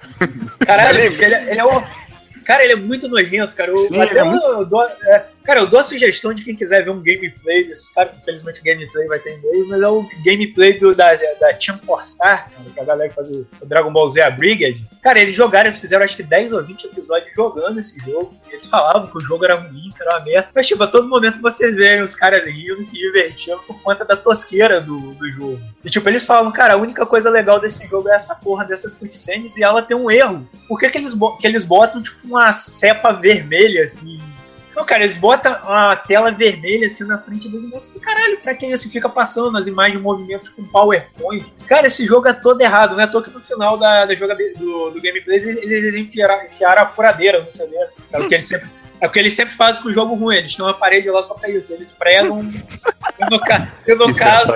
[0.64, 1.82] Caralho, ele, é, ele, é o.
[2.44, 3.70] Cara, ele é muito nojento, cara.
[3.70, 4.44] Eu, Sim, até é muito...
[4.46, 7.88] eu, dou, é, cara, eu dou a sugestão de quem quiser ver um gameplay desses
[7.88, 11.54] caras, infelizmente o gameplay vai ter em inglês, mas é o gameplay do, da, da
[11.54, 14.84] Team Four Star, que a galera que faz o, o, Dragon Ball Z, a Brigade.
[15.02, 18.36] Cara, eles jogaram, eles fizeram acho que 10 ou 20 episódios jogando esse jogo.
[18.50, 20.50] Eles falavam que o jogo era ruim, que era uma merda.
[20.54, 24.18] Mas, tipo, a todo momento vocês veem os caras rindo se divertindo por conta da
[24.18, 25.58] tosqueira do, do jogo.
[25.82, 28.94] E, tipo, eles falam, cara, a única coisa legal desse jogo é essa porra dessas
[28.94, 30.46] cutscenes e ela tem um erro.
[30.68, 34.20] Por que, que, eles, que eles botam, tipo, uma cepa vermelha, assim,
[34.78, 38.64] não, cara, eles botam a tela vermelha assim na frente e pensam, caralho, pra que
[38.64, 38.88] isso?
[38.88, 41.44] Fica passando as imagens de movimentos com PowerPoint.
[41.66, 43.04] Cara, esse jogo é todo errado, né?
[43.08, 46.86] Tô que no final da, da joga, do, do gameplay eles, eles enfiaram, enfiaram a
[46.86, 47.74] furadeira no CD.
[48.12, 48.68] É o que eles sempre.
[49.00, 51.24] É o que eles sempre fazem com o jogo ruim, eles têm uma parede lá
[51.24, 51.72] só pra isso.
[51.72, 52.48] Eles pregam.
[53.18, 53.68] E no, ca...
[53.86, 54.54] e no caso.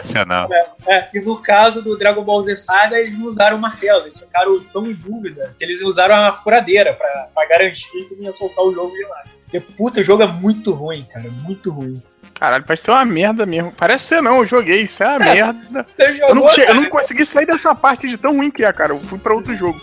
[0.86, 4.02] É, é, e no caso do Dragon Ball Z Saga, eles não usaram o martelo,
[4.02, 8.24] eles ficaram tão em dúvida que eles usaram a furadeira pra, pra garantir que não
[8.24, 9.24] ia soltar o jogo de lá.
[9.44, 11.28] Porque, puta, o jogo é muito ruim, cara.
[11.30, 12.02] Muito ruim.
[12.34, 13.72] Caralho, parece ser uma merda mesmo.
[13.76, 15.86] Parece ser não, eu joguei, isso é uma é, merda.
[15.98, 18.92] Jogou, eu, não, eu não consegui sair dessa parte de tão ruim que é, cara.
[18.92, 19.80] Eu fui pra outro jogo.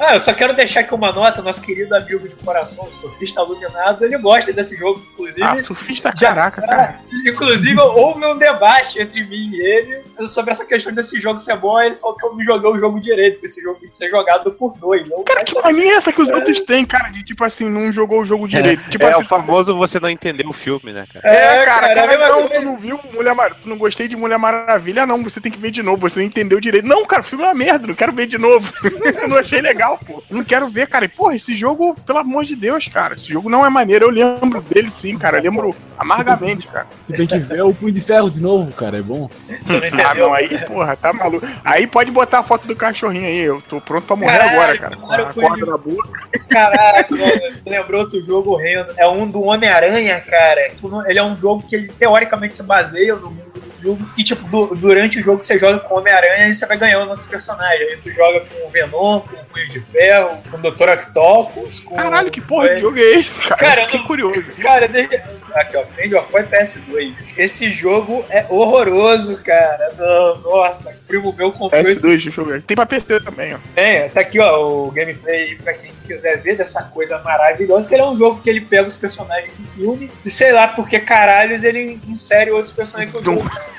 [0.00, 3.40] Ah, eu só quero deixar aqui uma nota, nosso querido amigo de coração, o Surfista
[3.40, 5.46] Aluminado, ele gosta desse jogo, inclusive.
[5.46, 7.00] Ah, surfista, já, caraca, cara.
[7.26, 11.80] Inclusive, houve um debate entre mim e ele sobre essa questão desse jogo ser bom,
[11.80, 14.10] ele falou que eu não joguei o jogo direito, que esse jogo tem que ser
[14.10, 15.08] jogado por dois.
[15.26, 16.34] Cara, que mania é essa que os é.
[16.34, 18.48] outros têm, cara, de tipo assim, não jogou o jogo é.
[18.48, 18.82] direito.
[18.86, 21.28] É, tipo é assim, o famoso você não entendeu o filme, né, cara?
[21.28, 23.54] É, cara, cara, cara não, tu não viu Mulher Mar...
[23.54, 26.26] tu não gostei de Mulher Maravilha, não, você tem que ver de novo, você não
[26.26, 26.86] entendeu direito.
[26.86, 28.72] Não, cara, o filme é uma merda, não quero ver de novo.
[29.22, 30.22] eu não achei legal, pô.
[30.28, 31.04] Não quero ver, cara.
[31.04, 33.14] E, porra, esse jogo, pelo amor de Deus, cara.
[33.14, 34.06] Esse jogo não é maneiro.
[34.06, 35.38] Eu lembro dele sim, cara.
[35.38, 36.86] Eu lembro amargamente, cara.
[37.06, 38.98] Tu tem que ver o Punho de Ferro de novo, cara.
[38.98, 39.30] É bom.
[40.04, 41.46] ah, não, aí, porra, tá maluco.
[41.64, 43.38] Aí pode botar a foto do cachorrinho aí.
[43.38, 44.96] Eu tô pronto pra morrer Caraca, agora, cara.
[44.96, 46.28] Com a corda na boca.
[46.48, 47.14] Caraca,
[47.64, 48.92] lembrou outro jogo horrendo.
[48.96, 50.72] É um do Homem-Aranha, cara.
[51.06, 54.10] Ele é um jogo que ele teoricamente se baseia no mundo jogo.
[54.16, 57.08] E, tipo, du durante o jogo você joga com o Homem-Aranha e você vai ganhando
[57.08, 57.90] outros personagens.
[57.90, 60.88] Aí tu joga com o Venom, com o Punho de Ferro, com o Dr.
[60.90, 61.96] Octopus, com.
[61.96, 63.56] Caralho, que porra de jogo é esse, cara?
[63.56, 64.44] cara que curioso.
[64.60, 65.16] Cara, desde.
[65.54, 67.14] Aqui, ó, Friend of foi PS2.
[67.36, 69.92] Esse jogo é horroroso, cara.
[70.44, 72.02] Nossa, primo meu comprou PS2, esse.
[72.02, 72.62] Deixa eu ver.
[72.62, 73.58] Tem pra PC também, ó.
[73.74, 78.02] Tem, tá aqui, ó, o gameplay pra quem quiser ver dessa coisa maravilhosa, que ele
[78.02, 81.62] é um jogo que ele pega os personagens do filme e sei lá porque caralhos
[81.62, 83.50] ele insere outros personagens que eu jogo.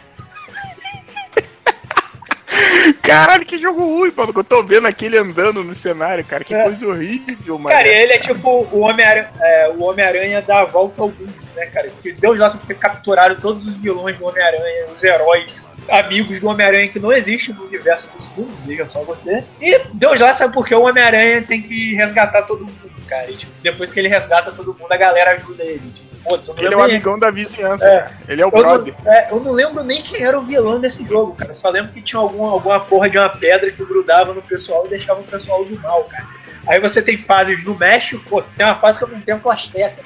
[3.01, 4.33] Caralho, que jogo ruim, mano.
[4.35, 6.43] Eu tô vendo aquele andando no cenário, cara.
[6.43, 6.63] Que é.
[6.63, 7.75] coisa horrível, mano.
[7.75, 11.65] Cara, ele é tipo o Homem-Aranha é, o Homem dá a volta ao mundo, né,
[11.67, 11.89] cara?
[11.89, 16.87] Porque Deus nossa, porque capturaram todos os vilões do Homem-Aranha, os heróis amigos do Homem-Aranha
[16.87, 19.43] que não existe no universo dos filmes, veja só você.
[19.61, 23.29] E Deus lá sabe porque o Homem-Aranha tem que resgatar todo mundo, cara.
[23.29, 25.91] E, tipo, depois que ele resgata todo mundo, a galera ajuda ele.
[25.93, 28.11] Tipo, foda-se, Ele é o amigão da vizinhança, é.
[28.27, 28.93] Ele é o eu brother.
[29.03, 31.51] Não, é, eu não lembro nem quem era o vilão desse jogo, cara.
[31.51, 34.85] Eu só lembro que tinha alguma, alguma porra de uma pedra que grudava no pessoal
[34.85, 36.39] e deixava o pessoal do mal, cara.
[36.67, 40.03] Aí você tem fases no México, pô, tem uma fase que eu não tenho plasteca.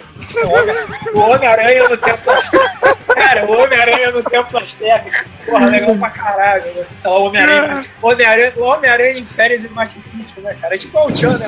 [1.14, 2.98] O Homem-Aranha no Templo Azteca.
[3.14, 5.26] Cara, o Homem-Aranha no Templo Azteca.
[5.46, 6.86] Porra, legal pra caralho, né?
[7.00, 10.76] Então, o Homem-Aranha Homem o Homem em férias em Machu Picchu, né, cara?
[10.76, 11.46] É tipo o Chan, né?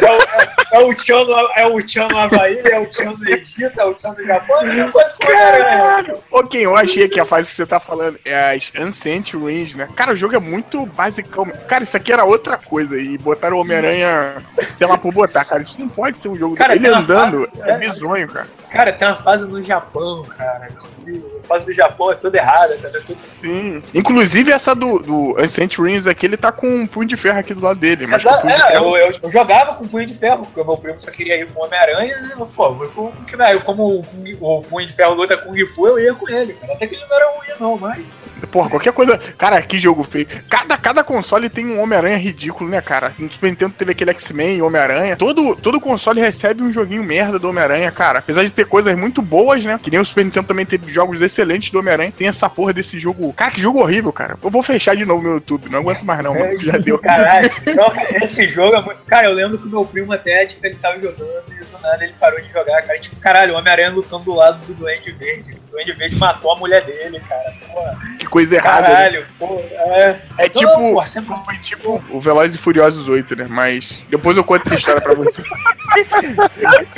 [0.00, 3.28] É o, é, é o Chan no, é o no Havaí, é o Chan do
[3.28, 6.14] Egito, é o Chan do Japão, é uma coisa com Homem-Aranha.
[6.30, 9.88] Ok, eu achei que a fase que você tá falando é as Ancient Ruins, né?
[9.94, 11.46] Cara, o jogo é muito basicão.
[11.66, 14.36] Cara, isso aqui era outra coisa e botaram o Homem-Aranha,
[14.74, 15.62] sei lá, por botar, cara.
[15.62, 16.56] Isso não pode ser um jogo.
[16.56, 18.46] Cara, Ele andando fase, é, é bizonho, cara.
[18.70, 20.68] Cara, tem uma fase no Japão, cara.
[20.68, 22.88] A fase do Japão é toda errada, tá?
[22.88, 23.16] É tudo...
[23.16, 23.82] Sim.
[23.94, 27.54] Inclusive essa do, do Ancient Rings aqui, ele tá com um punho de ferro aqui
[27.54, 28.06] do lado dele.
[28.06, 28.96] Mas Exato, é, ferro...
[28.96, 31.46] eu, eu, eu, jogava com punho de ferro, porque o meu primo só queria ir
[31.50, 32.46] com o Homem-Aranha, né?
[32.54, 33.12] Pô, eu,
[33.52, 34.04] eu, como o,
[34.40, 36.74] o punho de ferro luta com o Gifu, eu ia com ele, cara.
[36.74, 38.04] Até que ele não era ruim, não, mas.
[38.46, 39.18] Porra, qualquer coisa.
[39.36, 40.26] Cara, que jogo feio.
[40.48, 43.12] Cada, cada console tem um Homem-Aranha ridículo, né, cara?
[43.18, 45.16] No Super Nintendo teve aquele X-Men e Homem-Aranha.
[45.16, 48.20] Todo, todo console recebe um joguinho merda do Homem-Aranha, cara.
[48.20, 49.78] Apesar de ter coisas muito boas, né?
[49.82, 52.12] Que nem o Super Nintendo também teve jogos excelentes do Homem-Aranha.
[52.16, 53.32] Tem essa porra desse jogo.
[53.32, 54.36] Cara, que jogo horrível, cara.
[54.42, 55.68] Eu vou fechar de novo no YouTube.
[55.70, 56.34] Não aguento mais, não.
[56.34, 56.98] É, já deu.
[56.98, 57.50] Caralho.
[57.78, 59.00] Não, esse jogo é muito.
[59.06, 62.04] Cara, eu lembro que o meu primo até, tipo, ele tava jogando e do nada
[62.04, 62.98] ele parou de jogar, cara.
[62.98, 65.57] Tipo, caralho, o Homem-Aranha lutando do lado do Duende Verde.
[65.68, 67.54] O Duende Verde matou a mulher dele, cara.
[67.66, 67.98] Porra.
[68.18, 68.88] Que coisa errada.
[68.88, 68.94] Né?
[68.94, 69.26] Caralho, né?
[69.38, 69.60] porra.
[69.60, 70.76] É, é tipo.
[70.76, 71.34] Porra, sempre...
[71.44, 73.46] Foi tipo o Velozes e Furiosos 8, né?
[73.48, 75.42] Mas depois eu conto essa história pra você.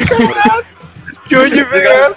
[0.06, 0.66] Caralho.
[1.26, 2.16] De onde veio essa?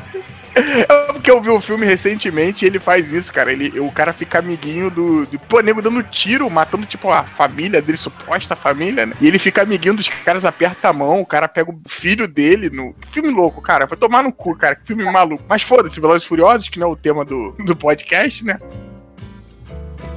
[0.55, 3.51] É porque eu vi um filme recentemente e ele faz isso, cara.
[3.51, 5.39] Ele, o cara fica amiguinho do, do.
[5.39, 9.15] Pô, nego dando tiro, matando, tipo, a família dele, suposta família, né?
[9.19, 12.69] E ele fica amiguinho dos caras, aperta a mão, o cara pega o filho dele
[12.69, 12.95] no.
[13.11, 13.85] Filme louco, cara.
[13.85, 14.77] Vai tomar no cu, cara.
[14.83, 15.43] Filme maluco.
[15.47, 18.57] Mas foda-se, Velozes Furiosos, que não é o tema do, do podcast, né?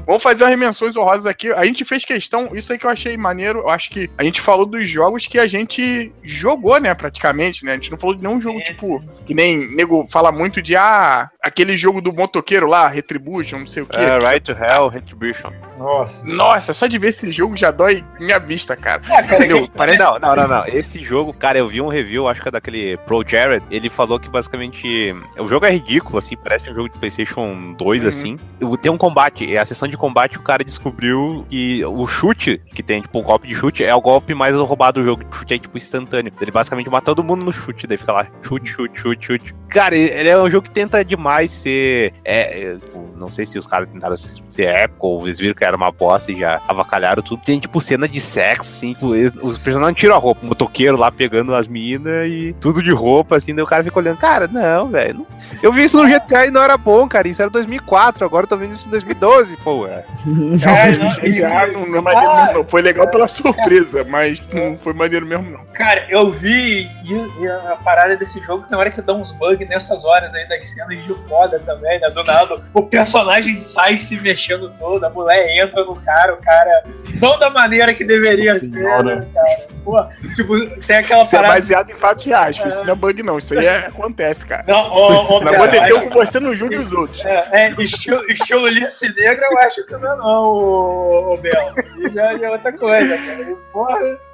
[0.06, 1.52] Vamos fazer as menções honrosas aqui.
[1.52, 3.60] A gente fez questão, isso aí que eu achei maneiro.
[3.60, 7.72] Eu acho que a gente falou dos jogos que a gente jogou, né, praticamente, né?
[7.72, 9.08] A gente não falou de nenhum sim, jogo, tipo, sim.
[9.26, 13.82] que nem nego fala muito de ah, aquele jogo do motoqueiro lá, Retribution, não sei
[13.82, 13.98] o quê.
[13.98, 15.52] É, Right to Hell, Retribution.
[15.78, 16.26] Nossa.
[16.26, 19.02] Nossa, só de ver esse jogo já dói minha vista, cara.
[19.10, 19.68] É, cara Entendeu?
[19.74, 20.02] Parece...
[20.02, 20.66] Não, não, não, não.
[20.66, 23.64] Esse jogo, cara, eu vi um review, acho que é daquele Pro Jared.
[23.70, 25.14] Ele falou que basicamente.
[25.38, 28.08] O jogo é ridículo, assim, parece um jogo de PlayStation 2, uhum.
[28.08, 28.38] assim.
[28.80, 33.02] Tem um combate, a sessão de combate, o cara descobriu que o chute, que tem,
[33.02, 35.24] tipo, o golpe de chute, é o golpe mais roubado do jogo.
[35.30, 36.32] O chute é, tipo, instantâneo.
[36.40, 39.54] Ele basicamente mata todo mundo no chute, daí fica lá, chute, chute, chute, chute.
[39.68, 42.12] Cara, ele é um jogo que tenta demais ser.
[42.24, 45.76] É tipo, não sei se os caras tentaram ser épico ou eles viram que era
[45.76, 47.42] uma bosta e já avacalharam tudo.
[47.42, 50.96] Tem, tipo, cena de sexo, assim, tipo, eles, os personagens tiram a roupa, o motoqueiro
[50.96, 54.48] lá pegando as minas e tudo de roupa, assim, daí o cara fica olhando, cara,
[54.48, 55.26] não, velho.
[55.62, 57.28] Eu vi isso no GTA e não era bom, cara.
[57.28, 59.86] Isso era 2004, agora eu tô vendo isso em 2012, pô.
[59.86, 60.04] É.
[60.76, 65.50] É, não, não, não, ah, não, foi legal pela surpresa, mas não foi maneiro mesmo,
[65.50, 65.64] não.
[65.72, 69.68] Cara, eu vi e, e a parada desse jogo tem hora que dá uns bugs
[69.68, 72.10] nessas horas aí das cenas de foda também, né?
[72.10, 76.84] Do nada, o personagem sai se mexendo todo, a mulher entra no cara, o cara.
[77.20, 79.56] Não da maneira que deveria Nossa ser, né, cara?
[79.84, 80.04] Pô,
[80.34, 81.54] tipo, tem aquela isso é parada.
[81.54, 82.68] é baseado em fatos reais, é.
[82.68, 83.38] isso não é bug, não.
[83.38, 84.64] Isso aí é, acontece, cara.
[84.66, 87.24] Não, oh, oh, cara, aconteceu com você, não junte os outros.
[87.24, 91.74] É, é estilo, estilo Lince Negra, eu acho que não é, não, o, o Bel.
[92.12, 93.56] Já é outra coisa, cara.
[93.72, 94.25] Porra.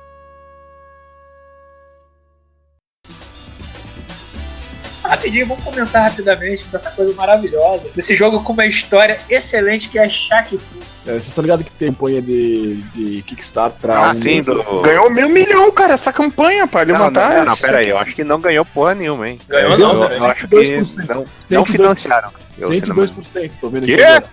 [5.09, 7.89] Rapidinho, vamos comentar rapidamente dessa coisa maravilhosa.
[7.95, 10.65] Desse jogo com uma história excelente que é Shaq Fu.
[11.05, 13.97] É, vocês estão ligados que tem campanha de, de Kickstarter pra.
[14.07, 14.83] Ah, um- sim, do...
[14.83, 17.35] Ganhou meio milhão, cara, essa campanha pra Não, levantar.
[17.39, 19.39] não, não, pera aí, eu acho que não ganhou porra nenhuma, hein?
[19.49, 21.09] Ganhou eu, não, eu, eu acho que 2%.
[21.09, 21.67] não, não 102%.
[21.73, 22.31] financiaram.
[22.61, 23.95] Eu, se não me- 102%, tô vendo Quê?
[23.95, 24.03] aqui.
[24.05, 24.25] agora.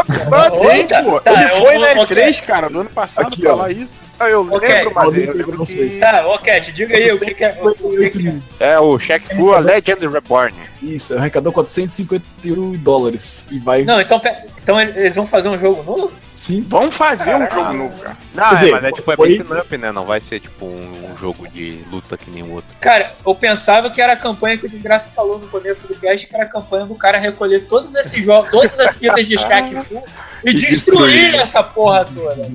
[0.00, 1.20] Opa, sim, pô.
[1.20, 3.88] tá, Ele foi na eu- E3, cara, no ano passado, Aqui, falar isso.
[4.20, 5.98] Ah, eu lembro, mas Vou eu lembro vocês.
[6.00, 7.56] Tá, ô Cat, diga aí o que, que é.
[7.62, 8.28] O, que que
[8.60, 8.72] é.
[8.72, 10.54] É o Shaq Fu A Legend Reborn.
[10.82, 13.46] Isso, arrecadou 451 dólares.
[13.50, 13.84] E vai.
[13.84, 14.34] Não, então, pe-
[14.68, 16.12] então eles vão fazer um jogo novo?
[16.34, 16.60] Sim.
[16.68, 17.54] Vamos fazer um Caraca.
[17.56, 18.16] jogo novo, cara.
[18.34, 19.92] Não, é, dizer, mas é tipo, é foi- beat'em up, né?
[19.92, 22.76] Não vai ser tipo um, um jogo de luta que nem o outro.
[22.78, 26.26] Cara, eu pensava que era a campanha que o Desgraça falou no começo do cast,
[26.26, 29.74] que era a campanha do cara recolher todos esses jogos, todas as fitas de Shaq
[29.86, 30.02] Fu
[30.44, 30.68] e E destruir
[31.12, 31.34] destruir.
[31.36, 32.46] essa porra toda.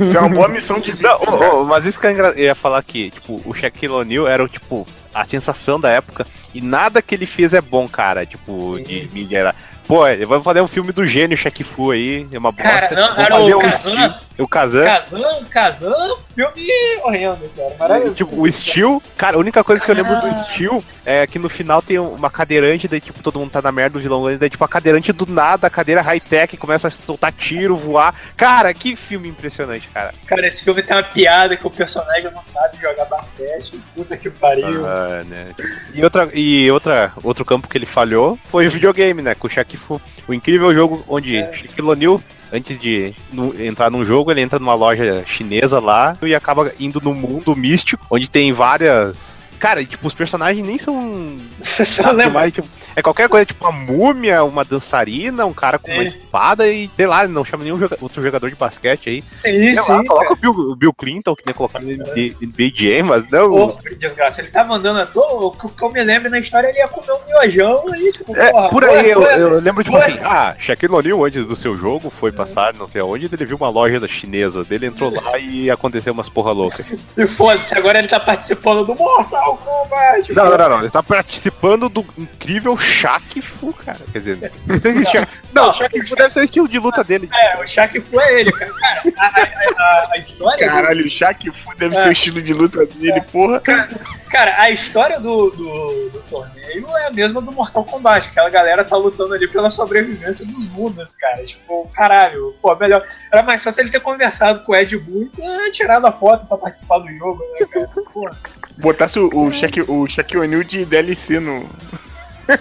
[0.00, 1.14] Isso é uma boa missão de vida.
[1.18, 4.48] Ô, ô, mas isso que é eu ia falar que, tipo, o Shaquille O'Neal era,
[4.48, 8.82] tipo, a sensação da época e nada que ele fez é bom, cara, tipo, Sim.
[8.82, 9.54] de mídia.
[9.86, 12.88] Pô, vai fazer um filme do gênio Shaq Fu aí, é uma bosta.
[12.88, 14.84] Cara, não, fazer o Kazan, o Kazan.
[14.84, 16.66] Kazan, Kazan, filme
[17.02, 17.76] horrendo, cara.
[17.78, 18.14] Maravilhoso.
[18.14, 21.48] Tipo, o Steel, cara, a única coisa que eu lembro do Steel é que no
[21.48, 24.64] final tem uma cadeirante, daí tipo, todo mundo tá na merda do vilão, daí tipo,
[24.64, 28.14] a cadeirante do nada, a cadeira high-tech, começa a soltar tiro, voar.
[28.36, 30.12] Cara, que filme impressionante, cara.
[30.26, 33.72] Cara, esse filme tem uma piada que o personagem não sabe jogar basquete.
[33.94, 34.86] Puta que pariu.
[34.86, 35.48] Ah, né?
[35.92, 39.34] E, outra, e outra, outro campo que ele falhou foi o videogame, né?
[39.34, 40.00] Com o Shaq Fu.
[40.28, 41.52] O incrível jogo onde É.
[41.52, 42.20] Shaquille O'Neal,
[42.52, 47.00] antes de nu- entrar num jogo, ele entra numa loja chinesa lá e acaba indo
[47.00, 49.40] no mundo místico, onde tem várias.
[49.58, 51.36] Cara, tipo, os personagens nem são.
[51.60, 52.50] Você só lembra?
[52.50, 52.66] tipo,
[52.96, 56.06] é qualquer coisa, tipo uma múmia, uma dançarina, um cara com uma É.
[56.06, 59.22] espada e, sei lá, não chama nenhum joga- outro jogador de basquete aí.
[59.32, 60.04] Sim, Sei lá, sim.
[60.04, 63.52] coloca o Bill, o Bill Clinton, que nem colocaram no NBA Jam, mas não.
[63.52, 66.66] Ô, desgraça, ele tava andando à toa, o que que eu me lembro na história,
[66.66, 69.32] ele ia comer um miojão e, tipo, É, porra, por porra, aí, eu, porra.
[69.32, 70.02] eu lembro, tipo Ué.
[70.04, 73.56] assim, ah, Shaquille O'Neal, antes do seu jogo, foi passar não sei aonde, ele viu
[73.56, 76.82] uma loja da chinesa dele, entrou lá e aconteceu umas porra louca.
[77.16, 80.32] E foda-se, agora ele tá participando do Mortal Kombat.
[80.32, 83.98] Não, não, não, não, ele tá participando do incrível Shaq Fu, cara.
[84.12, 85.28] Quer dizer, não sei se Shaq...
[85.52, 87.28] Não, o Shaq Fu deve ser o estilo de luta dele.
[87.34, 88.72] É, o Shaq Fu é ele, cara.
[88.72, 90.66] Cara, a, a- a- a história.
[90.66, 92.02] Caralho, o Shaq Fu deve É.
[92.02, 93.60] ser o estilo de luta dele, porra.
[93.60, 93.88] Cara,
[94.38, 98.28] a história do, do, do torneio é a mesma do Mortal Kombat.
[98.28, 101.44] Aquela galera tá lutando ali pela sobrevivência dos mundos, cara.
[101.44, 103.02] Tipo, caralho, pô, melhor.
[103.30, 106.56] Era mais fácil ele ter conversado com o Ed Boon e tirado a foto pra
[106.56, 107.88] participar do jogo, né, cara?
[108.12, 108.36] Porra.
[108.78, 111.68] Botasse o, o, Shaq, o Shaquille O'Neal de DLC no.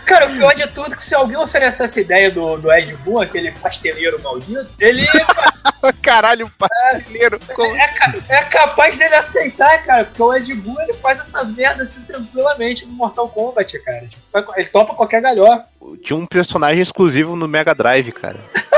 [0.06, 2.96] Cara, o pior de tudo é que se alguém oferecer essa ideia do, do Ed
[2.98, 5.06] Boon, aquele pasteleiro maldito, ele
[6.02, 7.40] Caralho, brasileiro.
[7.76, 11.90] é, ca- é capaz dele aceitar, cara, porque o Ed Boon ele faz essas merdas
[11.90, 14.08] assim tranquilamente no Mortal Kombat, cara.
[14.08, 15.60] Tipo, ele topa qualquer galhó.
[16.04, 18.40] Tinha um personagem exclusivo no Mega Drive, cara.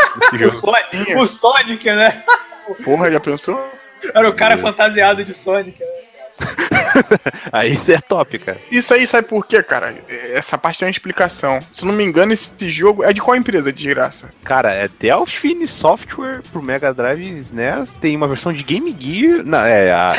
[0.45, 0.49] O.
[0.51, 2.23] Sonic, o Sonic, né?
[2.85, 3.59] Porra, já pensou?
[4.13, 5.79] Era o cara fantasiado de Sonic.
[5.81, 5.87] né?
[7.51, 8.59] Aí isso é top, cara.
[8.71, 9.95] Isso aí sabe por quê, cara?
[10.33, 11.59] Essa parte tem uma explicação.
[11.71, 14.29] Se eu não me engano, esse jogo é de qual empresa de graça?
[14.43, 17.93] Cara, é Delphine Software pro Mega Drive SNES.
[17.99, 19.43] Tem uma versão de Game Gear.
[19.45, 20.13] Não, é a.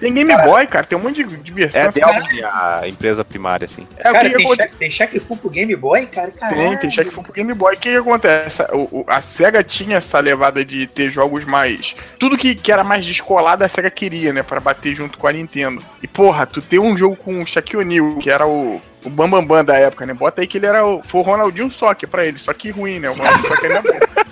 [0.00, 1.80] Tem Game Boy, cara, tem um monte de, de versão.
[1.80, 3.86] É a Assim, Delphine, a empresa primária, assim.
[3.98, 4.68] é, Cara, que que tem, acontece?
[4.68, 6.30] Shaq, tem Shaq Fu pro Game Boy, cara?
[6.30, 6.68] Caralho.
[6.70, 7.74] Tem, tem Shaq Fu pro Game Boy.
[7.74, 8.62] O que, que acontece?
[8.72, 11.94] O- o- a SEGA tinha essa levada de ter jogos mais.
[12.18, 14.42] Tudo que, que era mais descolado, a SEGA queria, né?
[14.42, 15.53] Pra bater junto com a Nintendo.
[16.02, 18.80] E, porra, tu ter um jogo com o Shaquille O'Neal, que era o.
[19.04, 20.14] O Bambambam Bam Bam da época, né?
[20.14, 21.02] Bota aí que ele era o.
[21.02, 23.10] Foi o Ronaldinho Soccer pra ele, só que ruim, né?
[23.10, 24.23] O Ronaldinho Soccer ainda é bom.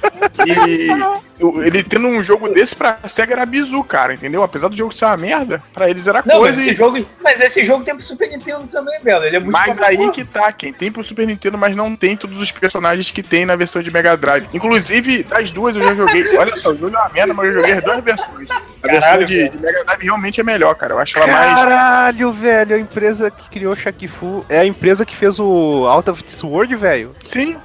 [0.46, 4.42] E ele tendo um jogo desse pra SEGA era bizu, cara, entendeu?
[4.42, 6.60] Apesar do jogo ser uma merda, pra eles era Não, mas coisa.
[6.60, 9.24] esse, e- jogo, mas esse jogo tem pro Super Nintendo também, Belo.
[9.24, 12.16] Ele é muito Mas aí que tá, quem tem pro Super Nintendo, mas não tem
[12.16, 14.46] todos os personagens que tem na versão de Mega Drive.
[14.52, 16.22] Inclusive, das duas eu já joguei.
[16.36, 18.48] Olha só, o jogo é uma merda, mas eu joguei as duas versões.
[18.82, 20.94] A Caralho, versão de, de Mega Drive realmente é melhor, cara.
[20.94, 21.54] Eu acho ela mais.
[21.54, 25.86] Caralho, velho, a empresa que criou o Shaq Fu é a empresa que fez o
[25.86, 27.12] Out of This World, velho.
[27.24, 27.56] Sim,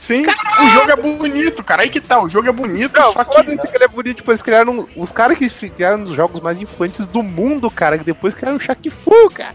[0.00, 0.24] sim.
[0.26, 1.82] O jogo é bonito, cara.
[1.82, 3.56] Aí que tá, o jogo é bonito, Não, só que.
[3.56, 4.88] que ele é bonito, tipo, eles criaram.
[4.96, 8.60] Os caras que criaram os jogos mais infantes do mundo, cara, que depois criaram o
[8.60, 9.54] Shaq Fu, cara.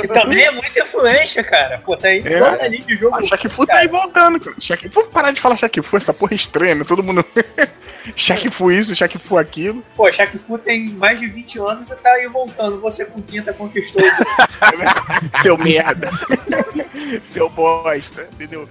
[0.00, 1.78] Que também é muita influência, cara.
[1.84, 2.38] Pô, tá aí É.
[2.38, 3.16] toda ali de jogo.
[3.16, 4.56] A Shaq Fu tá aí voltando, cara.
[4.58, 4.88] Shaq...
[4.88, 6.84] Vamos parar de falar Shaq Fu, essa porra é estranha, né?
[6.86, 7.24] Todo mundo.
[8.16, 9.84] Shaq Fu isso, Shaq Fu aquilo.
[9.94, 12.80] Pô, Shaq Fu tem mais de 20 anos e tá aí voltando.
[12.80, 14.02] Você com 30 conquistou.
[15.42, 16.10] Seu merda.
[17.22, 18.68] Seu bosta, entendeu?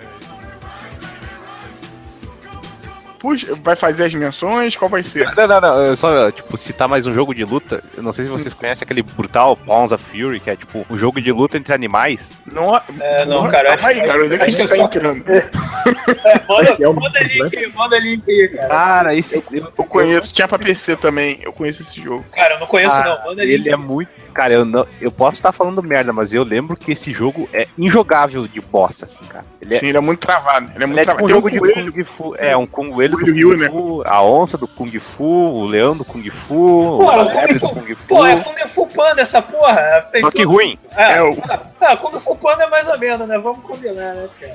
[3.19, 4.75] Puxa, vai fazer as menções?
[4.75, 5.33] Qual vai ser?
[5.35, 5.95] Não, não, não.
[5.95, 7.83] Só, tipo, citar mais um jogo de luta.
[7.95, 10.97] Eu não sei se vocês conhecem aquele brutal Pawns of Fury, que é tipo um
[10.97, 12.31] jogo de luta entre animais.
[12.45, 13.75] Não, é, não, cara.
[13.77, 14.25] Calma aí, cara.
[14.25, 15.23] Onde é que a gente tá entrando?
[15.29, 18.67] É, manda, manda link, manda link aí, cara.
[18.67, 19.35] Cara, esse.
[19.35, 21.39] Eu, eu conheço, tinha pra PC também.
[21.41, 22.25] Eu conheço esse jogo.
[22.33, 23.29] Cara, eu não conheço, ah, não.
[23.29, 23.53] Manda link.
[23.53, 26.91] Ele é muito Cara, eu, não, eu posso estar falando merda, mas eu lembro que
[26.91, 29.43] esse jogo é injogável de bosta, assim, cara.
[29.59, 30.69] Ele é, Sim, ele é muito travado.
[30.75, 32.35] Ele é muito ele é tipo um jogo um de Kung Fu.
[32.37, 33.67] É, um coelho do Kung né?
[33.67, 37.69] Fu, a onça do Kung Fu, o leão do Kung Fu, pô, o Kung Fu.
[37.69, 38.07] Kung Fu.
[38.07, 40.07] Pô, é Kung Fu Panda essa porra.
[40.19, 40.77] Só que ruim.
[40.95, 41.35] É, é o...
[41.81, 43.39] ah, Kung Fu Panda é mais ou menos, né?
[43.39, 44.53] Vamos combinar, né, cara?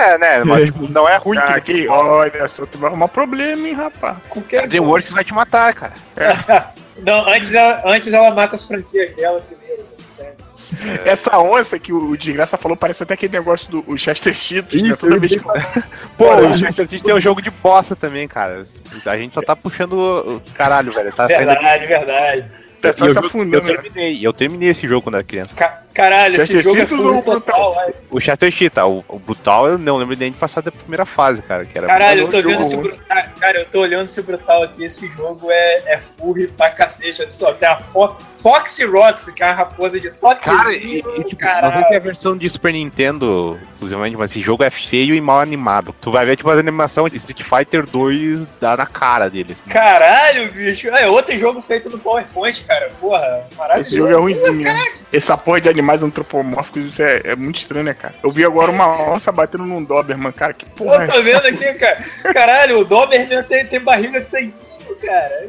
[0.00, 0.44] É, né?
[0.46, 1.38] Mas tipo, não é ruim.
[1.38, 4.16] Cara, que, olha só, tu vai arrumar problema, hein, rapaz.
[4.28, 4.60] Com quem?
[4.60, 5.94] A DreamWorks vai te matar, cara.
[6.16, 6.64] É.
[6.98, 9.84] não, antes ela, antes ela mata as franquias dela primeiro.
[10.20, 11.10] É.
[11.10, 14.94] Essa onça que o Desgraça falou parece até aquele negócio do Chester Cheetos, né?
[14.98, 15.42] Toda vez que...
[16.16, 18.64] Pô, o Chester Cheetos tem um jogo de bosta também, cara.
[19.04, 20.40] A gente só tá puxando.
[20.54, 21.12] Caralho, velho.
[21.12, 21.88] Tá verdade, saindo...
[21.88, 22.63] verdade.
[22.92, 23.68] Tá só se afundando.
[23.68, 23.82] Eu né?
[23.82, 25.54] terminei, eu terminei esse jogo quando era criança.
[25.54, 27.74] Ca caralho, esse jogo é full total,
[28.10, 31.40] O Chester Cheetah, o, o Brutal, eu não lembro nem de passar da primeira fase,
[31.42, 31.64] cara.
[31.64, 33.04] Que era caralho, eu tô vendo esse Brutal.
[33.38, 34.84] Cara, eu tô olhando esse Brutal aqui.
[34.84, 37.22] Esse jogo é, é furry pra cacete.
[37.22, 40.42] Olha só, tem a Fo Fox Rocks, que é a raposa de toque.
[40.42, 44.30] Cara, e, e tipo, não sei se é a versão de Super Nintendo, exclusivamente, mas
[44.30, 45.94] esse jogo é feio e mal animado.
[45.98, 49.58] Tu vai ver, tipo, as animações de Street Fighter 2 dá na cara deles.
[49.60, 49.70] Assim.
[49.70, 50.88] Caralho, bicho.
[50.88, 52.73] É outro jogo feito no PowerPoint, cara.
[53.00, 53.88] Porra, maravilhoso.
[53.88, 54.68] Esse jogo é ruimzinho.
[55.12, 58.14] Essa porra de animais antropomórficos, isso é, é, muito estranho, né, cara?
[58.22, 60.52] Eu vi agora uma onça batendo num Doberman, cara.
[60.52, 61.04] Que porra.
[61.04, 62.04] Eu tô vendo aqui, cara.
[62.32, 65.48] Caralho, o Doberman tem, tem barriga de tanquinho, cara.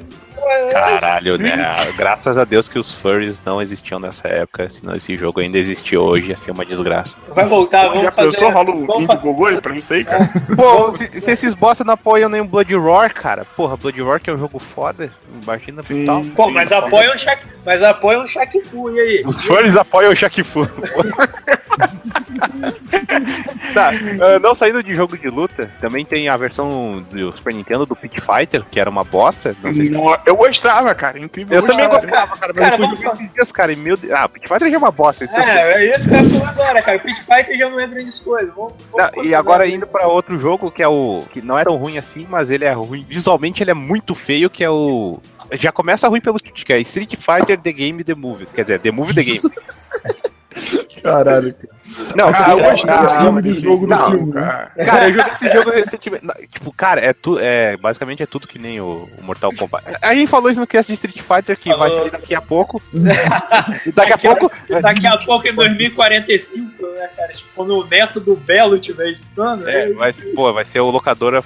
[0.72, 1.58] Caralho, né?
[1.98, 5.96] Graças a Deus que os furries não existiam nessa época, senão esse jogo ainda existe
[5.96, 7.18] hoje, ia ser uma desgraça.
[7.30, 8.32] Vai voltar, vamos Já fazer...
[8.32, 10.28] pensou, rola um Indiegogo pra isso aí, cara?
[10.56, 14.22] Pô, se, se, esses bosta não apoiam nem o Blood Roar, cara, porra, Blood Roar
[14.22, 16.06] que é um jogo foda, imagina Sim.
[16.06, 16.22] Brutal.
[16.36, 19.24] Pô, mas apoiam o Shaq, mas apoiam o Shaq Fu, e aí?
[19.26, 20.68] Os furries apoiam o Shaq Fu.
[23.74, 27.86] tá, uh, não saindo de jogo de luta, também tem a versão do Super Nintendo
[27.86, 29.56] do Pit Fighter, que era uma bosta.
[29.64, 29.94] Não sei se...
[30.26, 31.20] Eu gostava, cara.
[31.20, 31.58] Incrível.
[31.58, 32.54] Eu, eu também gostava, cara.
[32.54, 33.74] Mas cara, eu fui esses dias, cara.
[33.74, 34.14] E meu Deus.
[34.14, 35.24] Ah, o Pit Fighter já é uma bosta.
[35.24, 36.98] Isso é, é isso que eu falar agora, cara.
[36.98, 38.52] O Pit Fighter já não é grande coisa.
[38.56, 41.24] Vamos, vamos não, e agora indo pra outro jogo que é o.
[41.32, 43.06] que não é tão ruim assim, mas ele é ruim.
[43.08, 45.20] Visualmente ele é muito feio, que é o.
[45.54, 48.48] Já começa ruim pelo que é Street Fighter The Game The Movie.
[48.48, 49.42] Quer dizer, The Movie The Game.
[51.04, 51.75] Caralho, cara.
[52.16, 54.34] Não, ah, eu gostei do filme do jogo do filme.
[54.34, 54.72] Cara.
[54.76, 56.26] cara, eu joguei esse jogo recentemente.
[56.52, 59.86] Tipo, cara, é, tu, é basicamente é tudo que nem o, o Mortal Kombat.
[60.02, 61.88] A gente falou isso no cast de Street Fighter que Falou.
[61.88, 62.82] vai sair daqui a pouco.
[63.94, 64.52] daqui a pouco.
[64.82, 67.34] Daqui a pouco, em 2045, né, cara?
[67.34, 69.70] Tipo, quando o neto do Belo estiver editando.
[69.70, 71.44] É, vai, pô, vai ser o locadora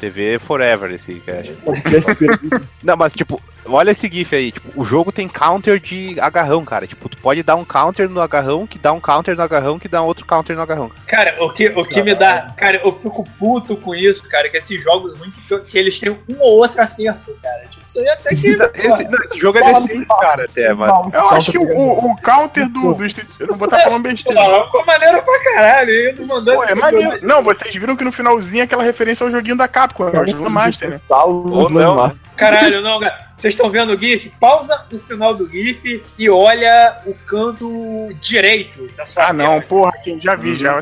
[0.00, 1.54] TV Forever esse cast.
[2.82, 4.52] Não, mas tipo, olha esse GIF aí.
[4.52, 6.86] Tipo, o jogo tem counter de agarrão, cara.
[6.86, 9.88] Tipo, tu pode dar um counter no agarrão, que dá um counter no agarrão, que
[9.88, 10.92] dá outro counter no agarrão.
[11.08, 12.54] Cara, o que, o que me dá.
[12.56, 15.40] Cara, eu fico puto com isso, cara, que esses jogos muito.
[15.64, 17.66] que, eles têm um ou outro acerto, cara.
[17.68, 18.34] Tipo, isso aí até que.
[18.34, 21.08] Esse, esse, não, esse jogo é decente, cara, até, mano.
[21.12, 23.28] Eu acho que o, o counter do, do Street.
[23.40, 24.40] Eu não vou estar é, falando besteira.
[24.40, 27.18] Pô, ficou maneiro pra caralho, eu tô mandando pô, é maneiro.
[27.22, 30.48] Não, vocês viram que no finalzinho aquela referência ao joguinho da Capcom, é o Slam
[30.48, 31.00] Master, né?
[31.08, 32.08] Ou não.
[32.36, 33.31] Caralho, não, cara.
[33.42, 34.32] Vocês estão vendo o GIF?
[34.38, 39.90] Pausa o final do GIF e olha o canto direito da sua Ah, não, porra,
[40.04, 40.78] quem já vi já.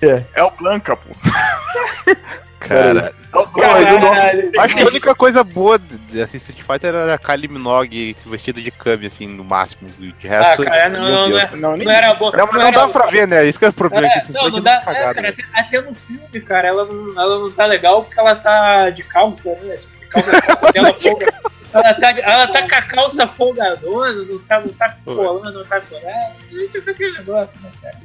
[0.00, 0.24] É.
[0.34, 1.10] é o Blanca, pô.
[2.58, 3.12] Cara.
[3.54, 4.50] Caralho.
[4.58, 8.70] Acho que a única coisa boa desse Street Fighter era a Kylie Minogue vestida de
[8.70, 9.90] Kami, assim, no máximo.
[9.98, 10.62] De resto.
[10.62, 12.32] Ah, cara, não, não, não, é- não, não, era boa.
[12.34, 13.44] Não, mas não, dá pra ver, né?
[13.46, 14.06] Isso que é o problema.
[14.06, 14.82] É, não, não dá.
[14.86, 18.34] É, cara, até, até, no filme, cara, ela não, ela não tá legal porque ela
[18.34, 19.76] tá de calça, né?
[19.76, 21.26] Tipo, de calça, calça dela folga.
[21.72, 25.80] Ela tá, ela tá com a calça folgadona, não tá, não tá colando, não tá
[25.80, 26.34] colando.
[26.50, 27.98] Gente, aquele negócio, né, cara?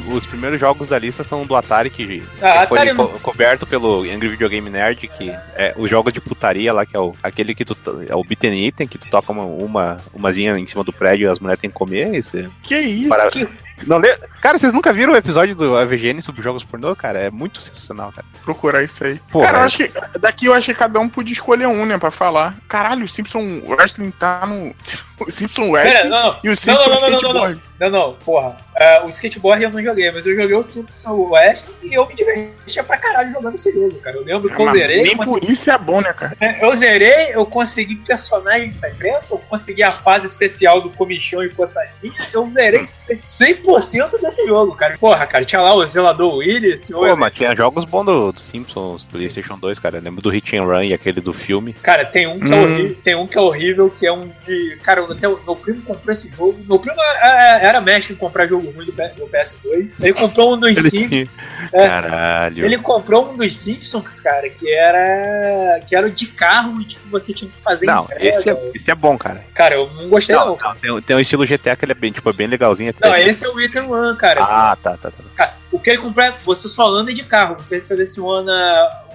[0.00, 3.18] os primeiros jogos da lista são do Atari, que, ah, foi Atari co não...
[3.18, 6.98] coberto pelo Angry Video Game Nerd, que é o jogo de putaria lá, que é
[6.98, 7.76] o, aquele que tu.
[8.08, 11.30] É o beaten item, que tu toca uma, uma umazinha em cima do prédio e
[11.30, 12.14] as mulheres têm que comer.
[12.14, 13.08] Isso, é que isso?
[13.08, 13.30] Para...
[13.30, 13.48] Que...
[13.86, 14.00] Não,
[14.40, 17.18] cara, vocês nunca viram o episódio do AVGN sobre jogos pornô, cara?
[17.18, 18.26] É muito sensacional, cara.
[18.44, 19.20] Procurar isso aí.
[19.30, 21.98] Pô, cara, eu acho que daqui eu acho que cada um podia escolher um, né,
[21.98, 22.56] pra falar.
[22.68, 24.74] Caralho, o Simpson Wrestling tá no.
[25.30, 28.56] Simpson West Pera, não, e o Simpson não, não, não, Não, não, não, porra.
[28.72, 32.14] Uh, o Skateboard eu não joguei, mas eu joguei o Simpson West e eu me
[32.14, 34.16] divertia pra caralho jogando esse jogo, cara.
[34.16, 35.02] Eu lembro que eu zerei.
[35.02, 35.40] Nem consegui...
[35.40, 36.36] por isso é bom, né, cara?
[36.40, 41.50] É, eu zerei, eu consegui personagem secreto, eu consegui a fase especial do comichão e
[41.50, 44.96] coçadinha, eu zerei 100% desse jogo, cara.
[44.96, 46.90] Porra, cara, tinha lá o zelador Willis.
[46.90, 49.98] Pô, mas tinha jogos bons do, do Simpsons, do PlayStation 2, cara.
[49.98, 51.74] Eu lembro do Hit and Run e aquele do filme.
[51.74, 52.60] Cara, tem um que, é hum.
[52.60, 54.78] é, horrível, tem um que é horrível, que é um de.
[54.82, 56.58] Cara, até o meu primo comprou esse jogo.
[56.66, 59.90] Meu primo é, é, era mestre em comprar jogo ruim do, do PS2.
[60.00, 61.28] Ele comprou um dos Simpsons.
[61.72, 62.64] É, Caralho.
[62.64, 65.80] Ele comprou um dos Simpsons, cara, que era.
[65.86, 68.90] que era de carro e tipo, você tinha que fazer Não, entrega, esse, é, esse
[68.90, 69.44] é bom, cara.
[69.54, 70.46] Cara, eu não gostei, não.
[70.48, 70.76] não cara.
[70.80, 72.90] Tem, tem um estilo GTA que ele é bem, tipo, bem legalzinho.
[72.90, 74.42] Até não, esse é o Ethan One, cara.
[74.42, 75.18] Ah, tá, tá, tá.
[75.36, 77.56] Cara, o que ele comprou é você só anda de carro.
[77.56, 78.52] Você seleciona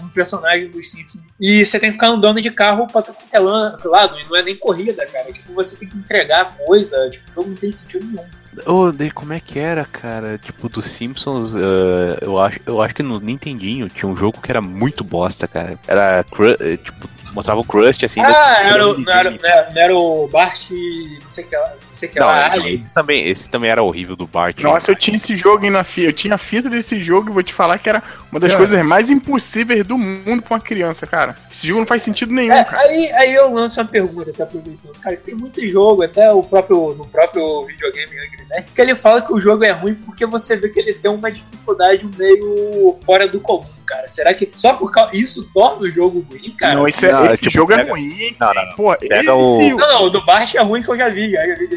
[0.02, 3.39] um personagem dos Simpsons e você tem que ficar andando de carro pra todo é
[3.39, 4.19] lado.
[4.19, 5.31] E não é nem corrida, cara.
[5.31, 7.09] Tipo, você tem que entregar coisa.
[7.09, 8.26] Tipo, o jogo não tem sentido nenhum.
[8.65, 10.39] Oh, daí como é que era, cara?
[10.39, 14.49] Tipo, dos Simpsons, uh, eu, acho, eu acho que no Nintendinho tinha um jogo que
[14.49, 15.77] era muito bosta, cara.
[15.88, 16.26] Era,
[16.59, 18.21] eh, tipo, mostrava o Crust assim.
[18.21, 19.31] Ah, era era,
[19.71, 20.69] não era o Bart.
[20.71, 21.69] Não sei o que lá.
[21.69, 22.55] Não sei que lá.
[22.55, 24.59] Não, esse, também, esse também era horrível do Bart.
[24.59, 26.07] Nossa, eu tinha esse jogo na fita.
[26.07, 28.57] Eu tinha a fita desse jogo e vou te falar que era uma das é.
[28.57, 31.35] coisas mais impossíveis do mundo pra uma criança, cara.
[31.51, 32.83] Esse jogo não faz sentido nenhum, é, cara.
[32.83, 34.93] Aí, aí eu lanço uma pergunta, tá aproveitando.
[34.99, 38.15] Cara, tem muito jogo, até o próprio, no próprio videogame
[38.49, 41.11] né, que ele fala que o jogo é ruim porque você vê que ele tem
[41.11, 44.07] uma dificuldade meio fora do comum cara.
[44.07, 45.15] Será que só por causa.
[45.15, 46.75] Isso torna o jogo ruim, cara?
[46.75, 47.89] Não, esse, é, não, esse tipo, jogo é pega...
[47.89, 48.35] é ruim.
[48.39, 48.76] Não, não, não.
[48.76, 49.30] Pô, pega esse...
[49.30, 49.77] o...
[49.77, 51.31] não, não, o do Bart é ruim que eu já vi.
[51.31, 51.68] Já, já vi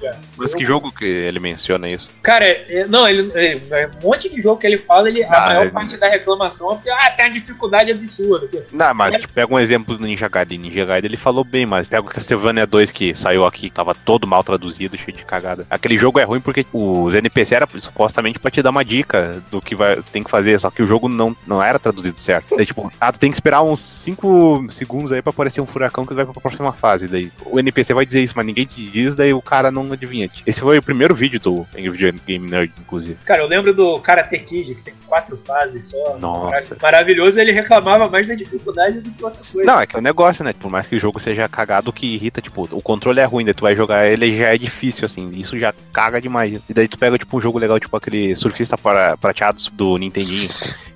[0.00, 0.12] já.
[0.38, 2.10] Mas que jogo que ele menciona isso?
[2.22, 5.36] Cara, é, não, ele, ele, é, um monte de jogo que ele fala, ele, ah,
[5.36, 5.70] a maior é...
[5.70, 8.66] parte da reclamação é porque ah, tem uma dificuldade absurda.
[8.72, 10.58] Não, mas tipo, pega um exemplo do Ninja Gaiden.
[10.58, 13.94] Ninja Gaiden ele falou bem, mas pega o Castlevania 2 que saiu aqui, que tava
[13.94, 15.66] todo mal traduzido, cheio de cagada.
[15.68, 19.60] Aquele jogo é ruim porque os NPC era supostamente pra te dar uma dica do
[19.60, 22.56] que vai, tem que fazer, só que o jogo não, não era traduzido certo.
[22.56, 26.04] Daí, tipo, ah, tu tem que esperar uns 5 segundos aí pra aparecer um furacão
[26.04, 27.06] que vai pra próxima fase.
[27.06, 30.28] Daí o NPC vai dizer isso, mas ninguém te diz, daí o cara não adivinha.
[30.44, 33.16] Esse foi o primeiro vídeo do Angry Game Nerd, inclusive.
[33.24, 36.18] Cara, eu lembro do Karate Kid, que tem quatro fases só.
[36.18, 36.76] Nossa.
[36.82, 39.70] Maravilhoso, ele reclamava mais da dificuldade do que outra coisa.
[39.70, 40.52] Não, é que é o um negócio, né?
[40.52, 43.54] Por mais que o jogo seja cagado, que irrita, tipo, o controle é ruim, daí
[43.54, 45.30] tu vai jogar ele já é difícil, assim.
[45.34, 46.60] Isso já caga demais.
[46.68, 50.48] E daí tu pega, tipo, um jogo legal, tipo aquele surfista para, prateado do Nintendinho.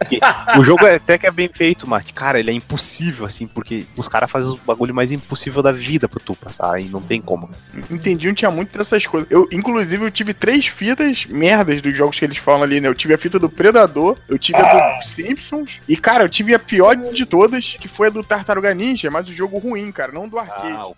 [0.59, 3.84] o jogo é, até que é bem feito, mas, cara, ele é impossível, assim, porque
[3.97, 7.21] os caras fazem os bagulho mais impossível da vida pra tu passar e não tem
[7.21, 7.51] como.
[7.91, 9.31] Entendi, não tinha muito dessas coisas.
[9.31, 12.89] Eu, inclusive, eu tive três fitas merdas dos jogos que eles falam ali, né?
[12.89, 14.95] Eu tive a fita do Predador, eu tive ah.
[14.95, 18.23] a do Simpsons, e, cara, eu tive a pior de todas, que foi a do
[18.23, 20.77] Tartaruga Ninja, mas o jogo ruim, cara, não do arcade.
[20.77, 20.91] Ah,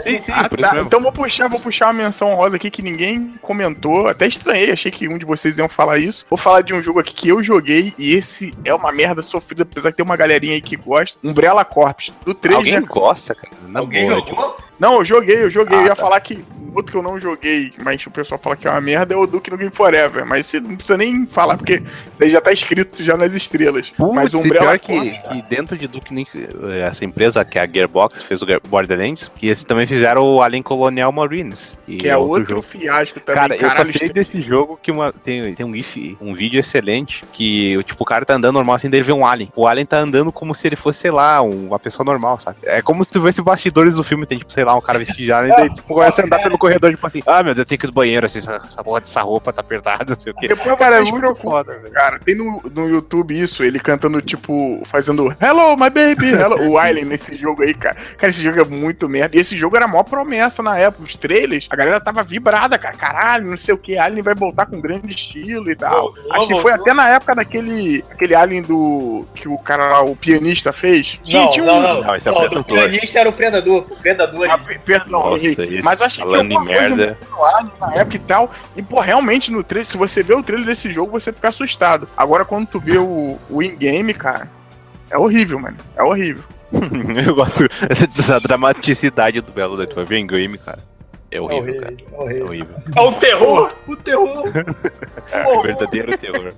[0.00, 0.80] Sim, sim, ah, tá.
[0.80, 4.08] Então vou puxar, vou puxar uma menção rosa aqui que ninguém comentou.
[4.08, 6.26] Até estranhei, achei que um de vocês iam falar isso.
[6.28, 9.62] Vou falar de um jogo aqui que eu joguei e esse é uma merda sofrida,
[9.62, 11.18] apesar de ter uma galerinha aí que gosta.
[11.22, 12.80] Umbrella Corps, do 3, Alguém né?
[12.80, 13.52] gosta, cara.
[13.68, 14.50] Na Alguém boa, jogou?
[14.50, 14.71] Tipo...
[14.82, 15.78] Não, eu joguei, eu joguei.
[15.78, 16.02] Ah, eu ia tá.
[16.02, 16.44] falar que
[16.74, 19.26] outro que eu não joguei, mas o pessoal fala que é uma merda, é o
[19.26, 20.26] Duke no Game Forever.
[20.26, 21.82] Mas você não precisa nem falar, porque
[22.12, 23.90] isso aí já tá escrito já nas estrelas.
[23.90, 26.12] Putz, mas o Umbrella que, que dentro de Duke,
[26.82, 30.62] essa empresa que é a Gearbox fez o Borderlands, que eles também fizeram o Alien
[30.62, 31.76] Colonial Marines.
[31.86, 33.48] Que, é, é outro, outro fiasco também.
[33.48, 36.58] Cara, Caralho, eu só sei desse jogo que uma, tem, tem um GIF, um vídeo
[36.58, 39.52] excelente, que tipo, o cara tá andando normal assim, daí vê um Alien.
[39.54, 42.58] O Alien tá andando como se ele fosse, sei lá, uma pessoa normal, sabe?
[42.62, 45.24] É como se tu visse bastidores do filme, tem tipo, sei lá, um cara vestido
[45.24, 47.58] de Alien, e daí tipo, começa a andar pelo corredor, tipo assim, ah, meu Deus,
[47.58, 50.16] eu tenho que ir no banheiro, assim, essa, essa porra dessa roupa tá apertada, não
[50.16, 50.48] sei o quê.
[50.48, 51.92] Depois, cara, é muito foda, velho.
[51.92, 56.78] Cara, tem no, no YouTube isso, ele cantando, tipo, fazendo Hello, my baby, hello, o
[56.78, 57.96] Alien nesse jogo aí, cara.
[58.16, 59.36] Cara, esse jogo é muito merda.
[59.36, 61.04] E esse jogo era a maior promessa na época.
[61.04, 62.96] Os trailers, a galera tava vibrada, cara.
[62.96, 66.14] Caralho, não sei o que, Alien vai voltar com grande estilo e tal.
[66.26, 69.26] Oh, Acho que foi até na época daquele aquele Alien do.
[69.34, 71.18] que o cara lá, o pianista fez.
[71.28, 71.66] Não, tinha um...
[71.66, 73.86] não, não, não, esse é o pianista era o Predador.
[73.90, 74.48] O Predador.
[74.54, 75.46] Ah, perdão, Nossa,
[75.82, 77.18] mas acho que falando em merda.
[77.80, 78.50] na época e tal.
[78.76, 82.08] E, pô, realmente no trailer, se você vê o trailer desse jogo, você fica assustado.
[82.16, 84.50] Agora, quando tu vê o, o in-game, cara,
[85.10, 85.76] é horrível, mano.
[85.96, 86.44] É horrível.
[87.26, 87.68] Eu gosto
[88.26, 90.80] da dramaticidade do Belo da tua in-game, cara.
[91.30, 91.96] É horrível, é horrível, cara.
[91.96, 92.46] É horrível.
[92.46, 92.76] É horrível.
[92.96, 93.72] É o terror!
[93.88, 94.44] O terror!
[95.32, 96.52] é, verdadeiro terror.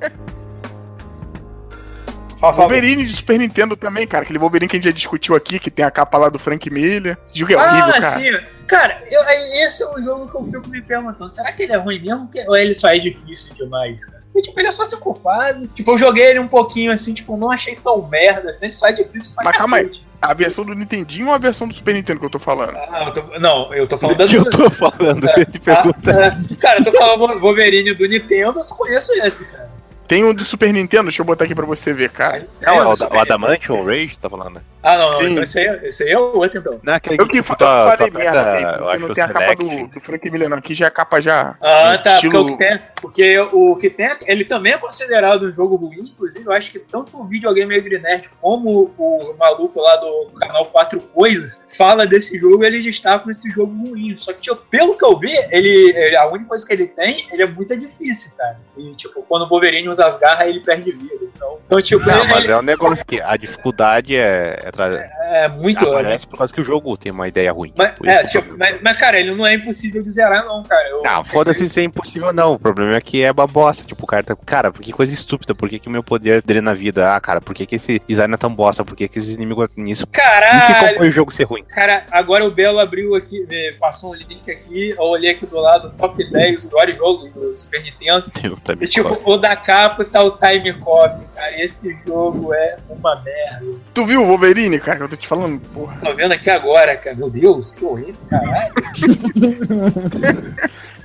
[2.40, 4.24] Wolverine de Super Nintendo também, cara.
[4.24, 6.68] Aquele Wolverine que a gente já discutiu aqui, que tem a capa lá do Frank
[6.70, 7.18] Miller.
[7.24, 8.18] Esse jogo é horrível, ah, cara.
[8.18, 8.54] Sim.
[8.66, 9.22] Cara, eu,
[9.66, 11.28] esse é o jogo que eu fico me perguntando.
[11.28, 14.24] Será que ele é ruim mesmo ou ele só é difícil demais, cara?
[14.34, 15.70] E, tipo, ele é só cinco fases.
[15.74, 18.88] Tipo, eu joguei ele um pouquinho assim, tipo, não achei tão merda assim, ele só
[18.88, 19.90] é difícil pra Mas calma aí.
[20.20, 22.76] A versão do Nintendinho ou a versão do Super Nintendo que eu tô falando?
[22.76, 24.34] Ah, eu tô, não, eu tô falando da do...
[24.34, 26.10] eu tô falando, é, te pergunta.
[26.10, 29.70] É, cara, eu tô falando Wolverine do Nintendo, eu só conheço esse, cara.
[30.06, 32.46] Tem um do Super Nintendo, deixa eu botar aqui pra você ver, cara.
[32.60, 34.60] É, o, o Adamantium, o Rage, tá falando?
[34.84, 35.30] Ah, não, Sim.
[35.30, 36.78] então esse aí, é, esse aí é o outro, então.
[36.82, 38.58] Não, aquele eu que, que tua, falei merda,
[38.92, 40.58] eu não tem a capa do, do Frank Miller, não.
[40.58, 41.56] Aqui já é a capa já.
[41.62, 42.44] Ah, tá, estilo...
[42.44, 46.00] porque o que tem, porque o que tem, ele também é considerado um jogo ruim,
[46.00, 50.66] inclusive eu acho que tanto o videogame Angry Nerd como o maluco lá do canal
[50.66, 54.14] Quatro Coisas fala desse jogo, eles destacam esse jogo ruim.
[54.18, 57.42] Só que, tipo, pelo que eu vi, ele, a única coisa que ele tem, ele
[57.42, 58.58] é muito difícil, cara.
[58.76, 61.24] E, tipo, quando o Wolverine usa as garras, ele perde vida.
[61.34, 65.08] Então, então tipo, não, ele, mas é um negócio que a dificuldade é, é, trazer.
[65.20, 65.86] é muito.
[65.86, 66.30] Aparece né?
[66.30, 67.72] por causa que o jogo tem uma ideia ruim.
[67.76, 70.88] Mas, tipo, é, tipo, mas, mas, cara, ele não é impossível de zerar, não, cara.
[70.88, 72.54] Eu, não, foda-se se é impossível, não.
[72.54, 73.84] O problema é que é uma bosta.
[73.84, 74.36] Tipo, o cara tá.
[74.44, 75.54] Cara, que coisa estúpida.
[75.54, 77.14] Por que, que o meu poder dele na vida?
[77.14, 78.84] Ah, cara, por que, que esse design é tão bosta?
[78.84, 80.06] Por que, que esses inimigos nisso?
[80.06, 80.58] Caralho!
[80.58, 81.64] E se compõe o jogo ser ruim?
[81.64, 83.46] Cara, agora o Belo abriu aqui,
[83.78, 87.82] passou um link aqui, eu olhei aqui do lado, top 10 melhores jogos do Super
[87.82, 88.30] Nintendo.
[88.80, 91.56] E, tipo, o da capa tá o Time Cop, cara.
[91.56, 93.78] E esse jogo é uma merda.
[93.92, 95.04] Tu viu o Wolverine, cara?
[95.04, 95.96] Eu tô te falando, porra.
[96.00, 97.16] Tô vendo aqui agora, cara.
[97.16, 98.74] Meu Deus, que horrível, caralho.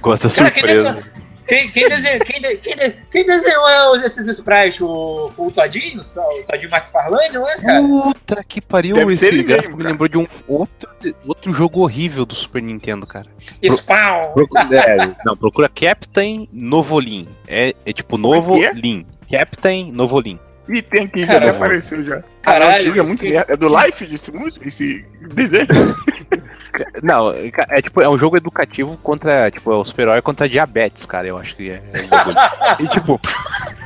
[0.02, 1.04] Gosta surpresa.
[1.50, 4.82] Quem, quem, desenhou, quem, quem, quem desenhou esses sprites?
[4.82, 6.04] O, o Todinho?
[6.04, 7.82] O Todinho McFarlane, não é, cara?
[7.82, 10.88] Puta que pariu, Deve esse gráfico me lembrou de um outro,
[11.26, 13.26] outro jogo horrível do Super Nintendo, cara.
[13.68, 14.34] Spawn!
[14.34, 17.28] Pro, é, não, procura Captain Novolin.
[17.48, 18.74] É, é tipo é é?
[18.74, 19.04] Lin.
[19.28, 20.40] Captain Novolin.
[20.70, 22.24] E tem aqui, já me apareceu já.
[22.44, 24.32] Caralho, é muito É do Life desse,
[24.62, 25.68] esse desenho?
[27.02, 31.28] Não, é tipo, é um jogo educativo contra, tipo, é o super-herói contra diabetes, cara,
[31.28, 31.82] eu acho que é.
[31.94, 33.20] é e tipo,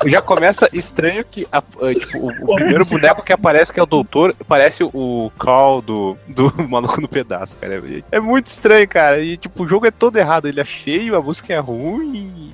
[0.06, 1.62] já começa estranho que a,
[1.94, 6.18] tipo, o, o primeiro boneco que aparece, que é o doutor, parece o Carl do,
[6.28, 7.76] do Maluco no Pedaço, cara.
[7.76, 9.20] É, é muito estranho, cara.
[9.22, 12.54] E tipo, o jogo é todo errado, ele é feio, a música é ruim.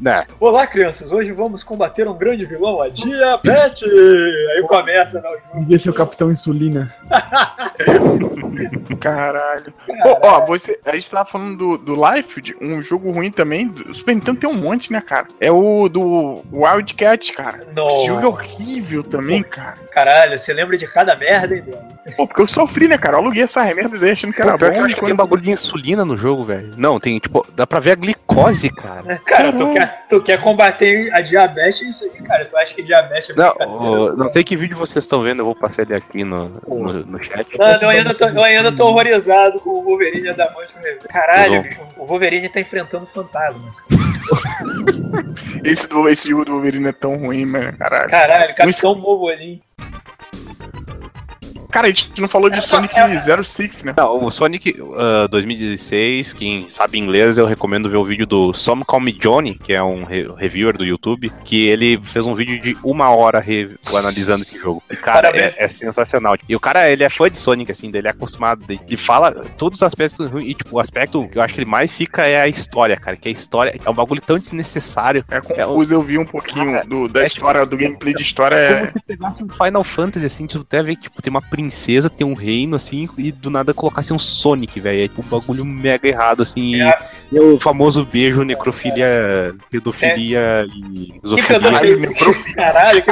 [0.00, 0.26] Né?
[0.40, 1.12] Olá, crianças.
[1.12, 3.82] Hoje vamos combater um grande vilão, a diabetes.
[3.84, 5.30] Aí começa, né?
[5.52, 6.92] Vamos ver se é o Capitão Insulina.
[9.00, 9.72] Caralho.
[10.04, 13.72] Ó, ó, você, a gente tava falando do, do Life, um jogo ruim também.
[13.88, 15.28] O Super Nintendo tem um monte, né, cara?
[15.40, 17.66] É o do Wildcat, cara.
[17.74, 17.96] Nossa.
[17.96, 19.78] Esse jogo é horrível também, cara.
[19.92, 21.92] Caralho, você lembra de cada merda, hein, velho?
[22.16, 23.16] Pô, porque eu sofri, né, cara?
[23.16, 24.72] Eu aluguei essa merda aí achando que era Pô, bom.
[24.72, 26.74] Eu acho que tem bagulho de insulina no jogo, velho.
[26.76, 29.18] Não, tem, tipo, dá pra ver a glicose, cara.
[29.24, 32.44] Cara, tu quer, tu quer combater a diabetes, isso aí, cara.
[32.44, 35.44] Tu acha que diabetes é Não, o, não sei que vídeo vocês estão vendo, eu
[35.44, 37.46] vou passar ele aqui no, no, no chat.
[37.58, 40.74] Não, eu, ainda tô, eu ainda tô horrorizado com o Wolverine Adamante
[41.08, 43.82] Caralho, bicho, o Wolverine tá enfrentando fantasmas.
[45.64, 48.10] esse, do, esse jogo do Wolverine é tão ruim, mano, caralho.
[48.10, 49.62] Caralho, Capitão Wolverine.
[51.72, 53.42] Cara, a gente não falou de é Sonic é...
[53.42, 53.94] 06, né?
[53.96, 58.84] Não, o Sonic uh, 2016, quem sabe inglês, eu recomendo ver o vídeo do Some
[58.84, 62.60] Call Me Johnny, que é um re reviewer do YouTube, que ele fez um vídeo
[62.60, 63.42] de uma hora
[63.96, 64.82] analisando esse jogo.
[64.90, 66.36] E, cara, é, é, sensacional.
[66.46, 69.78] E o cara, ele é fã de Sonic, assim, ele é acostumado, ele fala todos
[69.78, 72.48] os aspectos e, tipo, o aspecto que eu acho que ele mais fica é a
[72.48, 75.24] história, cara, que a história é um bagulho tão desnecessário.
[75.30, 78.12] É confuso, é, eu vi um pouquinho cara, do, da é, história, tipo, do gameplay
[78.12, 78.56] de história.
[78.56, 81.40] É como se pegasse um Final Fantasy, assim, tu até vê que, tipo, tem uma
[81.62, 85.04] princesa, tem um reino, assim, e do nada colocasse um Sonic, velho.
[85.04, 86.82] É tipo um bagulho mega errado, assim.
[86.82, 86.98] É.
[87.30, 90.66] E, o famoso beijo, necrofilia, pedofilia é.
[90.66, 92.14] e zoofilia.
[92.54, 93.04] Caralho,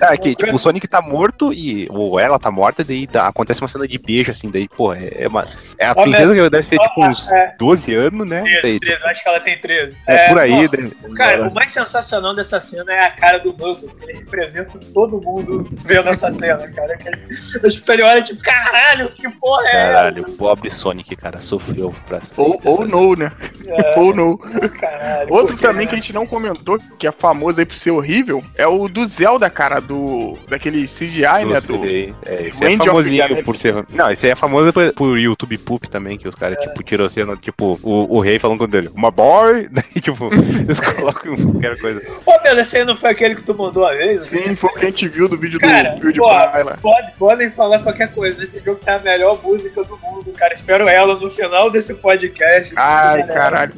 [0.00, 1.86] é, que, tipo, o Sonic tá morto e.
[1.90, 5.08] Ou ela tá morta, daí tá, acontece uma cena de beijo, assim, daí, pô, é,
[5.14, 5.44] é uma.
[5.78, 7.54] É a princesa que deve ser, tipo, uns é.
[7.58, 8.42] 12 anos, né?
[8.42, 9.96] 13, daí, 13, acho que ela tem 13.
[10.06, 10.50] É, por aí.
[10.50, 11.48] Nossa, daí, cara, ela...
[11.48, 15.68] o mais sensacional dessa cena é a cara do Knuckles, que ele representa todo mundo
[15.84, 16.96] vendo essa cena, cara.
[16.96, 17.18] Que ele,
[17.92, 22.86] ele olha, tipo, caralho, que porra é Caralho, pobre Sonic, cara, sofreu pra Ou, ou
[22.86, 23.32] não, né?
[23.66, 24.36] É, ou não.
[24.36, 25.88] Caralho, Outro também é.
[25.88, 29.06] que a gente não comentou, que é famoso aí por ser horrível, é o do
[29.06, 30.38] Zelda, cara, do.
[30.48, 31.60] daquele CGI, né?
[31.60, 31.84] Do,
[32.26, 33.84] é, esse é famosinho por ser.
[33.90, 36.62] Não, esse aí é famoso por, por YouTube Poop também, que os caras, é.
[36.62, 40.80] tipo, tiram cena, tipo, o, o rei falando com ele, uma boy, daí, tipo, eles
[40.94, 42.02] colocam qualquer coisa.
[42.26, 44.22] Ô, meu, esse aí não foi aquele que tu mandou a vez?
[44.22, 46.76] Sim, foi o que a gente viu do vídeo cara, do lá.
[46.80, 50.52] Pode, podem falar qualquer coisa, esse jogo tá a melhor música do mundo, cara.
[50.52, 52.72] Espero ela no final desse podcast.
[52.76, 53.74] Ai, caralho.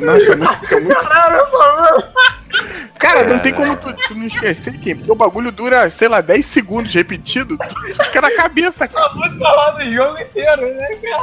[0.00, 1.00] Nossa, a música é muito.
[1.00, 2.14] Caralho, essa
[2.98, 6.20] Cara, não tem como tu, tu não esquecer, Kim, porque o bagulho dura, sei lá,
[6.20, 7.58] 10 segundos repetido.
[8.04, 9.06] Fica na cabeça, cara.
[9.06, 11.22] A música lá do jogo inteiro, né, cara?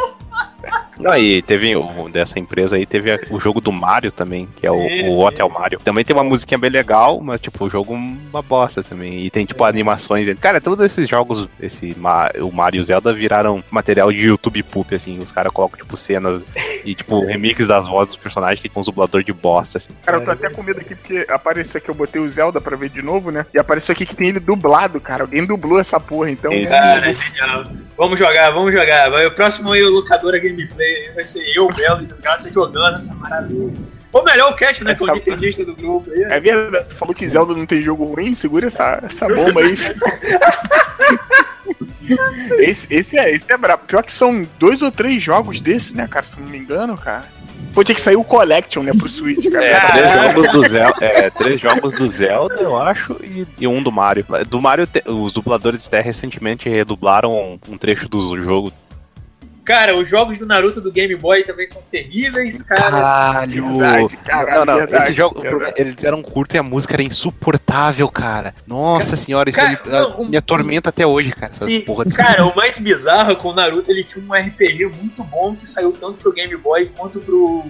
[0.99, 4.69] Não, e teve o, dessa empresa aí, teve o jogo do Mario também, que é
[4.69, 5.79] sim, o, o Hotel Mario.
[5.79, 9.25] Também tem uma musiquinha bem legal, mas tipo, o jogo uma bosta também.
[9.25, 10.27] E tem tipo animações.
[10.39, 11.95] Cara, todos esses jogos, esse
[12.39, 15.17] o Mario e o Zelda viraram material de YouTube poop, assim.
[15.17, 16.43] Os caras colocam tipo cenas
[16.85, 19.93] E, tipo, remix das vozes dos personagens que com os dublador de bosta, assim.
[20.03, 22.75] Cara, eu tô até com medo aqui porque apareceu aqui, eu botei o Zelda pra
[22.75, 23.45] ver de novo, né?
[23.53, 25.23] E apareceu aqui que tem ele dublado, cara.
[25.23, 26.51] Alguém dublou essa porra, então.
[26.67, 27.63] Cara, é genial.
[27.97, 29.09] Vamos jogar, vamos jogar.
[29.09, 29.89] Vai, o próximo aí, o
[30.31, 33.73] locadora gameplay, vai ser eu, Belo, desgraça, jogando essa maravilha.
[34.11, 34.91] Ou melhor, o cast, né?
[34.93, 35.03] Essa...
[35.03, 36.23] Que é o nintendista do grupo aí.
[36.23, 36.85] É verdade.
[36.89, 38.33] Tu falou que Zelda não tem jogo ruim?
[38.33, 39.75] Segura essa, essa bomba aí.
[42.59, 43.83] esse, esse, é, esse é brabo.
[43.85, 46.25] Pior que são dois ou três jogos desses, né, cara?
[46.25, 47.25] Se não me engano, cara.
[47.73, 49.65] Pô, tinha que sair o Collection, né, pro Switch, cara.
[49.65, 53.81] É, três jogos do Zelda, é, três jogos do Zelda, eu acho, e, e um
[53.81, 54.25] do Mario.
[54.49, 58.73] Do Mario, os dubladores até recentemente redublaram um trecho do jogo
[59.63, 62.81] Cara, os jogos do Naruto do Game Boy também são terríveis, cara.
[62.81, 63.77] Caralho!
[63.77, 65.41] Verdade, caralho, não, não, verdade, esse jogo,
[65.75, 68.55] eles eram curto e a música era insuportável, cara.
[68.65, 71.51] Nossa senhora, isso cara, não, me atormenta até hoje, cara.
[71.51, 71.85] Sim,
[72.15, 75.67] cara, o mais bizarro é que o Naruto ele tinha um RPG muito bom que
[75.67, 77.63] saiu tanto pro Game Boy quanto pro,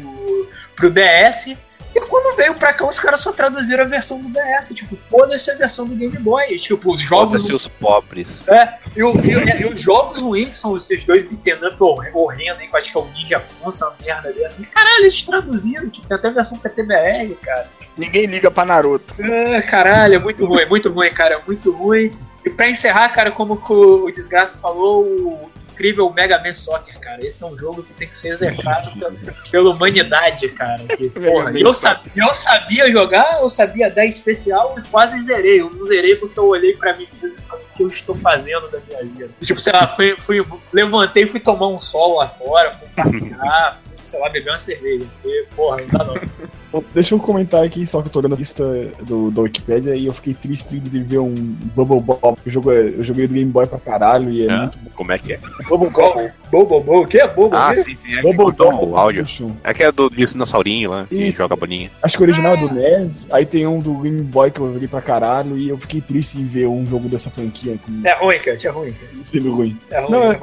[0.76, 1.58] pro DS
[1.94, 4.74] e quando veio pra cá, os caras só traduziram a versão do DS.
[4.74, 6.58] Tipo, foda-se a versão do Game Boy.
[6.60, 7.44] Tipo, os jogos.
[7.44, 8.48] Foda-se os pobres.
[8.48, 11.78] É, e, e, e, os jogos ruins são esses dois beat'em up
[12.14, 12.70] horrendo, hein?
[12.70, 14.66] Que eu acho que é o Ninja Ponça, uma merda dessa.
[14.68, 15.90] Caralho, eles traduziram.
[15.90, 17.68] Tipo, tem até a versão PTBR, cara.
[17.98, 19.14] Ninguém liga pra Naruto.
[19.20, 21.36] É, caralho, é muito ruim, muito ruim, cara.
[21.36, 22.12] É muito ruim.
[22.46, 27.26] E pra encerrar, cara, como o Desgraça falou, o incrível Mega Man Soccer, cara.
[27.26, 29.14] Esse é um jogo que tem que ser execrado pela,
[29.50, 30.84] pela humanidade, cara.
[30.96, 35.62] Que, porra, eu, sabia, eu sabia jogar, eu sabia dar especial e quase zerei.
[35.62, 37.34] Eu não zerei porque eu olhei pra mim e o
[37.76, 39.30] que eu estou fazendo da minha vida?
[39.42, 44.20] Tipo, sei lá, fui, fui, levantei, fui tomar um sol lá fora, fui passear, sei
[44.20, 45.08] lá, beber uma cerveja.
[45.22, 46.16] Porque, porra, não dá não.
[46.94, 48.64] Deixa eu comentar aqui, só que eu tô olhando a lista
[49.02, 51.34] do, do Wikipedia e eu fiquei triste de ver um
[51.76, 52.38] Bubble Bob.
[52.46, 54.90] Eu joguei, eu joguei do Game Boy pra caralho e é, é muito bom.
[54.96, 55.40] Como é que é?
[55.68, 56.32] Bubble Bob.
[56.52, 57.04] Bubble Bob.
[57.04, 58.16] O que é Bubble Ah, sim, sim.
[58.16, 58.86] É Bubble Bob.
[58.86, 59.26] O áudio.
[59.64, 61.92] É que é do dinossaurinho lá, que joga bolinha.
[62.02, 63.28] Acho que o original é do NES.
[63.32, 66.40] Aí tem um do Game Boy que eu joguei pra caralho e eu fiquei triste
[66.40, 68.02] em ver um jogo dessa franquia aqui.
[68.04, 68.58] É ruim, cara.
[68.64, 68.96] É ruim.
[69.24, 69.78] Sendo ruim.
[69.90, 70.12] É ruim.
[70.12, 70.40] Não, é,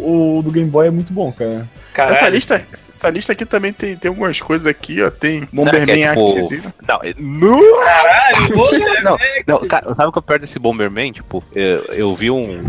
[0.00, 1.68] o, o do Game Boy é muito bom, cara.
[1.96, 2.16] Caralho.
[2.16, 5.10] Essa lista, essa lista aqui também tem, tem algumas coisas aqui, ó.
[5.10, 6.72] Tem Bomberman é, tipo...
[6.86, 7.14] Não, é...
[7.18, 7.76] no...
[7.84, 11.12] Caralho, não, não, cara, sabe o que eu perto desse Bomberman?
[11.12, 12.64] Tipo, eu, eu vi um,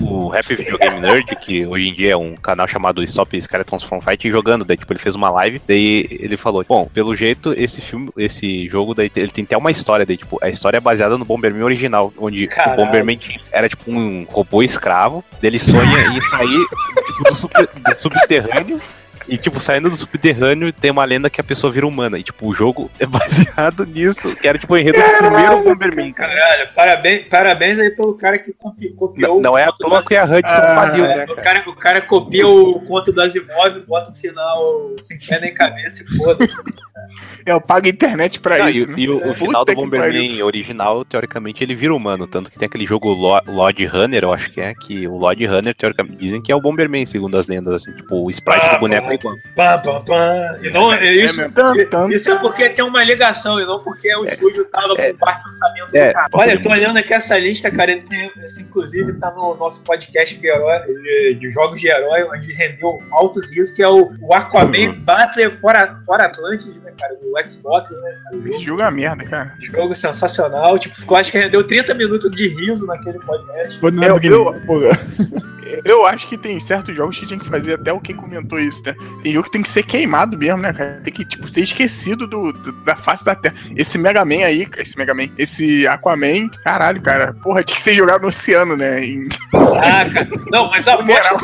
[0.00, 3.82] o Rap Video Game Nerd, que hoje em dia é um canal chamado Stop Skeletons
[3.82, 4.64] from Fight, jogando.
[4.64, 8.66] Daí, tipo, ele fez uma live, daí ele falou: Bom, pelo jeito, esse filme, esse
[8.68, 10.06] jogo, daí ele tem até uma história.
[10.06, 12.80] Daí, tipo, a história é baseada no Bomberman original, onde Caralho.
[12.82, 13.18] o Bomberman
[13.50, 16.66] era tipo um robô escravo, dele sonha em sair
[17.24, 18.80] do, super, do subterrâneo
[19.28, 22.18] e, tipo, saindo do subterrâneo, tem uma lenda que a pessoa vira humana.
[22.18, 24.34] E, tipo, o jogo é baseado nisso.
[24.36, 26.12] Que era, tipo, o enredo do primeiro Bomberman.
[26.12, 29.12] Caralho, parabéns, parabéns aí pelo cara que copiou.
[29.16, 31.24] Não, não é a toa que a Hudson ah, faliu, né?
[31.28, 35.54] O cara, o cara copia o conto das imóveis, bota o final sem pé nem
[35.54, 36.46] cabeça e foda
[37.46, 38.82] Eu pago internet pra não, isso.
[38.82, 38.94] E, né?
[38.98, 42.26] e o, o final do Bomberman original, teoricamente, ele vira humano.
[42.26, 45.74] Tanto que tem aquele jogo Lord Runner, eu acho que é, que o Lord Runner,
[45.74, 48.80] teoricamente, dizem que é o Bomberman, segundo as lendas, assim, tipo, o sprite ah, do
[48.80, 49.54] boneco é.
[49.54, 50.58] Pá, pá, pá.
[50.62, 51.48] E não, é isso, é,
[52.14, 55.48] isso é porque tem uma ligação, e não porque o estúdio tava com parte do
[55.48, 56.28] orçamento do cara.
[56.32, 59.82] Olha, eu tô olhando aqui essa lista, cara, ele tem, esse, inclusive tá no nosso
[59.82, 64.10] podcast de, herói, de, de jogos de herói, onde rendeu altos risos, que é o,
[64.20, 65.00] o Aquaman uhum.
[65.00, 68.18] Battle fora, fora Atlantis, né, cara, do Xbox, né?
[68.24, 69.54] Cara, Esse jogo é merda, cara.
[69.60, 73.78] Jogo sensacional, tipo, eu acho que rendeu 30 minutos de riso naquele podcast.
[75.74, 78.58] Eu, eu acho que tem certos jogos que tinha que fazer até o quem comentou
[78.58, 78.94] isso, né?
[79.22, 81.00] Tem jogo que tem que ser queimado mesmo, né, cara?
[81.04, 83.54] Tem que, tipo, ser esquecido do, do da face da Terra.
[83.76, 87.94] Esse Mega Man aí, esse Mega Man, esse Aquaman, caralho, cara, porra, tinha que ser
[87.94, 89.04] jogado no oceano, né?
[89.04, 89.28] Em...
[89.54, 90.28] Ah, cara.
[90.50, 91.36] Não, mas eu aposto,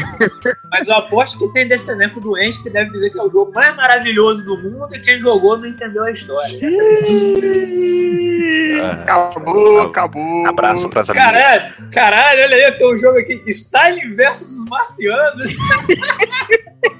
[0.71, 3.53] mas eu aposto que tem desse elenco doente que deve dizer que é o jogo
[3.53, 6.59] mais maravilhoso do mundo e quem jogou não entendeu a história.
[9.05, 10.47] acabou, acabou.
[10.47, 13.41] Abraço pra essa Caralho, caralho, olha aí, tem um jogo aqui.
[13.47, 15.55] Style versus os marcianos.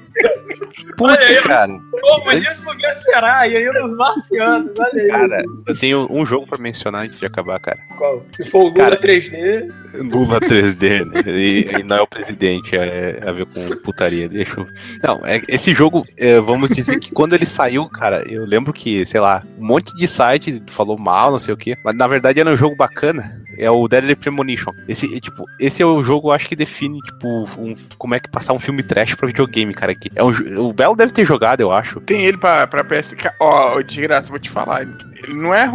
[0.97, 1.71] Putz, aí, cara.
[1.71, 5.07] O comunismo vencerá, e aí os marcianos, olha aí.
[5.07, 7.79] Cara, eu tenho um jogo pra mencionar antes de acabar, cara.
[7.97, 8.25] Qual?
[8.31, 9.71] Se for o Lula cara, 3D.
[9.93, 11.23] Lula 3D, né?
[11.27, 14.27] E, e, não é o presidente, é, é a ver com putaria.
[14.27, 14.67] Deixa eu...
[15.03, 19.05] Não, é, esse jogo, é, vamos dizer que quando ele saiu, cara, eu lembro que,
[19.05, 22.39] sei lá, um monte de site falou mal, não sei o quê, mas na verdade
[22.39, 24.73] era um jogo bacana é o Deadly Premonition.
[24.87, 27.27] Esse, tipo, esse é o jogo, acho que define, tipo,
[27.57, 29.93] um, como é que passar um filme trash pra videogame, cara.
[29.93, 31.99] Que é um, o Belo deve ter jogado, eu acho.
[32.01, 33.15] Tem ele pra, pra PS.
[33.39, 34.87] Ó, oh, de graça, vou te falar.
[35.23, 35.69] Ele não é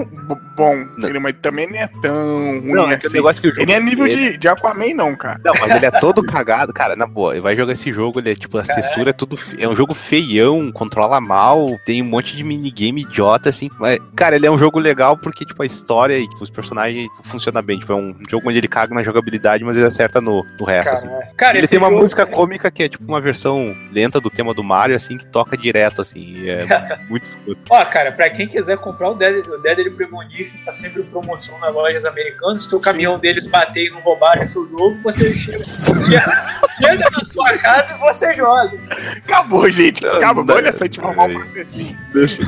[0.57, 3.15] bom, ele, mas também não é tão ruim não, é assim.
[3.15, 4.33] negócio que o jogo ele é nível ele...
[4.33, 5.41] de, de Aquaman, não, cara.
[5.45, 7.33] Não, mas ele é todo cagado, cara, na boa.
[7.33, 9.39] Ele vai jogar esse jogo, ele é tipo, a textura é tudo.
[9.59, 13.71] É um jogo feião, controla mal, tem um monte de minigame idiota, assim.
[13.79, 17.09] Mas, cara, ele é um jogo legal porque, tipo, a história e tipo, os personagens
[17.25, 17.79] funcionam bem.
[17.79, 20.85] Tipo, é um jogo onde ele caga na jogabilidade, mas ele acerta no, no resto,
[20.85, 21.09] cara, assim.
[21.09, 21.35] É.
[21.37, 22.01] Cara, ele tem uma jogo...
[22.01, 25.57] música cômica que é tipo uma versão lenta do tema do Mario, assim, que toca
[25.57, 26.49] direto, assim.
[26.49, 27.61] É muito escuto.
[27.71, 31.59] Ó, cara, pra quem quiser comprar o Dead, o Dead Premonition, tá sempre em promoção
[31.59, 32.65] nas lojas americanas.
[32.65, 37.59] Se o caminhão deles bater e não roubarem seu jogo, você chega, chega na sua
[37.59, 38.79] casa e você joga.
[39.25, 40.07] Acabou, gente.
[40.07, 40.45] Acabou.
[40.55, 41.97] Olha só, tipo, um processinho.
[42.13, 42.43] Deixa.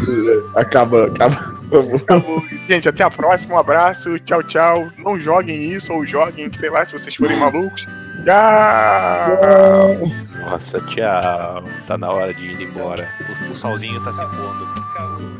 [0.54, 1.56] Acaba, acaba.
[2.02, 2.42] Acabou.
[2.68, 3.54] Gente, até a próxima.
[3.54, 4.18] Um abraço.
[4.20, 4.88] Tchau, tchau.
[4.98, 7.86] Não joguem isso ou joguem, sei lá, se vocês forem malucos.
[8.24, 9.98] Tchau!
[10.40, 11.62] Nossa, tchau.
[11.86, 13.08] Tá na hora de ir embora.
[13.48, 15.35] O, o solzinho tá se pondo.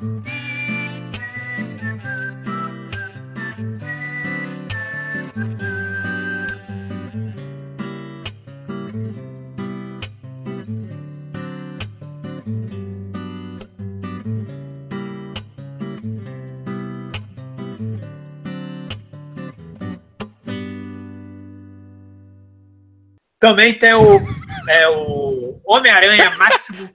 [23.38, 24.20] Também tem o,
[24.68, 26.90] é, o Homem-Aranha Máximo,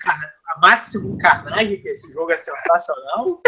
[0.61, 3.41] Máximo Carnage, que esse jogo é sensacional.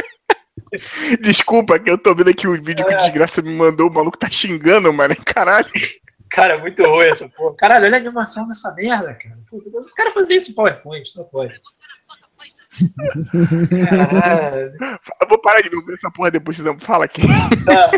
[1.21, 2.89] Desculpa, que eu tô vendo aqui o vídeo é.
[2.89, 5.69] que o Desgraça me mandou, o maluco tá xingando, mano, caralho.
[6.31, 7.55] Cara, muito ruim essa porra.
[7.55, 9.37] Caralho, olha a animação dessa merda, cara.
[9.51, 11.53] Os caras faziam isso em PowerPoint, só pode.
[15.21, 17.21] Eu vou parar de ver essa porra depois, vocês fala aqui.
[17.65, 17.91] Tá,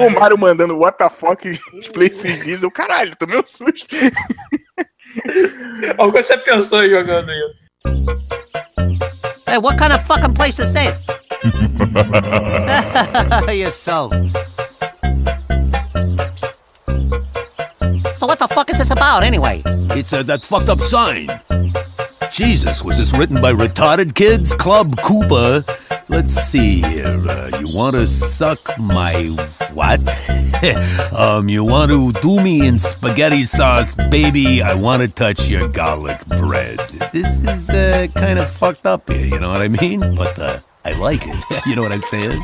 [0.06, 1.44] o Mario mandando what the fuck
[1.92, 2.70] Places Diesel.
[2.70, 3.94] Caralho, tomei um susto.
[5.98, 7.64] Olha você pensou jogando isso.
[9.46, 11.06] Hey, what kind of fucking place is this?
[13.54, 14.10] You're so.
[18.18, 19.62] So what the fuck is this about anyway?
[19.90, 21.28] It's uh, that fucked up sign.
[22.34, 24.52] Jesus, was this written by retarded kids?
[24.52, 25.62] Club Koopa.
[26.08, 27.24] Let's see here.
[27.28, 29.26] Uh, you want to suck my
[29.72, 30.00] what?
[31.16, 34.62] um, you want to do me in spaghetti sauce, baby?
[34.62, 36.80] I want to touch your garlic bread.
[37.12, 40.16] This is uh, kind of fucked up here, you know what I mean?
[40.16, 41.44] But uh, I like it.
[41.66, 42.42] you know what I'm saying?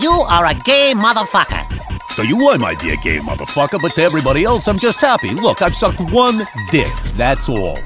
[0.00, 2.16] You are a gay motherfucker.
[2.16, 5.30] To you, I might be a gay motherfucker, but to everybody else, I'm just happy.
[5.30, 6.92] Look, I've sucked one dick.
[7.14, 7.78] That's all.